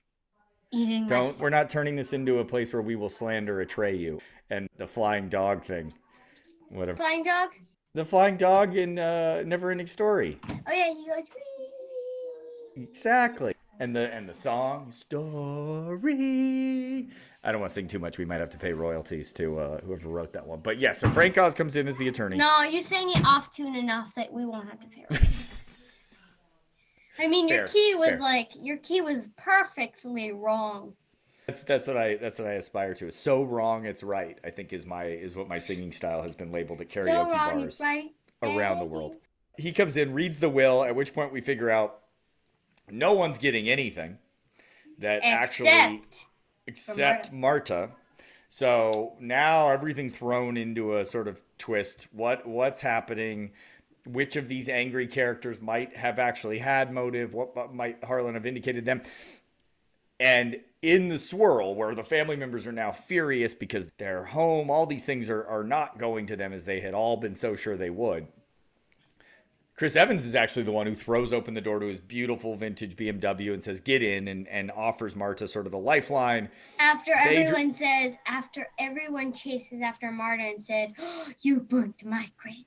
eating 0.71 1.07
don't 1.07 1.39
we're 1.41 1.51
not 1.51 1.69
turning 1.69 1.97
this 1.97 2.13
into 2.13 2.39
a 2.39 2.45
place 2.45 2.73
where 2.73 2.83
we 2.83 2.97
will 2.97 3.09
slander 3.09 3.65
Atreyu 3.65 4.21
and 4.51 4.69
the 4.77 4.87
flying 4.87 5.29
dog 5.29 5.65
thing. 5.65 5.93
Whatever. 6.69 6.97
flying 6.97 7.23
dog. 7.23 7.51
The 7.95 8.05
flying 8.05 8.37
dog 8.37 8.77
in 8.77 8.99
uh, 8.99 9.43
Never 9.47 9.71
Ending 9.71 9.87
Story. 9.87 10.39
Oh 10.51 10.73
yeah, 10.73 10.93
he 10.93 11.07
goes. 11.07 11.25
Exactly. 12.83 13.55
And 13.81 13.95
the 13.95 14.13
and 14.13 14.29
the 14.29 14.35
song 14.35 14.91
story. 14.91 16.09
I 17.45 17.53
don't 17.53 17.61
want 17.61 17.71
to 17.71 17.75
sing 17.75 17.87
too 17.87 18.01
much. 18.01 18.19
We 18.19 18.25
might 18.25 18.41
have 18.41 18.51
to 18.51 18.59
pay 18.59 18.73
royalties 18.73 19.33
to 19.35 19.59
uh, 19.59 19.81
whoever 19.83 20.09
wrote 20.09 20.33
that 20.33 20.45
one. 20.47 20.61
But 20.61 20.79
yeah, 20.79 20.93
so 20.93 21.09
Frank 21.09 21.39
Oz 21.39 21.55
comes 21.55 21.77
in 21.77 21.87
as 21.87 21.97
the 21.97 22.09
attorney. 22.09 22.37
No, 22.37 22.63
you 22.63 22.83
sang 22.83 23.09
it 23.11 23.25
off 23.25 23.55
tune 23.55 23.77
enough 23.77 24.15
that 24.17 24.33
we 24.33 24.45
won't 24.45 24.69
have 24.69 24.81
to 24.81 24.89
pay. 24.89 25.05
royalties. 25.09 26.25
I 27.21 27.27
mean, 27.29 27.49
your 27.49 27.67
Fair, 27.67 27.69
key 27.69 27.95
was 27.97 28.09
fair. 28.11 28.21
like 28.21 28.51
your 28.61 28.77
key 28.79 29.01
was 29.01 29.29
perfectly 29.37 30.33
wrong. 30.33 30.95
That's 31.47 31.63
that's 31.63 31.87
what 31.87 31.97
I 31.97 32.17
that's 32.17 32.39
what 32.41 32.49
I 32.49 32.55
aspire 32.55 32.95
to. 32.95 33.07
Is 33.07 33.15
so 33.17 33.43
wrong 33.45 33.87
it's 33.87 34.03
right. 34.03 34.39
I 34.45 34.51
think 34.51 34.73
is 34.73 34.85
my 34.87 35.05
is 35.05 35.37
what 35.37 35.49
my 35.49 35.59
singing 35.59 35.93
style 35.93 36.23
has 36.23 36.35
been 36.35 36.51
labeled 36.53 36.81
at 36.81 36.89
karaoke 36.89 37.07
so 37.07 37.31
wrong, 37.31 37.61
bars 37.61 37.81
right? 37.83 38.11
around 38.43 38.81
the 38.81 38.89
world. 38.89 39.17
He 39.57 39.73
comes 39.73 39.97
in, 39.97 40.13
reads 40.15 40.39
the 40.41 40.49
will, 40.49 40.85
at 40.85 40.95
which 40.95 41.15
point 41.15 41.33
we 41.33 41.41
figure 41.41 41.71
out 41.71 42.01
no 42.91 43.13
one's 43.13 43.39
getting 43.39 43.69
anything. 43.69 44.19
That 44.99 45.21
actually 45.23 45.69
Except 45.69 46.27
except 46.67 47.33
Marta. 47.33 47.91
So 48.49 49.17
now 49.21 49.71
everything's 49.71 50.17
thrown 50.17 50.57
into 50.57 50.97
a 50.97 51.05
sort 51.05 51.29
of 51.29 51.41
twist. 51.59 52.09
What 52.13 52.47
what's 52.47 52.81
happening? 52.81 53.53
Which 54.07 54.37
of 54.37 54.49
these 54.49 54.69
angry 54.69 55.07
characters 55.07 55.61
might 55.61 55.97
have 55.97 56.19
actually 56.19 56.59
had 56.59 56.93
motive? 56.93 57.35
What, 57.35 57.55
what 57.55 57.75
might 57.75 58.03
Harlan 58.03 58.35
have 58.35 58.47
indicated 58.47 58.85
them? 58.85 59.03
And 60.19 60.61
in 60.83 61.09
the 61.09 61.19
swirl, 61.19 61.75
where 61.75 61.95
the 61.95 62.03
family 62.03 62.37
members 62.37 62.67
are 62.67 62.73
now 62.73 62.91
furious 62.91 63.55
because 63.55 63.91
they're 63.99 64.25
home, 64.25 64.71
all 64.71 64.87
these 64.87 65.05
things 65.05 65.29
are, 65.29 65.45
are 65.47 65.65
not 65.65 65.99
going 65.99 66.27
to 66.27 66.37
them 66.37 66.53
as 66.53 66.65
they 66.65 66.81
had 66.81 66.95
all 66.95 67.17
been 67.17 67.35
so 67.35 67.55
sure 67.55 67.77
they 67.77 67.91
would. 67.91 68.27
Chris 69.79 69.95
Evans 69.95 70.25
is 70.25 70.35
actually 70.35 70.65
the 70.65 70.73
one 70.73 70.89
who 70.89 70.95
throws 70.95 71.33
open 71.33 71.55
the 71.55 71.61
door 71.61 71.79
to 71.79 71.87
his 71.87 72.01
beautiful 72.01 72.57
vintage 72.57 72.97
BMW 72.97 73.53
and 73.53 73.63
says, 73.63 73.81
Get 73.81 74.03
in, 74.03 74.27
and, 74.27 74.49
and 74.49 74.73
offers 74.73 75.15
Marta 75.15 75.47
sort 75.47 75.67
of 75.67 75.73
the 75.73 75.79
lifeline. 75.79 76.49
after 76.81 77.13
They 77.25 77.37
dr- 77.37 77.47
everyone 77.47 77.73
says, 77.73 78.19
after 78.27 78.67
everyone 78.81 79.33
chases 79.33 79.81
after 79.81 80.11
Marta 80.11 80.43
and 80.43 80.61
said, 80.61 80.95
oh, 80.99 81.29
"You 81.43 81.61
burnt 81.61 82.05
my 82.05 82.29
granddad." 82.37 82.65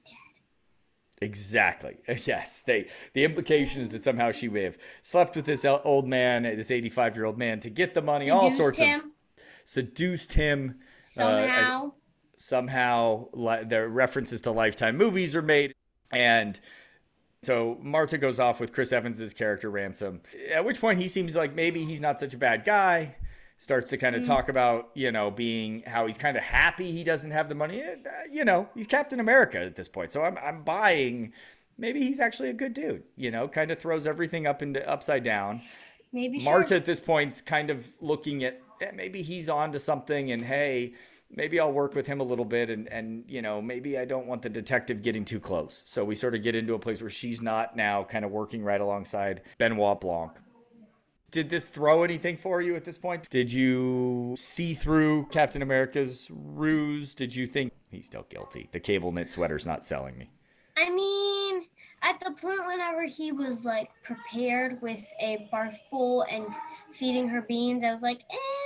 Exactly. 1.21 1.97
Yes. 2.25 2.61
They 2.61 2.87
the 3.13 3.25
implication 3.25 3.81
is 3.81 3.89
that 3.89 4.03
somehow 4.03 4.31
she 4.31 4.47
may 4.47 4.63
have 4.63 4.77
slept 5.01 5.35
with 5.35 5.45
this 5.45 5.65
old 5.65 6.07
man, 6.07 6.43
this 6.43 6.71
85 6.71 7.17
year 7.17 7.25
old 7.25 7.37
man, 7.37 7.59
to 7.59 7.69
get 7.69 7.93
the 7.93 8.01
money. 8.01 8.29
all 8.29 8.49
Seduced 8.49 8.57
sorts 8.57 8.79
of 8.79 9.01
seduced 9.65 10.33
him. 10.33 10.79
Uh, 10.79 11.03
somehow. 11.03 11.91
Somehow, 12.37 13.27
li- 13.33 13.65
their 13.65 13.89
references 13.89 14.39
to 14.41 14.51
Lifetime 14.51 14.95
movies 14.97 15.35
are 15.35 15.43
made, 15.43 15.75
and 16.09 16.59
so 17.41 17.77
Marta 17.81 18.17
goes 18.17 18.39
off 18.39 18.59
with 18.59 18.71
Chris 18.71 18.91
Evans's 18.91 19.33
character 19.33 19.69
Ransom. 19.69 20.21
At 20.51 20.63
which 20.63 20.79
point 20.79 20.99
he 20.99 21.07
seems 21.07 21.35
like 21.35 21.55
maybe 21.55 21.85
he's 21.85 22.01
not 22.01 22.19
such 22.19 22.33
a 22.33 22.37
bad 22.37 22.63
guy. 22.63 23.15
Starts 23.57 23.89
to 23.91 23.97
kind 23.97 24.15
of 24.15 24.23
talk 24.23 24.49
about 24.49 24.89
you 24.95 25.11
know 25.11 25.29
being 25.29 25.83
how 25.85 26.07
he's 26.07 26.17
kind 26.17 26.35
of 26.35 26.41
happy 26.43 26.91
he 26.91 27.03
doesn't 27.03 27.31
have 27.31 27.47
the 27.49 27.55
money. 27.55 27.81
Eh, 27.81 27.95
uh, 28.05 28.09
You 28.31 28.43
know 28.43 28.69
he's 28.73 28.87
Captain 28.87 29.19
America 29.19 29.59
at 29.59 29.75
this 29.75 29.87
point, 29.87 30.11
so 30.11 30.23
I'm 30.23 30.37
I'm 30.37 30.63
buying. 30.63 31.33
Maybe 31.77 32.01
he's 32.01 32.19
actually 32.19 32.49
a 32.49 32.53
good 32.53 32.73
dude. 32.73 33.03
You 33.15 33.31
know, 33.31 33.47
kind 33.47 33.69
of 33.71 33.79
throws 33.79 34.05
everything 34.07 34.47
up 34.47 34.61
into 34.61 34.87
upside 34.89 35.23
down. 35.23 35.61
Maybe 36.11 36.43
Marta 36.43 36.69
sure. 36.69 36.77
at 36.77 36.85
this 36.85 36.99
point's 36.99 37.41
kind 37.41 37.69
of 37.69 37.87
looking 38.01 38.43
at 38.43 38.61
eh, 38.81 38.91
maybe 38.95 39.21
he's 39.21 39.47
on 39.47 39.71
to 39.73 39.79
something 39.79 40.31
and 40.31 40.43
hey, 40.43 40.93
maybe 41.35 41.59
I'll 41.59 41.71
work 41.71 41.95
with 41.95 42.07
him 42.07 42.19
a 42.19 42.23
little 42.23 42.45
bit 42.45 42.69
and 42.69 42.87
and 42.89 43.23
you 43.27 43.41
know, 43.41 43.61
maybe 43.61 43.97
I 43.97 44.05
don't 44.05 44.27
want 44.27 44.41
the 44.41 44.49
detective 44.49 45.01
getting 45.01 45.25
too 45.25 45.39
close. 45.39 45.83
So 45.85 46.03
we 46.03 46.15
sort 46.15 46.35
of 46.35 46.43
get 46.43 46.55
into 46.55 46.73
a 46.73 46.79
place 46.79 47.01
where 47.01 47.09
she's 47.09 47.41
not 47.41 47.75
now 47.75 48.03
kind 48.03 48.25
of 48.25 48.31
working 48.31 48.63
right 48.63 48.81
alongside 48.81 49.41
Benoit 49.57 49.99
Blanc. 49.99 50.31
Did 51.31 51.49
this 51.49 51.69
throw 51.69 52.03
anything 52.03 52.35
for 52.35 52.61
you 52.61 52.75
at 52.75 52.83
this 52.83 52.97
point? 52.97 53.29
Did 53.29 53.53
you 53.53 54.35
see 54.37 54.73
through 54.73 55.27
Captain 55.31 55.61
America's 55.61 56.29
ruse? 56.29 57.15
Did 57.15 57.33
you 57.33 57.47
think 57.47 57.71
he's 57.89 58.07
still 58.07 58.25
guilty? 58.27 58.67
The 58.73 58.81
cable 58.81 59.13
knit 59.13 59.31
sweater's 59.31 59.65
not 59.65 59.85
selling 59.85 60.17
me. 60.17 60.29
I 60.75 60.89
mean, 60.89 61.67
at 62.01 62.19
the 62.19 62.31
point 62.31 62.65
whenever 62.67 63.03
he 63.05 63.31
was 63.31 63.63
like 63.63 63.91
prepared 64.03 64.81
with 64.81 65.05
a 65.21 65.47
barf 65.53 65.77
bowl 65.89 66.25
and 66.29 66.47
feeding 66.91 67.29
her 67.29 67.41
beans, 67.43 67.85
I 67.85 67.91
was 67.91 68.01
like, 68.01 68.23
eh, 68.29 68.60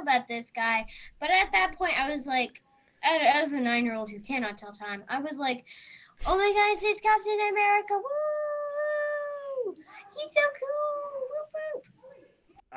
know 0.00 0.12
about 0.12 0.28
this 0.28 0.50
guy. 0.50 0.86
But 1.18 1.30
at 1.30 1.52
that 1.52 1.76
point, 1.76 1.98
I 1.98 2.12
was 2.12 2.26
like, 2.26 2.62
as 3.02 3.52
a 3.52 3.60
nine-year-old 3.60 4.10
who 4.10 4.20
cannot 4.20 4.58
tell 4.58 4.72
time, 4.72 5.04
I 5.08 5.20
was 5.20 5.38
like, 5.38 5.64
oh 6.26 6.36
my 6.36 6.52
God, 6.52 6.82
it's 6.82 7.00
Captain 7.00 7.38
America! 7.50 7.94
Woo! 7.94 9.74
He's 10.16 10.32
so 10.32 10.40
cool! 10.58 10.89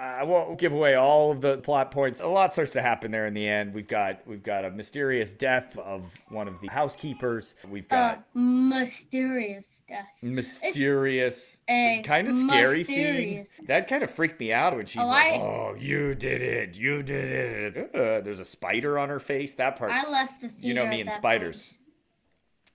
I 0.04 0.24
won't 0.24 0.60
give 0.60 0.74
away 0.74 0.96
all 0.96 1.32
of 1.32 1.39
the 1.39 1.58
plot 1.60 1.92
points. 1.92 2.20
A 2.20 2.28
lot 2.28 2.52
starts 2.52 2.74
to 2.74 2.82
happen 2.82 3.12
there 3.12 3.26
in 3.26 3.34
the 3.34 3.48
end. 3.48 3.74
We've 3.74 3.88
got 3.88 4.28
we've 4.28 4.44
got 4.44 4.66
a 4.66 4.72
mysterious 4.72 5.34
death 5.34 5.78
of 5.78 6.13
one 6.30 6.48
of 6.50 6.60
the 6.60 6.68
housekeepers. 6.68 7.56
We've 7.70 7.86
Uh, 7.89 7.96
got 8.16 8.26
mysterious 8.36 9.82
death. 9.88 10.08
mysterious, 10.22 11.62
kind 11.68 12.28
of 12.28 12.34
scary 12.34 12.84
scene. 12.84 13.48
That 13.68 13.88
kind 13.88 14.04
of 14.04 14.12
freaked 14.12 14.39
me 14.39 14.52
out 14.52 14.76
when 14.76 14.86
she's 14.86 15.04
Oh, 15.04 15.08
like, 15.08 15.34
I- 15.34 15.38
"Oh, 15.39 15.76
you 15.80 16.16
did 16.16 16.42
it! 16.42 16.78
You 16.78 17.02
did 17.04 17.76
it!" 17.78 17.96
Uh, 17.96 18.20
there's 18.22 18.39
a 18.39 18.46
spider 18.46 19.00
on 19.00 19.08
her 19.10 19.20
face. 19.20 19.54
That 19.54 19.78
part, 19.78 19.92
I 19.92 20.10
left 20.10 20.42
the 20.42 20.50
theater. 20.50 20.68
you 20.68 20.74
know 20.74 20.86
me 20.86 21.00
and 21.02 21.12
spiders. 21.12 21.80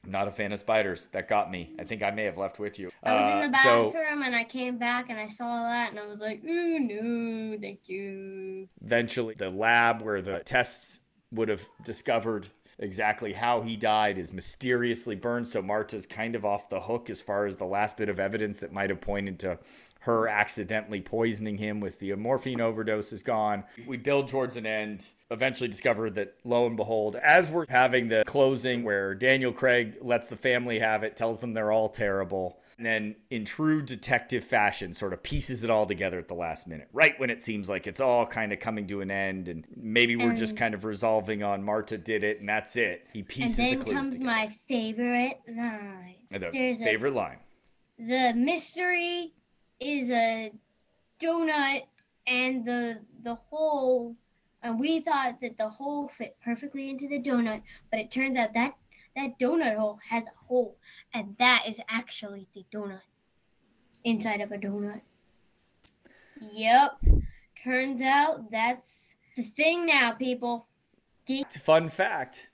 I'm 0.09 0.13
not 0.13 0.27
a 0.27 0.31
fan 0.31 0.53
of 0.53 0.59
spiders. 0.59 1.09
That 1.09 1.29
got 1.29 1.51
me. 1.51 1.75
I 1.79 1.85
think 1.85 2.03
I 2.03 2.11
may 2.11 2.25
have 2.25 2.39
left 2.39 2.59
with 2.59 2.79
you. 2.79 2.91
I 3.03 3.13
was 3.13 3.45
in 3.45 3.51
the 3.53 3.59
Uh, 3.59 3.63
so- 3.63 3.85
bathroom 3.93 4.23
and 4.23 4.35
I 4.35 4.43
came 4.45 4.79
back 4.79 5.11
and 5.11 5.21
I 5.21 5.27
saw 5.29 5.65
that 5.65 5.91
and 5.91 6.01
I 6.01 6.07
was 6.07 6.19
like, 6.19 6.41
oh 6.49 6.79
no, 6.81 7.59
thank 7.61 7.89
you. 7.91 8.69
eventually 8.83 9.35
the 9.35 9.51
lab 9.51 10.01
where 10.01 10.23
the 10.23 10.41
tests 10.41 11.01
would 11.31 11.51
have 11.51 11.69
discovered 11.85 12.47
exactly 12.79 13.35
how 13.35 13.61
he 13.61 13.77
died 13.77 14.17
is 14.17 14.33
mysteriously 14.33 15.15
burned 15.17 15.47
so 15.47 15.61
marta's 15.61 16.07
kind 16.07 16.35
of 16.37 16.45
off 16.45 16.69
the 16.71 16.81
hook 16.83 17.11
as 17.11 17.21
far 17.21 17.45
as 17.45 17.57
the 17.57 17.65
last 17.67 17.97
bit 17.99 18.09
of 18.09 18.19
evidence 18.21 18.61
that 18.61 18.73
might 18.73 18.89
have 18.89 19.01
pointed 19.01 19.39
to 19.39 19.59
her 20.09 20.27
accidentally 20.27 21.03
poisoning 21.03 21.59
him 21.59 21.81
with 21.81 21.99
the 21.99 22.15
morphine 22.15 22.63
overdose 22.63 23.13
is 23.13 23.23
gone 23.23 23.63
we 23.87 23.99
build 23.99 24.27
towards 24.27 24.57
an 24.57 24.65
end 24.65 25.05
eventually 25.31 25.69
discover 25.69 26.09
that 26.09 26.35
lo 26.45 26.67
and 26.67 26.79
behold 26.79 27.15
as 27.17 27.51
we're 27.51 27.67
having 27.69 28.09
the 28.09 28.25
closing 28.27 28.85
where 28.85 29.15
daniel 29.15 29.53
craig 29.53 29.99
lets 30.01 30.29
the 30.29 30.37
family 30.37 30.79
have 30.79 31.03
it 31.05 31.15
tells 31.15 31.41
them 31.41 31.53
they're 31.53 31.71
all 31.71 31.91
terrible 31.91 32.59
and 32.79 32.87
then 32.87 33.17
in 33.29 33.45
true 33.45 33.83
detective 33.83 34.43
fashion 34.43 34.95
sort 34.95 35.13
of 35.13 35.23
pieces 35.23 35.63
it 35.63 35.69
all 35.69 35.85
together 35.85 36.19
at 36.19 36.27
the 36.29 36.35
last 36.35 36.67
minute 36.67 36.89
right 36.95 37.13
when 37.21 37.29
it 37.29 37.43
seems 37.43 37.69
like 37.69 37.87
it's 37.87 38.01
all 38.01 38.25
kind 38.25 38.51
of 38.51 38.59
coming 38.59 38.87
to 38.87 39.03
an 39.03 39.11
end 39.11 39.47
and 39.49 39.67
maybe 39.77 40.17
we're 40.17 40.35
just 40.35 40.55
mm. 40.55 40.59
kind 40.59 40.73
of 40.73 40.87
resolving 40.87 41.43
on 41.43 41.63
marta 41.63 41.99
did 41.99 42.25
it 42.25 42.41
and 42.41 42.49
that's 42.49 42.77
it 42.77 43.07
he 43.13 43.19
And 43.19 43.29
pieces 43.29 43.57
then 43.57 43.79
the 43.79 43.85
clues 43.85 43.95
comes 43.95 44.11
together. 44.13 44.25
my 44.25 44.49
favorite 44.67 45.39
line. 45.55 46.15
The 46.31 46.39
there's 46.51 46.81
a- 46.81 46.85
favorite 46.85 47.15
line 47.15 47.39
The 47.99 48.33
mystery 48.35 49.35
is 49.81 50.11
a 50.11 50.53
donut 51.21 51.85
and 52.27 52.65
the 52.65 53.01
the 53.23 53.35
hole 53.35 54.15
and 54.63 54.79
we 54.79 55.01
thought 55.01 55.41
that 55.41 55.57
the 55.57 55.69
hole 55.69 56.11
fit 56.19 56.37
perfectly 56.45 56.91
into 56.91 57.09
the 57.09 57.21
donut, 57.21 57.63
but 57.91 58.01
it 58.01 58.11
turns 58.11 58.37
out 58.37 58.55
that 58.55 58.75
that 59.17 59.39
donut 59.39 59.77
hole 59.77 59.99
has 60.09 60.25
a 60.25 60.47
hole 60.47 60.77
and 61.15 61.37
that 61.39 61.65
is 61.69 61.81
actually 61.89 62.47
the 62.55 62.65
donut 62.73 63.01
inside 64.05 64.41
of 64.41 64.53
a 64.53 64.59
donut. 64.59 65.01
Yep. 66.41 66.99
Turns 67.63 68.01
out 68.01 68.51
that's 68.51 69.17
the 69.37 69.43
thing 69.43 69.87
now, 69.87 70.13
people. 70.13 70.67
Fun 71.61 71.91
fact 71.91 72.51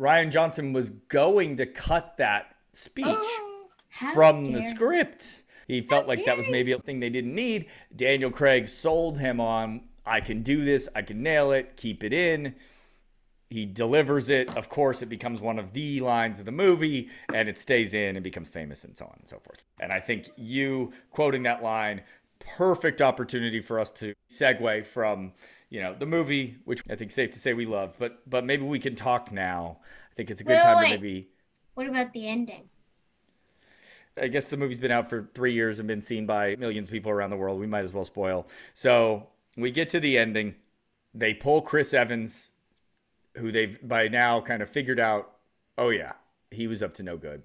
rian 0.00 0.30
johnson 0.30 0.72
was 0.72 0.90
going 0.90 1.56
to 1.56 1.66
cut 1.66 2.16
that 2.18 2.54
speech 2.72 3.06
oh, 3.08 3.66
How 3.88 4.12
from 4.12 4.44
the 4.46 4.60
he. 4.60 4.62
script. 4.62 5.42
He 5.66 5.82
felt 5.82 6.06
like 6.06 6.24
that 6.24 6.36
was 6.36 6.46
maybe 6.48 6.72
a 6.72 6.78
thing 6.78 7.00
they 7.00 7.10
didn't 7.10 7.34
need. 7.34 7.66
Daniel 7.94 8.30
Craig 8.30 8.68
sold 8.68 9.18
him 9.18 9.40
on 9.40 9.82
I 10.06 10.20
can 10.20 10.42
do 10.42 10.64
this, 10.64 10.88
I 10.94 11.02
can 11.02 11.22
nail 11.22 11.50
it, 11.50 11.76
keep 11.76 12.04
it 12.04 12.12
in. 12.12 12.54
He 13.50 13.66
delivers 13.66 14.28
it. 14.28 14.56
Of 14.56 14.68
course, 14.68 15.02
it 15.02 15.06
becomes 15.06 15.40
one 15.40 15.58
of 15.58 15.72
the 15.72 16.00
lines 16.00 16.38
of 16.38 16.46
the 16.46 16.52
movie 16.52 17.10
and 17.32 17.48
it 17.48 17.58
stays 17.58 17.92
in 17.94 18.16
and 18.16 18.22
becomes 18.22 18.48
famous 18.48 18.84
and 18.84 18.96
so 18.96 19.04
on 19.06 19.16
and 19.18 19.28
so 19.28 19.38
forth. 19.38 19.64
And 19.80 19.92
I 19.92 20.00
think 20.00 20.30
you 20.36 20.92
quoting 21.10 21.42
that 21.44 21.62
line, 21.62 22.02
perfect 22.38 23.02
opportunity 23.02 23.60
for 23.60 23.78
us 23.80 23.90
to 23.92 24.14
segue 24.30 24.86
from, 24.86 25.32
you 25.70 25.80
know, 25.80 25.94
the 25.94 26.06
movie, 26.06 26.56
which 26.64 26.82
I 26.88 26.94
think 26.94 27.10
safe 27.10 27.30
to 27.30 27.38
say 27.38 27.54
we 27.54 27.66
loved, 27.66 27.98
but 27.98 28.28
but 28.28 28.44
maybe 28.44 28.64
we 28.64 28.78
can 28.78 28.94
talk 28.94 29.32
now. 29.32 29.78
I 30.12 30.14
think 30.14 30.30
it's 30.30 30.40
a 30.40 30.44
good 30.44 30.60
time 30.60 30.78
wait, 30.78 30.90
to 30.90 30.94
maybe 30.96 31.28
What 31.74 31.86
about 31.88 32.12
the 32.12 32.28
ending? 32.28 32.68
I 34.20 34.28
guess 34.28 34.48
the 34.48 34.56
movie's 34.56 34.78
been 34.78 34.90
out 34.90 35.10
for 35.10 35.28
three 35.34 35.52
years 35.52 35.78
and 35.78 35.86
been 35.86 36.02
seen 36.02 36.26
by 36.26 36.56
millions 36.56 36.88
of 36.88 36.92
people 36.92 37.10
around 37.10 37.30
the 37.30 37.36
world. 37.36 37.60
We 37.60 37.66
might 37.66 37.84
as 37.84 37.92
well 37.92 38.04
spoil. 38.04 38.46
So 38.72 39.28
we 39.56 39.70
get 39.70 39.90
to 39.90 40.00
the 40.00 40.16
ending. 40.16 40.54
They 41.14 41.34
pull 41.34 41.62
Chris 41.62 41.92
Evans, 41.92 42.52
who 43.36 43.52
they've 43.52 43.78
by 43.86 44.08
now 44.08 44.40
kind 44.40 44.62
of 44.62 44.68
figured 44.68 45.00
out, 45.00 45.32
oh, 45.76 45.90
yeah, 45.90 46.12
he 46.50 46.66
was 46.66 46.82
up 46.82 46.94
to 46.94 47.02
no 47.02 47.16
good. 47.16 47.42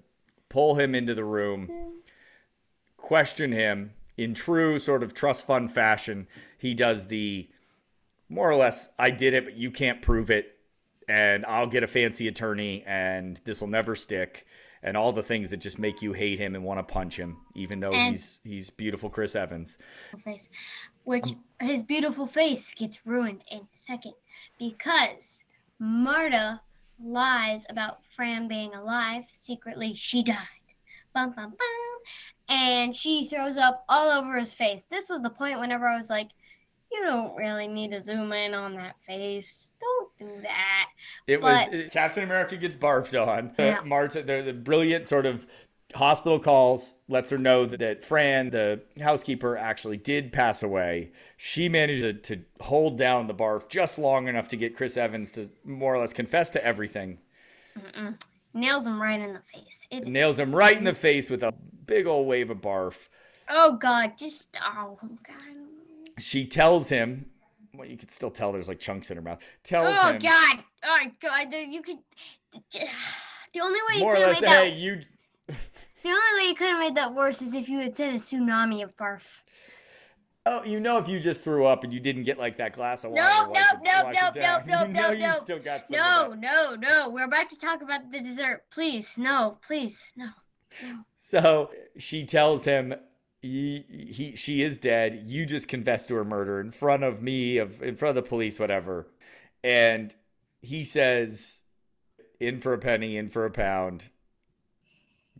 Pull 0.48 0.76
him 0.76 0.94
into 0.94 1.14
the 1.14 1.24
room, 1.24 1.70
question 2.96 3.52
him 3.52 3.92
in 4.16 4.34
true 4.34 4.78
sort 4.78 5.02
of 5.02 5.14
trust 5.14 5.46
fund 5.46 5.70
fashion. 5.70 6.26
He 6.58 6.74
does 6.74 7.08
the 7.08 7.48
more 8.28 8.50
or 8.50 8.56
less, 8.56 8.90
I 8.98 9.10
did 9.10 9.34
it, 9.34 9.44
but 9.44 9.56
you 9.56 9.70
can't 9.70 10.00
prove 10.00 10.30
it. 10.30 10.56
And 11.08 11.44
I'll 11.46 11.66
get 11.66 11.82
a 11.82 11.88
fancy 11.88 12.28
attorney, 12.28 12.84
and 12.86 13.40
this 13.44 13.60
will 13.60 13.68
never 13.68 13.94
stick 13.94 14.46
and 14.82 14.96
all 14.96 15.12
the 15.12 15.22
things 15.22 15.48
that 15.50 15.58
just 15.58 15.78
make 15.78 16.02
you 16.02 16.12
hate 16.12 16.38
him 16.38 16.54
and 16.54 16.64
want 16.64 16.78
to 16.78 16.92
punch 16.92 17.16
him, 17.18 17.38
even 17.54 17.80
though 17.80 17.92
And- 17.92 18.10
he's 18.14 18.40
he's 18.44 18.70
beautiful 18.70 19.08
Chris 19.10 19.34
Evans. 19.36 19.78
face, 20.24 20.48
which 21.04 21.32
his 21.60 21.82
beautiful 21.82 22.26
face 22.26 22.72
gets 22.74 23.04
ruined 23.06 23.44
in 23.50 23.58
a 23.60 23.66
second 23.72 24.14
because 24.58 25.44
Marta 25.78 26.60
lies 27.02 27.66
about 27.68 28.00
Fran 28.14 28.48
being 28.48 28.74
alive. 28.74 29.24
Secretly, 29.32 29.94
she 29.94 30.22
died. 30.22 30.36
Bum, 31.14 31.30
bum, 31.34 31.50
bum. 31.50 31.58
And 32.48 32.94
she 32.96 33.26
throws 33.26 33.56
up 33.56 33.84
all 33.88 34.10
over 34.10 34.38
his 34.38 34.52
face. 34.52 34.84
This 34.90 35.08
was 35.08 35.20
the 35.22 35.30
point 35.30 35.58
whenever 35.60 35.86
I 35.86 35.96
was 35.96 36.10
like, 36.10 36.28
you 36.92 37.02
don't 37.04 37.34
really 37.36 37.68
need 37.68 37.90
to 37.92 38.00
zoom 38.00 38.32
in 38.32 38.54
on 38.54 38.74
that 38.74 38.96
face. 39.06 39.68
Don't 39.80 40.18
do 40.18 40.40
that. 40.42 40.86
It 41.26 41.40
was 41.42 41.66
But- 41.70 41.92
Captain 41.92 42.22
America 42.24 42.56
gets 42.56 42.74
barfed 42.74 43.14
on. 43.26 43.54
Yeah. 43.58 43.80
Marta, 43.84 44.22
the, 44.22 44.42
the 44.42 44.52
brilliant 44.52 45.06
sort 45.06 45.26
of 45.26 45.46
hospital 45.94 46.38
calls, 46.38 46.94
lets 47.08 47.28
her 47.30 47.36
know 47.36 47.66
that, 47.66 47.80
that 47.80 48.02
Fran, 48.02 48.48
the 48.50 48.80
housekeeper, 49.02 49.56
actually 49.58 49.98
did 49.98 50.32
pass 50.32 50.62
away. 50.62 51.12
She 51.36 51.68
managed 51.68 52.00
to, 52.00 52.12
to 52.36 52.44
hold 52.60 52.96
down 52.96 53.26
the 53.26 53.34
barf 53.34 53.68
just 53.68 53.98
long 53.98 54.26
enough 54.28 54.48
to 54.48 54.56
get 54.56 54.74
Chris 54.76 54.96
Evans 54.96 55.32
to 55.32 55.50
more 55.64 55.94
or 55.94 55.98
less 55.98 56.12
confess 56.14 56.48
to 56.50 56.64
everything. 56.64 57.18
Nails 58.54 58.86
him 58.86 59.00
right 59.00 59.20
in 59.20 59.32
the 59.34 59.40
face. 59.52 59.86
It, 59.90 60.06
Nails 60.06 60.38
him 60.38 60.54
right 60.54 60.76
in 60.76 60.84
the 60.84 60.94
face 60.94 61.28
with 61.30 61.42
a 61.42 61.52
big 61.86 62.06
old 62.06 62.26
wave 62.26 62.50
of 62.50 62.60
barf. 62.60 63.08
oh, 63.48 63.76
God. 63.76 64.12
Just, 64.18 64.46
oh, 64.64 64.98
God. 65.00 65.51
She 66.22 66.46
tells 66.46 66.88
him, 66.88 67.26
well, 67.74 67.88
you 67.88 67.96
could 67.96 68.10
still 68.10 68.30
tell 68.30 68.52
there's 68.52 68.68
like 68.68 68.80
chunks 68.80 69.10
in 69.10 69.16
her 69.16 69.22
mouth. 69.22 69.42
Tells 69.62 69.88
him 69.88 70.02
Oh 70.02 70.12
him 70.12 70.22
God! 70.22 70.64
Oh 70.84 70.98
God! 71.20 71.54
You 71.68 71.82
could. 71.82 71.98
The 73.54 73.60
only 73.60 73.80
way 73.88 73.96
you 73.96 74.00
more 74.00 74.14
or 74.14 74.16
could 74.16 74.26
have 74.26 74.40
less, 74.40 74.42
made 74.42 74.72
that. 74.72 74.72
you 74.74 75.00
The 76.02 76.08
only 76.08 76.42
way 76.42 76.48
you 76.48 76.54
could 76.54 76.68
have 76.68 76.78
made 76.80 76.96
that 76.96 77.14
worse 77.14 77.42
is 77.42 77.54
if 77.54 77.68
you 77.68 77.78
had 77.78 77.94
said 77.94 78.14
a 78.14 78.16
tsunami 78.16 78.82
of 78.82 78.96
barf. 78.96 79.42
Oh, 80.44 80.64
you 80.64 80.80
know 80.80 80.98
if 80.98 81.08
you 81.08 81.20
just 81.20 81.44
threw 81.44 81.66
up 81.66 81.84
and 81.84 81.92
you 81.92 82.00
didn't 82.00 82.24
get 82.24 82.38
like 82.38 82.56
that 82.56 82.72
glass 82.72 83.04
of 83.04 83.12
water. 83.12 83.22
Nope, 83.22 83.54
nope, 83.54 83.80
nope, 83.84 84.06
nope, 84.06 84.34
nope, 84.34 84.62
you 84.66 84.72
nope, 84.72 84.88
know 84.88 85.08
nope, 85.08 85.12
you 85.12 85.26
nope. 85.26 85.36
still 85.36 85.58
got 85.60 85.86
some. 85.86 85.96
No, 85.96 86.34
no, 86.34 86.74
no. 86.74 87.10
We're 87.10 87.26
about 87.26 87.48
to 87.50 87.56
talk 87.56 87.82
about 87.82 88.10
the 88.10 88.20
dessert. 88.20 88.64
Please, 88.70 89.16
no, 89.16 89.58
please, 89.64 90.10
no. 90.16 90.30
no. 90.82 91.04
So 91.16 91.70
she 91.96 92.24
tells 92.24 92.64
him 92.64 92.94
he, 93.42 93.84
he 93.88 94.36
she 94.36 94.62
is 94.62 94.78
dead. 94.78 95.20
You 95.24 95.44
just 95.44 95.68
confessed 95.68 96.08
to 96.08 96.14
her 96.14 96.24
murder 96.24 96.60
in 96.60 96.70
front 96.70 97.02
of 97.02 97.20
me, 97.22 97.58
of 97.58 97.82
in 97.82 97.96
front 97.96 98.16
of 98.16 98.24
the 98.24 98.28
police, 98.28 98.58
whatever. 98.58 99.08
And 99.64 100.14
he 100.62 100.84
says, 100.84 101.62
"In 102.40 102.60
for 102.60 102.72
a 102.72 102.78
penny, 102.78 103.16
in 103.16 103.28
for 103.28 103.44
a 103.44 103.50
pound." 103.50 104.08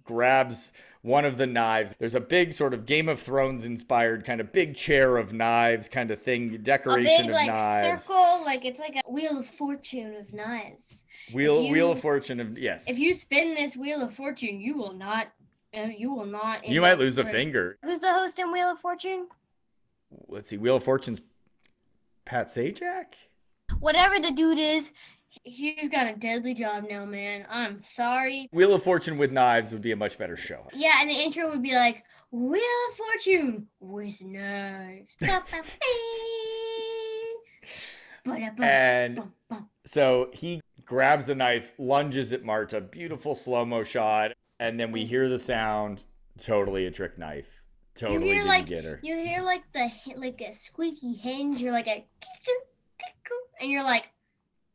Grabs 0.05 0.73
one 1.03 1.25
of 1.25 1.37
the 1.37 1.47
knives. 1.47 1.95
There's 1.99 2.15
a 2.15 2.21
big 2.21 2.53
sort 2.53 2.75
of 2.75 2.87
Game 2.87 3.09
of 3.09 3.21
Thrones 3.21 3.65
inspired 3.65 4.25
kind 4.25 4.41
of 4.41 4.53
big 4.53 4.75
chair 4.75 5.17
of 5.17 5.33
knives 5.33 5.89
kind 5.89 6.11
of 6.11 6.21
thing, 6.21 6.55
A 6.55 6.59
decoration 6.59 7.23
big 7.23 7.27
of 7.27 7.33
like 7.33 7.47
knives. 7.49 8.05
circle, 8.05 8.43
like 8.45 8.65
it's 8.65 8.81
like 8.81 8.97
a 8.97 9.11
wheel 9.11 9.39
of 9.39 9.47
fortune 9.47 10.15
of 10.17 10.33
knives. 10.33 11.05
Wheel 11.33 11.61
you- 11.63 11.73
Wheel 11.73 11.93
of 11.93 12.01
Fortune 12.01 12.41
of 12.41 12.59
yes. 12.59 12.89
If 12.91 12.99
you 12.99 13.15
spin 13.15 13.55
this 13.55 13.77
wheel 13.77 14.01
of 14.03 14.13
fortune, 14.15 14.61
you 14.61 14.77
will 14.77 14.93
not. 14.93 15.29
Uh, 15.77 15.89
you 15.97 16.13
will 16.13 16.27
not. 16.27 16.67
you 16.67 16.81
might 16.81 16.99
lose 16.99 17.19
a 17.19 17.25
finger. 17.25 17.79
Who's 17.83 18.01
the 18.01 18.13
host 18.13 18.39
in 18.39 18.53
Wheel 18.53 18.71
of 18.71 18.79
Fortune? 18.81 19.29
Let's 20.29 20.51
see, 20.51 20.59
Wheel 20.59 20.77
of 20.77 20.85
Fortune's 20.85 21.23
Pat 22.25 22.49
Sajak. 22.49 23.15
Whatever 23.81 24.19
the 24.19 24.33
dude 24.33 24.59
is, 24.59 24.93
he's 25.45 25.89
got 25.89 26.07
a 26.07 26.15
deadly 26.15 26.53
job 26.53 26.85
now, 26.89 27.07
man. 27.07 27.47
I'm 27.49 27.83
sorry. 27.83 28.49
Wheel 28.53 28.75
of 28.75 28.83
Fortune 28.83 29.17
with 29.17 29.33
knives 29.33 29.73
would 29.73 29.81
be 29.83 29.93
a 29.93 29.97
much 29.97 30.19
better 30.19 30.37
show. 30.37 30.67
Yeah, 30.75 30.99
and 31.01 31.09
the 31.09 31.15
intro 31.15 31.49
would 31.49 31.63
be 31.63 31.75
like 31.75 32.05
Wheel 32.31 32.61
of 32.91 32.97
Fortune 32.97 33.67
with 33.81 34.21
knives. 34.23 35.13
Ba, 35.21 35.43
ba, 35.51 35.53
bing. 38.25 38.25
Ba-da-bum, 38.25 38.65
And 38.65 39.21
so 39.85 40.31
he 40.33 40.61
grabs 40.85 41.27
the 41.27 41.35
knife, 41.35 41.75
lunges 41.79 42.33
at 42.33 42.45
Marta, 42.45 42.81
beautiful 42.81 43.35
slow 43.35 43.65
mo 43.65 43.83
shot, 43.83 44.33
and 44.63 44.79
then 44.79 44.93
we 44.93 45.05
mm. 45.05 45.09
hear 45.09 45.29
the 45.29 45.39
sound. 45.39 46.05
Totally 46.39 46.87
a 46.87 46.91
trick 46.91 47.19
knife. 47.19 47.63
Totally 47.95 48.21
you 48.21 48.25
hear 48.27 48.35
didn't 48.43 48.49
like 48.49 48.67
get 48.67 48.85
her. 48.85 49.01
you 49.03 49.17
hear 49.17 49.43
like 49.43 49.65
the 49.75 49.91
like 50.17 50.41
a 50.41 50.53
squeaky 50.53 51.15
hinge. 51.15 51.61
You're 51.61 51.73
like 51.73 51.89
a 51.89 52.07
and 53.61 53.71
you're 53.71 53.83
like, 53.83 54.11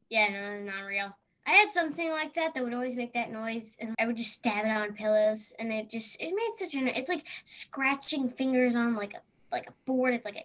yeah, 0.10 0.28
no, 0.30 0.42
that's 0.42 0.78
not 0.78 0.86
real. 0.86 1.16
I 1.48 1.52
had 1.52 1.72
something 1.72 2.12
like 2.12 2.36
that 2.36 2.54
that 2.54 2.64
would 2.64 2.74
always 2.74 2.96
make 2.96 3.14
that 3.14 3.32
noise, 3.32 3.78
and 3.80 3.96
I 3.98 4.06
would 4.06 4.18
just 4.18 4.34
stab 4.34 4.66
it 4.66 4.70
on 4.70 4.94
pillows, 4.94 5.54
and 5.58 5.72
it 5.72 5.90
just 5.90 6.22
it 6.22 6.32
made 6.36 6.52
such 6.56 6.76
an 6.76 6.90
it's 6.90 7.10
like 7.10 7.26
scratching 7.46 8.30
fingers 8.30 8.76
on 8.76 8.96
like 8.96 9.14
a 9.14 9.22
like 9.52 9.68
a 9.68 9.74
board. 9.86 10.14
It's 10.14 10.26
like 10.26 10.36
a 10.36 10.44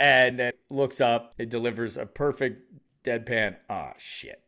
And 0.00 0.38
then 0.38 0.52
looks 0.70 1.00
up, 1.00 1.34
it 1.38 1.50
delivers 1.50 1.96
a 1.96 2.06
perfect 2.06 2.62
deadpan. 3.08 3.56
Ah, 3.70 3.94
shit. 3.98 4.42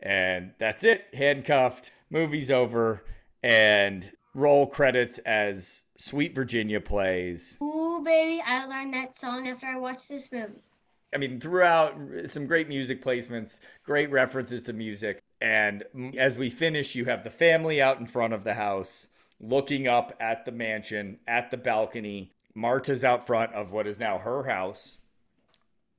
And 0.00 0.52
that's 0.58 0.82
it. 0.82 1.08
Handcuffed. 1.14 1.92
Movie's 2.10 2.50
over. 2.50 3.04
And 3.42 4.10
roll 4.34 4.66
credits 4.66 5.18
as 5.18 5.84
Sweet 5.96 6.34
Virginia 6.34 6.80
plays. 6.80 7.58
Ooh, 7.62 8.02
baby, 8.04 8.42
I 8.44 8.66
learned 8.66 8.94
that 8.94 9.16
song 9.16 9.48
after 9.48 9.66
I 9.66 9.78
watched 9.78 10.08
this 10.08 10.30
movie. 10.32 10.62
I 11.12 11.18
mean, 11.18 11.40
throughout 11.40 11.96
some 12.26 12.46
great 12.46 12.68
music 12.68 13.02
placements, 13.02 13.60
great 13.82 14.10
references 14.10 14.62
to 14.64 14.72
music. 14.72 15.20
And 15.40 15.84
as 16.16 16.38
we 16.38 16.50
finish, 16.50 16.94
you 16.94 17.06
have 17.06 17.24
the 17.24 17.30
family 17.30 17.82
out 17.82 17.98
in 17.98 18.06
front 18.06 18.32
of 18.32 18.44
the 18.44 18.54
house 18.54 19.08
looking 19.40 19.88
up 19.88 20.14
at 20.20 20.44
the 20.44 20.52
mansion, 20.52 21.18
at 21.26 21.50
the 21.50 21.56
balcony. 21.56 22.32
Marta's 22.54 23.02
out 23.04 23.26
front 23.26 23.52
of 23.54 23.72
what 23.72 23.86
is 23.86 23.98
now 23.98 24.18
her 24.18 24.44
house, 24.44 24.98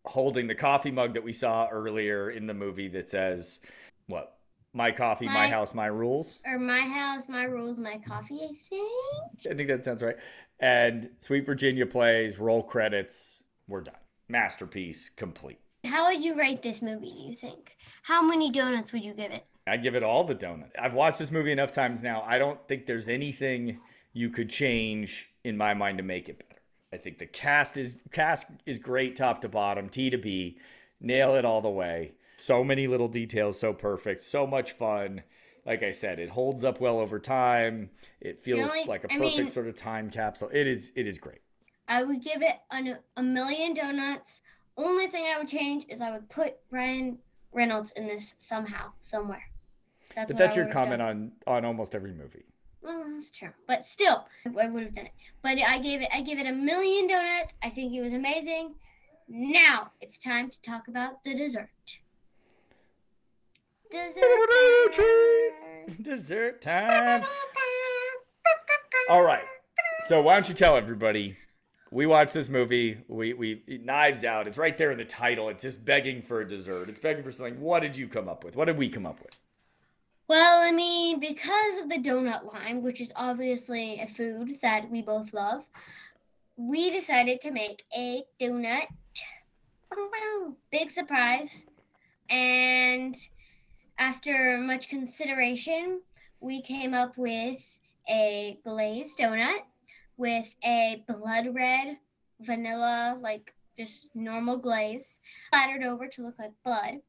holding 0.05 0.47
the 0.47 0.55
coffee 0.55 0.91
mug 0.91 1.13
that 1.13 1.23
we 1.23 1.33
saw 1.33 1.67
earlier 1.69 2.29
in 2.29 2.47
the 2.47 2.53
movie 2.53 2.87
that 2.89 3.09
says, 3.09 3.61
What? 4.07 4.37
My 4.73 4.91
coffee, 4.91 5.25
my, 5.25 5.33
My- 5.33 5.47
house, 5.47 5.73
my 5.73 5.87
rules. 5.87 6.39
Or 6.45 6.57
my 6.57 6.79
house, 6.81 7.27
my 7.27 7.43
rules, 7.43 7.77
my 7.79 7.97
coffee. 8.07 8.39
I 8.41 8.55
think. 8.69 9.51
I 9.51 9.53
think 9.53 9.67
that 9.67 9.83
sounds 9.83 10.01
right. 10.01 10.15
And 10.61 11.09
Sweet 11.19 11.45
Virginia 11.45 11.85
plays, 11.85 12.39
roll 12.39 12.63
credits. 12.63 13.43
We're 13.67 13.81
done. 13.81 13.95
Masterpiece 14.29 15.09
complete. 15.09 15.59
How 15.85 16.07
would 16.07 16.23
you 16.23 16.35
rate 16.35 16.61
this 16.61 16.81
movie? 16.81 17.11
Do 17.11 17.29
you 17.29 17.35
think? 17.35 17.75
How 18.03 18.21
many 18.21 18.49
donuts 18.49 18.93
would 18.93 19.03
you 19.03 19.13
give 19.13 19.31
it? 19.31 19.43
I 19.67 19.77
give 19.77 19.95
it 19.95 20.04
all 20.04 20.23
the 20.23 20.33
donuts 20.35 20.71
I've 20.79 20.93
watched 20.93 21.19
this 21.19 21.31
movie 21.31 21.52
enough 21.52 21.71
times 21.71 22.02
now. 22.02 22.23
I 22.25 22.39
don't 22.39 22.60
think 22.67 22.85
there's 22.85 23.08
anything 23.10 23.79
you 24.13 24.29
could 24.29 24.49
change 24.49 25.31
in 25.43 25.58
my 25.58 25.73
mind 25.73 25.97
to 25.97 26.04
make 26.04 26.29
it 26.29 26.39
better. 26.39 26.60
I 26.94 26.98
think 26.98 27.17
the 27.17 27.25
cast 27.25 27.77
is 27.77 28.04
cast 28.12 28.48
is 28.65 28.77
great 28.79 29.15
top 29.15 29.42
to 29.42 29.50
bottom, 29.50 29.87
T 29.89 30.10
to 30.10 30.17
B. 30.17 30.58
Nail 31.00 31.35
it 31.35 31.46
all 31.46 31.62
the 31.62 31.69
way. 31.69 32.13
So 32.35 32.63
many 32.63 32.87
little 32.87 33.08
details, 33.08 33.60
so 33.60 33.73
perfect, 33.73 34.23
so 34.23 34.46
much 34.46 34.73
fun. 34.73 35.23
Like 35.65 35.83
I 35.83 35.92
said, 35.92 36.19
it 36.19 36.29
holds 36.29 36.63
up 36.63 36.81
well 36.81 37.00
over 37.00 37.19
time. 37.19 37.92
It 38.19 38.39
feels 38.39 38.67
only- 38.69 38.85
like 38.85 39.04
a 39.04 39.08
perfect 39.08 39.37
mean- 39.37 39.50
sort 39.50 39.67
of 39.67 39.75
time 39.75 40.10
capsule. 40.10 40.50
It 40.52 40.67
is 40.67 40.92
it 40.96 41.08
is 41.08 41.17
great. 41.17 41.42
I 41.87 42.04
would 42.04 42.21
give 42.23 42.42
it 42.42 42.56
an, 42.71 42.98
a 43.17 43.23
million 43.23 43.73
donuts. 43.73 44.42
Only 44.77 45.08
thing 45.08 45.25
I 45.25 45.37
would 45.37 45.48
change 45.48 45.85
is 45.89 46.00
I 46.02 46.12
would 46.12 46.29
put 46.29 46.56
Ryan 46.71 47.17
Reynolds 47.52 47.92
in 47.96 48.08
this 48.08 48.33
somehow, 48.37 48.92
somewhere. 49.02 49.44
That's 50.15 50.31
But 50.31 50.42
I 50.42 50.46
that's 50.46 50.56
your 50.56 50.67
comment 50.67 51.00
done. 51.00 51.31
on 51.48 51.56
on 51.58 51.65
almost 51.65 51.96
every 51.96 52.13
movie. 52.13 52.46
Well, 52.82 53.04
that's 53.13 53.32
true, 53.32 53.50
but 53.67 53.86
still, 53.86 54.25
I 54.60 54.67
would 54.67 54.84
have 54.84 54.96
done 54.96 55.06
it. 55.06 55.12
But 55.44 55.58
I 55.60 55.79
gave 55.79 56.02
it, 56.02 56.10
I 56.13 56.21
gave 56.21 56.40
it 56.40 56.48
a 56.48 56.52
million 56.52 57.08
donuts. 57.08 57.54
I 57.62 57.69
think 57.69 57.94
it 57.94 58.02
was 58.02 58.13
amazing. 58.13 58.73
Now 59.27 59.92
it's 60.02 60.17
time 60.17 60.50
to 60.50 60.62
talk 60.62 60.88
about 60.88 61.23
the 61.23 61.36
dessert. 61.36 61.69
Dessert. 63.92 64.23
Dessert 66.02 66.62
time. 66.62 67.23
All 69.10 69.23
right. 69.23 69.44
So 70.08 70.21
why 70.21 70.34
don't 70.34 70.48
you 70.50 70.56
tell 70.56 70.75
everybody? 70.75 71.38
We 71.92 72.06
watched 72.06 72.34
this 72.34 72.50
movie. 72.50 73.04
We 73.08 73.34
we 73.34 73.63
Knives 73.67 74.23
Out. 74.23 74.48
It's 74.48 74.58
right 74.58 74.77
there 74.77 74.92
in 74.92 74.98
the 74.98 75.06
title. 75.06 75.50
It's 75.50 75.63
just 75.63 75.84
begging 75.84 76.21
for 76.21 76.40
a 76.40 76.48
dessert. 76.48 76.90
It's 76.90 77.00
begging 77.00 77.23
for 77.23 77.32
something. 77.32 77.60
What 77.60 77.82
did 77.82 77.96
you 77.96 78.08
come 78.08 78.29
up 78.29 78.44
with? 78.44 78.56
What 78.56 78.65
did 78.65 78.77
we 78.77 78.88
come 78.90 79.06
up 79.06 79.21
with? 79.21 79.38
Well, 80.32 80.62
I 80.62 80.71
mean, 80.71 81.19
because 81.19 81.79
of 81.79 81.90
the 81.90 81.98
donut 81.98 82.46
line, 82.54 82.82
which 82.82 83.02
is 83.02 83.12
obviously 83.17 84.00
a 84.00 84.08
food 84.08 84.62
that 84.62 84.90
we 84.90 85.02
both 85.02 85.34
love, 85.34 85.65
we 86.56 86.90
decided 86.90 87.42
to 87.42 87.52
make 87.52 87.84
a 87.94 88.23
donut. 88.40 88.88
Big 90.71 90.90
surprise. 90.90 91.65
And 92.29 93.13
after 93.98 94.58
much 94.58 94.88
consideration, 94.88 96.00
we 96.40 96.62
came 96.62 96.94
up 96.94 97.17
with 97.17 97.82
a 98.08 98.58
glazed 98.63 99.19
donut 99.19 99.63
with 100.15 100.56
a 100.63 101.04
blood 101.10 101.54
red 101.54 101.98
vanilla, 102.40 103.17
like 103.19 103.54
just 103.77 104.08
normal 104.15 104.56
glaze, 104.56 105.19
splattered 105.48 105.84
over 105.84 106.08
to 106.08 106.23
look 106.23 106.40
like 106.40 106.52
blood. 106.63 107.02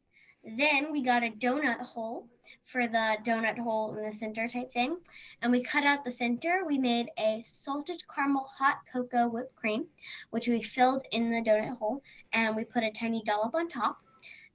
Then 0.45 0.91
we 0.91 1.03
got 1.03 1.23
a 1.23 1.31
donut 1.31 1.81
hole 1.81 2.27
for 2.65 2.87
the 2.87 3.17
donut 3.25 3.59
hole 3.59 3.97
in 3.97 4.05
the 4.05 4.13
center 4.13 4.49
type 4.49 4.73
thing. 4.73 4.97
And 5.41 5.53
we 5.53 5.63
cut 5.63 5.85
out 5.85 6.05
the 6.05 6.11
center. 6.11 6.65
We 6.67 6.79
made 6.79 7.11
a 7.19 7.45
salted 7.51 8.03
caramel 8.13 8.51
hot 8.53 8.79
cocoa 8.93 9.29
whipped 9.29 9.55
cream, 9.55 9.87
which 10.31 10.49
we 10.49 10.63
filled 10.63 11.03
in 11.13 11.31
the 11.31 11.43
donut 11.43 11.79
hole. 11.79 12.03
And 12.33 12.57
we 12.57 12.65
put 12.65 12.83
a 12.83 12.91
tiny 12.91 13.23
dollop 13.25 13.55
on 13.55 13.69
top. 13.69 13.99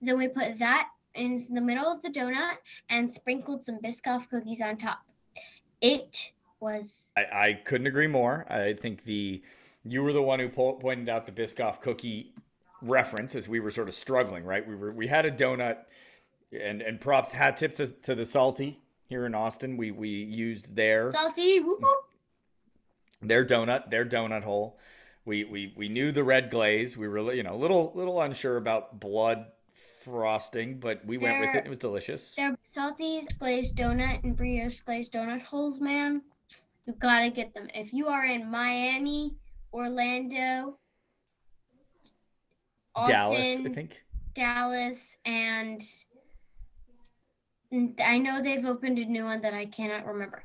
Then 0.01 0.17
we 0.17 0.27
put 0.27 0.59
that 0.59 0.89
in 1.13 1.41
the 1.49 1.61
middle 1.61 1.91
of 1.91 2.01
the 2.01 2.09
donut 2.09 2.57
and 2.89 3.11
sprinkled 3.11 3.63
some 3.63 3.79
Biscoff 3.79 4.29
cookies 4.29 4.61
on 4.61 4.77
top. 4.77 4.99
It 5.81 6.31
was. 6.59 7.11
I, 7.17 7.25
I 7.31 7.53
couldn't 7.53 7.87
agree 7.87 8.07
more. 8.07 8.45
I 8.49 8.73
think 8.73 9.03
the 9.03 9.41
you 9.83 10.03
were 10.03 10.13
the 10.13 10.21
one 10.21 10.39
who 10.39 10.49
po- 10.49 10.73
pointed 10.73 11.07
out 11.07 11.25
the 11.25 11.31
Biscoff 11.31 11.79
cookie 11.81 12.33
reference 12.81 13.35
as 13.35 13.47
we 13.47 13.59
were 13.59 13.71
sort 13.71 13.87
of 13.89 13.95
struggling, 13.95 14.43
right? 14.43 14.67
We 14.67 14.75
were 14.75 14.91
we 14.91 15.07
had 15.07 15.25
a 15.25 15.31
donut 15.31 15.77
and 16.51 16.81
and 16.81 16.99
props 16.99 17.33
hat 17.33 17.57
tip 17.57 17.75
to, 17.75 17.87
to 17.87 18.15
the 18.15 18.25
salty 18.25 18.79
here 19.07 19.25
in 19.25 19.35
Austin. 19.35 19.77
We 19.77 19.91
we 19.91 20.09
used 20.09 20.75
their 20.75 21.11
salty 21.11 21.59
whoop, 21.59 21.79
whoop. 21.81 21.97
their 23.21 23.45
donut, 23.45 23.89
their 23.89 24.05
donut 24.05 24.43
hole. 24.43 24.77
We 25.25 25.43
we 25.43 25.73
we 25.75 25.89
knew 25.89 26.11
the 26.11 26.23
red 26.23 26.49
glaze. 26.49 26.97
We 26.97 27.07
were 27.07 27.33
you 27.33 27.43
know 27.43 27.53
a 27.53 27.57
little 27.57 27.91
little 27.95 28.21
unsure 28.21 28.57
about 28.57 28.99
blood 28.99 29.47
frosting, 30.03 30.79
but 30.79 31.05
we 31.05 31.17
went 31.17 31.39
with 31.39 31.55
it. 31.55 31.65
It 31.65 31.69
was 31.69 31.77
delicious. 31.77 32.35
Their 32.35 32.55
salty 32.63 33.21
glazed 33.39 33.75
donut 33.75 34.23
and 34.23 34.35
brioche 34.35 34.79
glazed 34.81 35.13
donut 35.13 35.41
holes, 35.41 35.79
man. 35.79 36.21
You 36.85 36.93
gotta 36.93 37.29
get 37.29 37.53
them. 37.53 37.67
If 37.75 37.91
you 37.91 38.07
are 38.07 38.25
in 38.25 38.49
Miami, 38.49 39.35
Orlando, 39.73 40.77
Austin, 42.97 43.15
Dallas, 43.15 43.59
I 43.65 43.69
think. 43.69 44.03
Dallas 44.33 45.17
and 45.25 45.83
I 48.03 48.17
know 48.17 48.41
they've 48.41 48.65
opened 48.65 48.99
a 48.99 49.05
new 49.05 49.25
one 49.25 49.41
that 49.41 49.53
I 49.53 49.65
cannot 49.65 50.05
remember. 50.05 50.43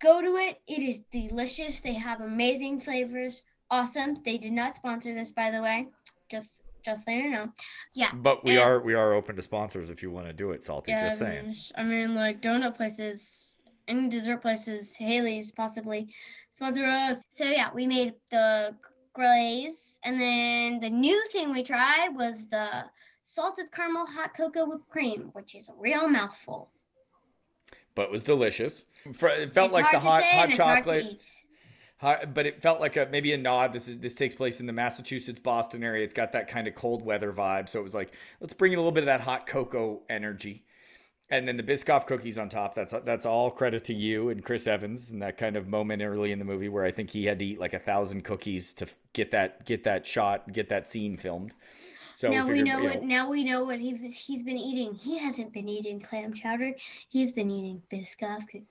Go 0.00 0.20
to 0.20 0.36
it. 0.36 0.60
It 0.66 0.82
is 0.82 1.00
delicious. 1.10 1.80
They 1.80 1.94
have 1.94 2.20
amazing 2.20 2.80
flavors. 2.80 3.42
Awesome. 3.70 4.18
They 4.24 4.38
did 4.38 4.52
not 4.52 4.74
sponsor 4.74 5.14
this, 5.14 5.32
by 5.32 5.50
the 5.50 5.60
way. 5.60 5.88
Just 6.30 6.50
just 6.84 7.04
so 7.04 7.10
you 7.10 7.30
know. 7.30 7.48
Yeah. 7.94 8.12
But 8.14 8.44
we 8.44 8.52
and, 8.52 8.60
are 8.60 8.80
we 8.80 8.94
are 8.94 9.12
open 9.12 9.34
to 9.36 9.42
sponsors 9.42 9.90
if 9.90 10.02
you 10.02 10.10
want 10.10 10.28
to 10.28 10.32
do 10.32 10.52
it, 10.52 10.62
Salty. 10.62 10.92
Yeah, 10.92 11.08
just 11.08 11.18
saying. 11.18 11.54
I 11.74 11.82
mean, 11.82 12.14
like 12.14 12.40
donut 12.40 12.76
places, 12.76 13.56
any 13.88 14.08
dessert 14.08 14.40
places, 14.40 14.94
Haley's 14.96 15.50
possibly 15.50 16.08
sponsor 16.52 16.84
us. 16.84 17.22
So 17.30 17.44
yeah, 17.44 17.70
we 17.74 17.86
made 17.86 18.14
the 18.30 18.76
glaze, 19.16 19.98
and 20.04 20.20
then 20.20 20.78
the 20.78 20.90
new 20.90 21.20
thing 21.32 21.52
we 21.52 21.62
tried 21.62 22.10
was 22.14 22.46
the 22.50 22.84
salted 23.24 23.72
caramel 23.72 24.06
hot 24.06 24.36
cocoa 24.36 24.66
whipped 24.66 24.88
cream, 24.88 25.30
which 25.32 25.54
is 25.54 25.68
a 25.68 25.72
real 25.78 26.08
mouthful. 26.08 26.70
But 27.94 28.12
was 28.12 28.22
delicious. 28.22 28.86
It 29.06 29.16
felt 29.16 29.48
it's 29.48 29.56
like 29.72 29.90
the 29.90 29.98
hot 29.98 30.22
hot 30.22 30.50
chocolate. 30.50 31.24
Hot, 31.98 32.34
but 32.34 32.44
it 32.44 32.60
felt 32.60 32.78
like 32.78 32.98
a 32.98 33.08
maybe 33.10 33.32
a 33.32 33.38
nod. 33.38 33.72
This 33.72 33.88
is 33.88 33.98
this 33.98 34.14
takes 34.14 34.34
place 34.34 34.60
in 34.60 34.66
the 34.66 34.72
Massachusetts 34.74 35.40
Boston 35.40 35.82
area. 35.82 36.04
It's 36.04 36.12
got 36.12 36.32
that 36.32 36.46
kind 36.46 36.68
of 36.68 36.74
cold 36.74 37.02
weather 37.02 37.32
vibe. 37.32 37.70
So 37.70 37.80
it 37.80 37.82
was 37.82 37.94
like 37.94 38.14
let's 38.38 38.52
bring 38.52 38.72
in 38.72 38.78
a 38.78 38.82
little 38.82 38.92
bit 38.92 39.00
of 39.00 39.06
that 39.06 39.22
hot 39.22 39.46
cocoa 39.46 40.02
energy, 40.10 40.65
and 41.28 41.46
then 41.48 41.56
the 41.56 41.62
Biscoff 41.62 42.06
cookies 42.06 42.38
on 42.38 42.48
top. 42.48 42.74
That's 42.74 42.94
that's 43.04 43.26
all 43.26 43.50
credit 43.50 43.84
to 43.84 43.94
you 43.94 44.28
and 44.28 44.44
Chris 44.44 44.66
Evans 44.66 45.10
and 45.10 45.20
that 45.22 45.36
kind 45.36 45.56
of 45.56 45.66
moment 45.66 46.02
early 46.02 46.32
in 46.32 46.38
the 46.38 46.44
movie 46.44 46.68
where 46.68 46.84
I 46.84 46.90
think 46.90 47.10
he 47.10 47.24
had 47.24 47.38
to 47.40 47.44
eat 47.44 47.60
like 47.60 47.74
a 47.74 47.78
thousand 47.78 48.22
cookies 48.22 48.72
to 48.74 48.88
get 49.12 49.30
that 49.32 49.64
get 49.66 49.84
that 49.84 50.06
shot, 50.06 50.52
get 50.52 50.68
that 50.68 50.86
scene 50.86 51.16
filmed. 51.16 51.52
So 52.14 52.30
now 52.30 52.48
we, 52.48 52.62
know 52.62 52.82
what. 52.82 53.02
Now 53.02 53.28
we 53.28 53.44
know 53.44 53.64
what 53.64 53.78
he's 53.78 54.16
he's 54.16 54.42
been 54.42 54.56
eating. 54.56 54.94
He 54.94 55.18
hasn't 55.18 55.52
been 55.52 55.68
eating 55.68 56.00
clam 56.00 56.32
chowder. 56.32 56.72
He's 57.08 57.32
been 57.32 57.50
eating 57.50 57.82
Biscoff 57.92 58.46
cookies. 58.46 58.64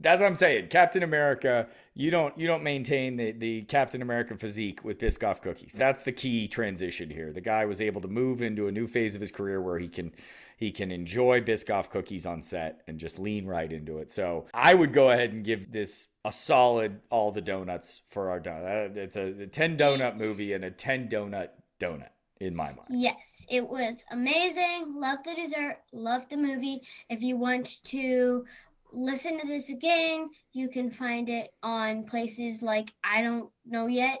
That's 0.00 0.20
what 0.20 0.28
I'm 0.28 0.36
saying. 0.36 0.68
Captain 0.68 1.02
America, 1.02 1.66
you 1.94 2.10
don't 2.12 2.38
you 2.38 2.46
don't 2.46 2.62
maintain 2.62 3.16
the, 3.16 3.32
the 3.32 3.62
Captain 3.62 4.00
America 4.00 4.36
physique 4.36 4.84
with 4.84 4.98
Biscoff 4.98 5.42
cookies. 5.42 5.72
That's 5.72 6.04
the 6.04 6.12
key 6.12 6.46
transition 6.46 7.10
here. 7.10 7.32
The 7.32 7.40
guy 7.40 7.66
was 7.66 7.80
able 7.80 8.00
to 8.02 8.08
move 8.08 8.40
into 8.40 8.68
a 8.68 8.72
new 8.72 8.86
phase 8.86 9.16
of 9.16 9.20
his 9.20 9.32
career 9.32 9.60
where 9.60 9.78
he 9.78 9.88
can 9.88 10.12
he 10.58 10.72
can 10.72 10.90
enjoy 10.90 11.40
Biscoff 11.40 11.88
cookies 11.88 12.26
on 12.26 12.42
set 12.42 12.82
and 12.88 12.98
just 12.98 13.20
lean 13.20 13.46
right 13.46 13.72
into 13.72 13.98
it. 13.98 14.10
So 14.10 14.46
I 14.52 14.74
would 14.74 14.92
go 14.92 15.12
ahead 15.12 15.32
and 15.32 15.44
give 15.44 15.70
this 15.70 16.08
a 16.24 16.32
solid 16.32 17.00
all 17.10 17.30
the 17.30 17.40
donuts 17.40 18.02
for 18.08 18.28
our 18.28 18.40
donut. 18.40 18.96
Uh, 18.96 19.00
it's 19.00 19.16
a, 19.16 19.42
a 19.42 19.46
10 19.46 19.76
donut 19.76 20.16
movie 20.16 20.52
and 20.54 20.64
a 20.64 20.70
10 20.70 21.08
donut 21.08 21.50
donut 21.78 22.10
in 22.40 22.56
my 22.56 22.72
mind. 22.72 22.88
Yes, 22.90 23.46
it 23.48 23.68
was 23.68 24.02
amazing. 24.10 24.94
Love 24.96 25.18
the 25.24 25.36
dessert, 25.36 25.76
love 25.92 26.28
the 26.28 26.36
movie. 26.36 26.82
If 27.08 27.22
you 27.22 27.36
want 27.36 27.84
to 27.84 28.44
listen 28.92 29.38
to 29.38 29.46
this 29.46 29.68
again, 29.68 30.28
you 30.52 30.68
can 30.68 30.90
find 30.90 31.28
it 31.28 31.52
on 31.62 32.02
places 32.02 32.62
like 32.62 32.92
I 33.04 33.22
don't 33.22 33.48
know 33.64 33.86
yet. 33.86 34.18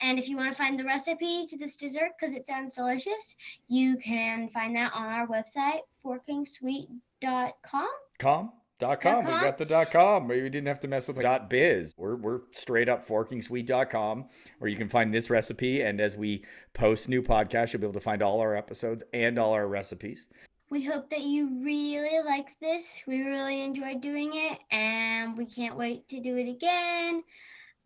And 0.00 0.18
if 0.18 0.28
you 0.28 0.36
want 0.36 0.50
to 0.50 0.56
find 0.56 0.78
the 0.78 0.84
recipe 0.84 1.46
to 1.46 1.56
this 1.56 1.76
dessert 1.76 2.12
because 2.18 2.34
it 2.34 2.46
sounds 2.46 2.74
delicious, 2.74 3.36
you 3.68 3.96
can 3.98 4.48
find 4.48 4.74
that 4.76 4.92
on 4.94 5.06
our 5.06 5.26
website, 5.26 5.80
forkingsweet.com. 6.04 7.88
Com? 8.18 8.52
Dot 8.78 9.02
com. 9.02 9.26
We 9.26 9.30
got 9.30 9.58
the 9.58 9.66
dot 9.66 9.90
com. 9.90 10.26
We 10.26 10.40
didn't 10.40 10.66
have 10.66 10.80
to 10.80 10.88
mess 10.88 11.06
with 11.06 11.16
the 11.16 11.22
dot 11.22 11.50
biz. 11.50 11.92
We're 11.98 12.16
we're 12.16 12.40
straight 12.50 12.88
up 12.88 13.06
forkingsweet.com 13.06 14.24
where 14.58 14.70
you 14.70 14.76
can 14.76 14.88
find 14.88 15.12
this 15.12 15.28
recipe. 15.28 15.82
And 15.82 16.00
as 16.00 16.16
we 16.16 16.46
post 16.72 17.06
new 17.06 17.22
podcasts, 17.22 17.74
you'll 17.74 17.80
be 17.80 17.86
able 17.86 17.92
to 17.92 18.00
find 18.00 18.22
all 18.22 18.40
our 18.40 18.56
episodes 18.56 19.04
and 19.12 19.38
all 19.38 19.52
our 19.52 19.68
recipes. 19.68 20.26
We 20.70 20.82
hope 20.82 21.10
that 21.10 21.22
you 21.22 21.62
really 21.62 22.24
like 22.24 22.58
this. 22.60 23.02
We 23.06 23.20
really 23.22 23.62
enjoyed 23.62 24.00
doing 24.00 24.30
it 24.32 24.58
and 24.70 25.36
we 25.36 25.44
can't 25.44 25.76
wait 25.76 26.08
to 26.08 26.20
do 26.20 26.38
it 26.38 26.48
again. 26.48 27.22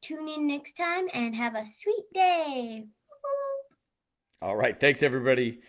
Tune 0.05 0.29
in 0.29 0.47
next 0.47 0.77
time 0.77 1.07
and 1.15 1.35
have 1.35 1.55
a 1.55 1.65
sweet 1.65 2.05
day. 2.13 2.85
All 4.43 4.55
right. 4.55 4.79
Thanks 4.79 5.03
everybody. 5.03 5.63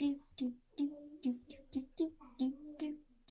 Do, 0.00 0.16
do, 0.36 0.52
do, 0.76 2.10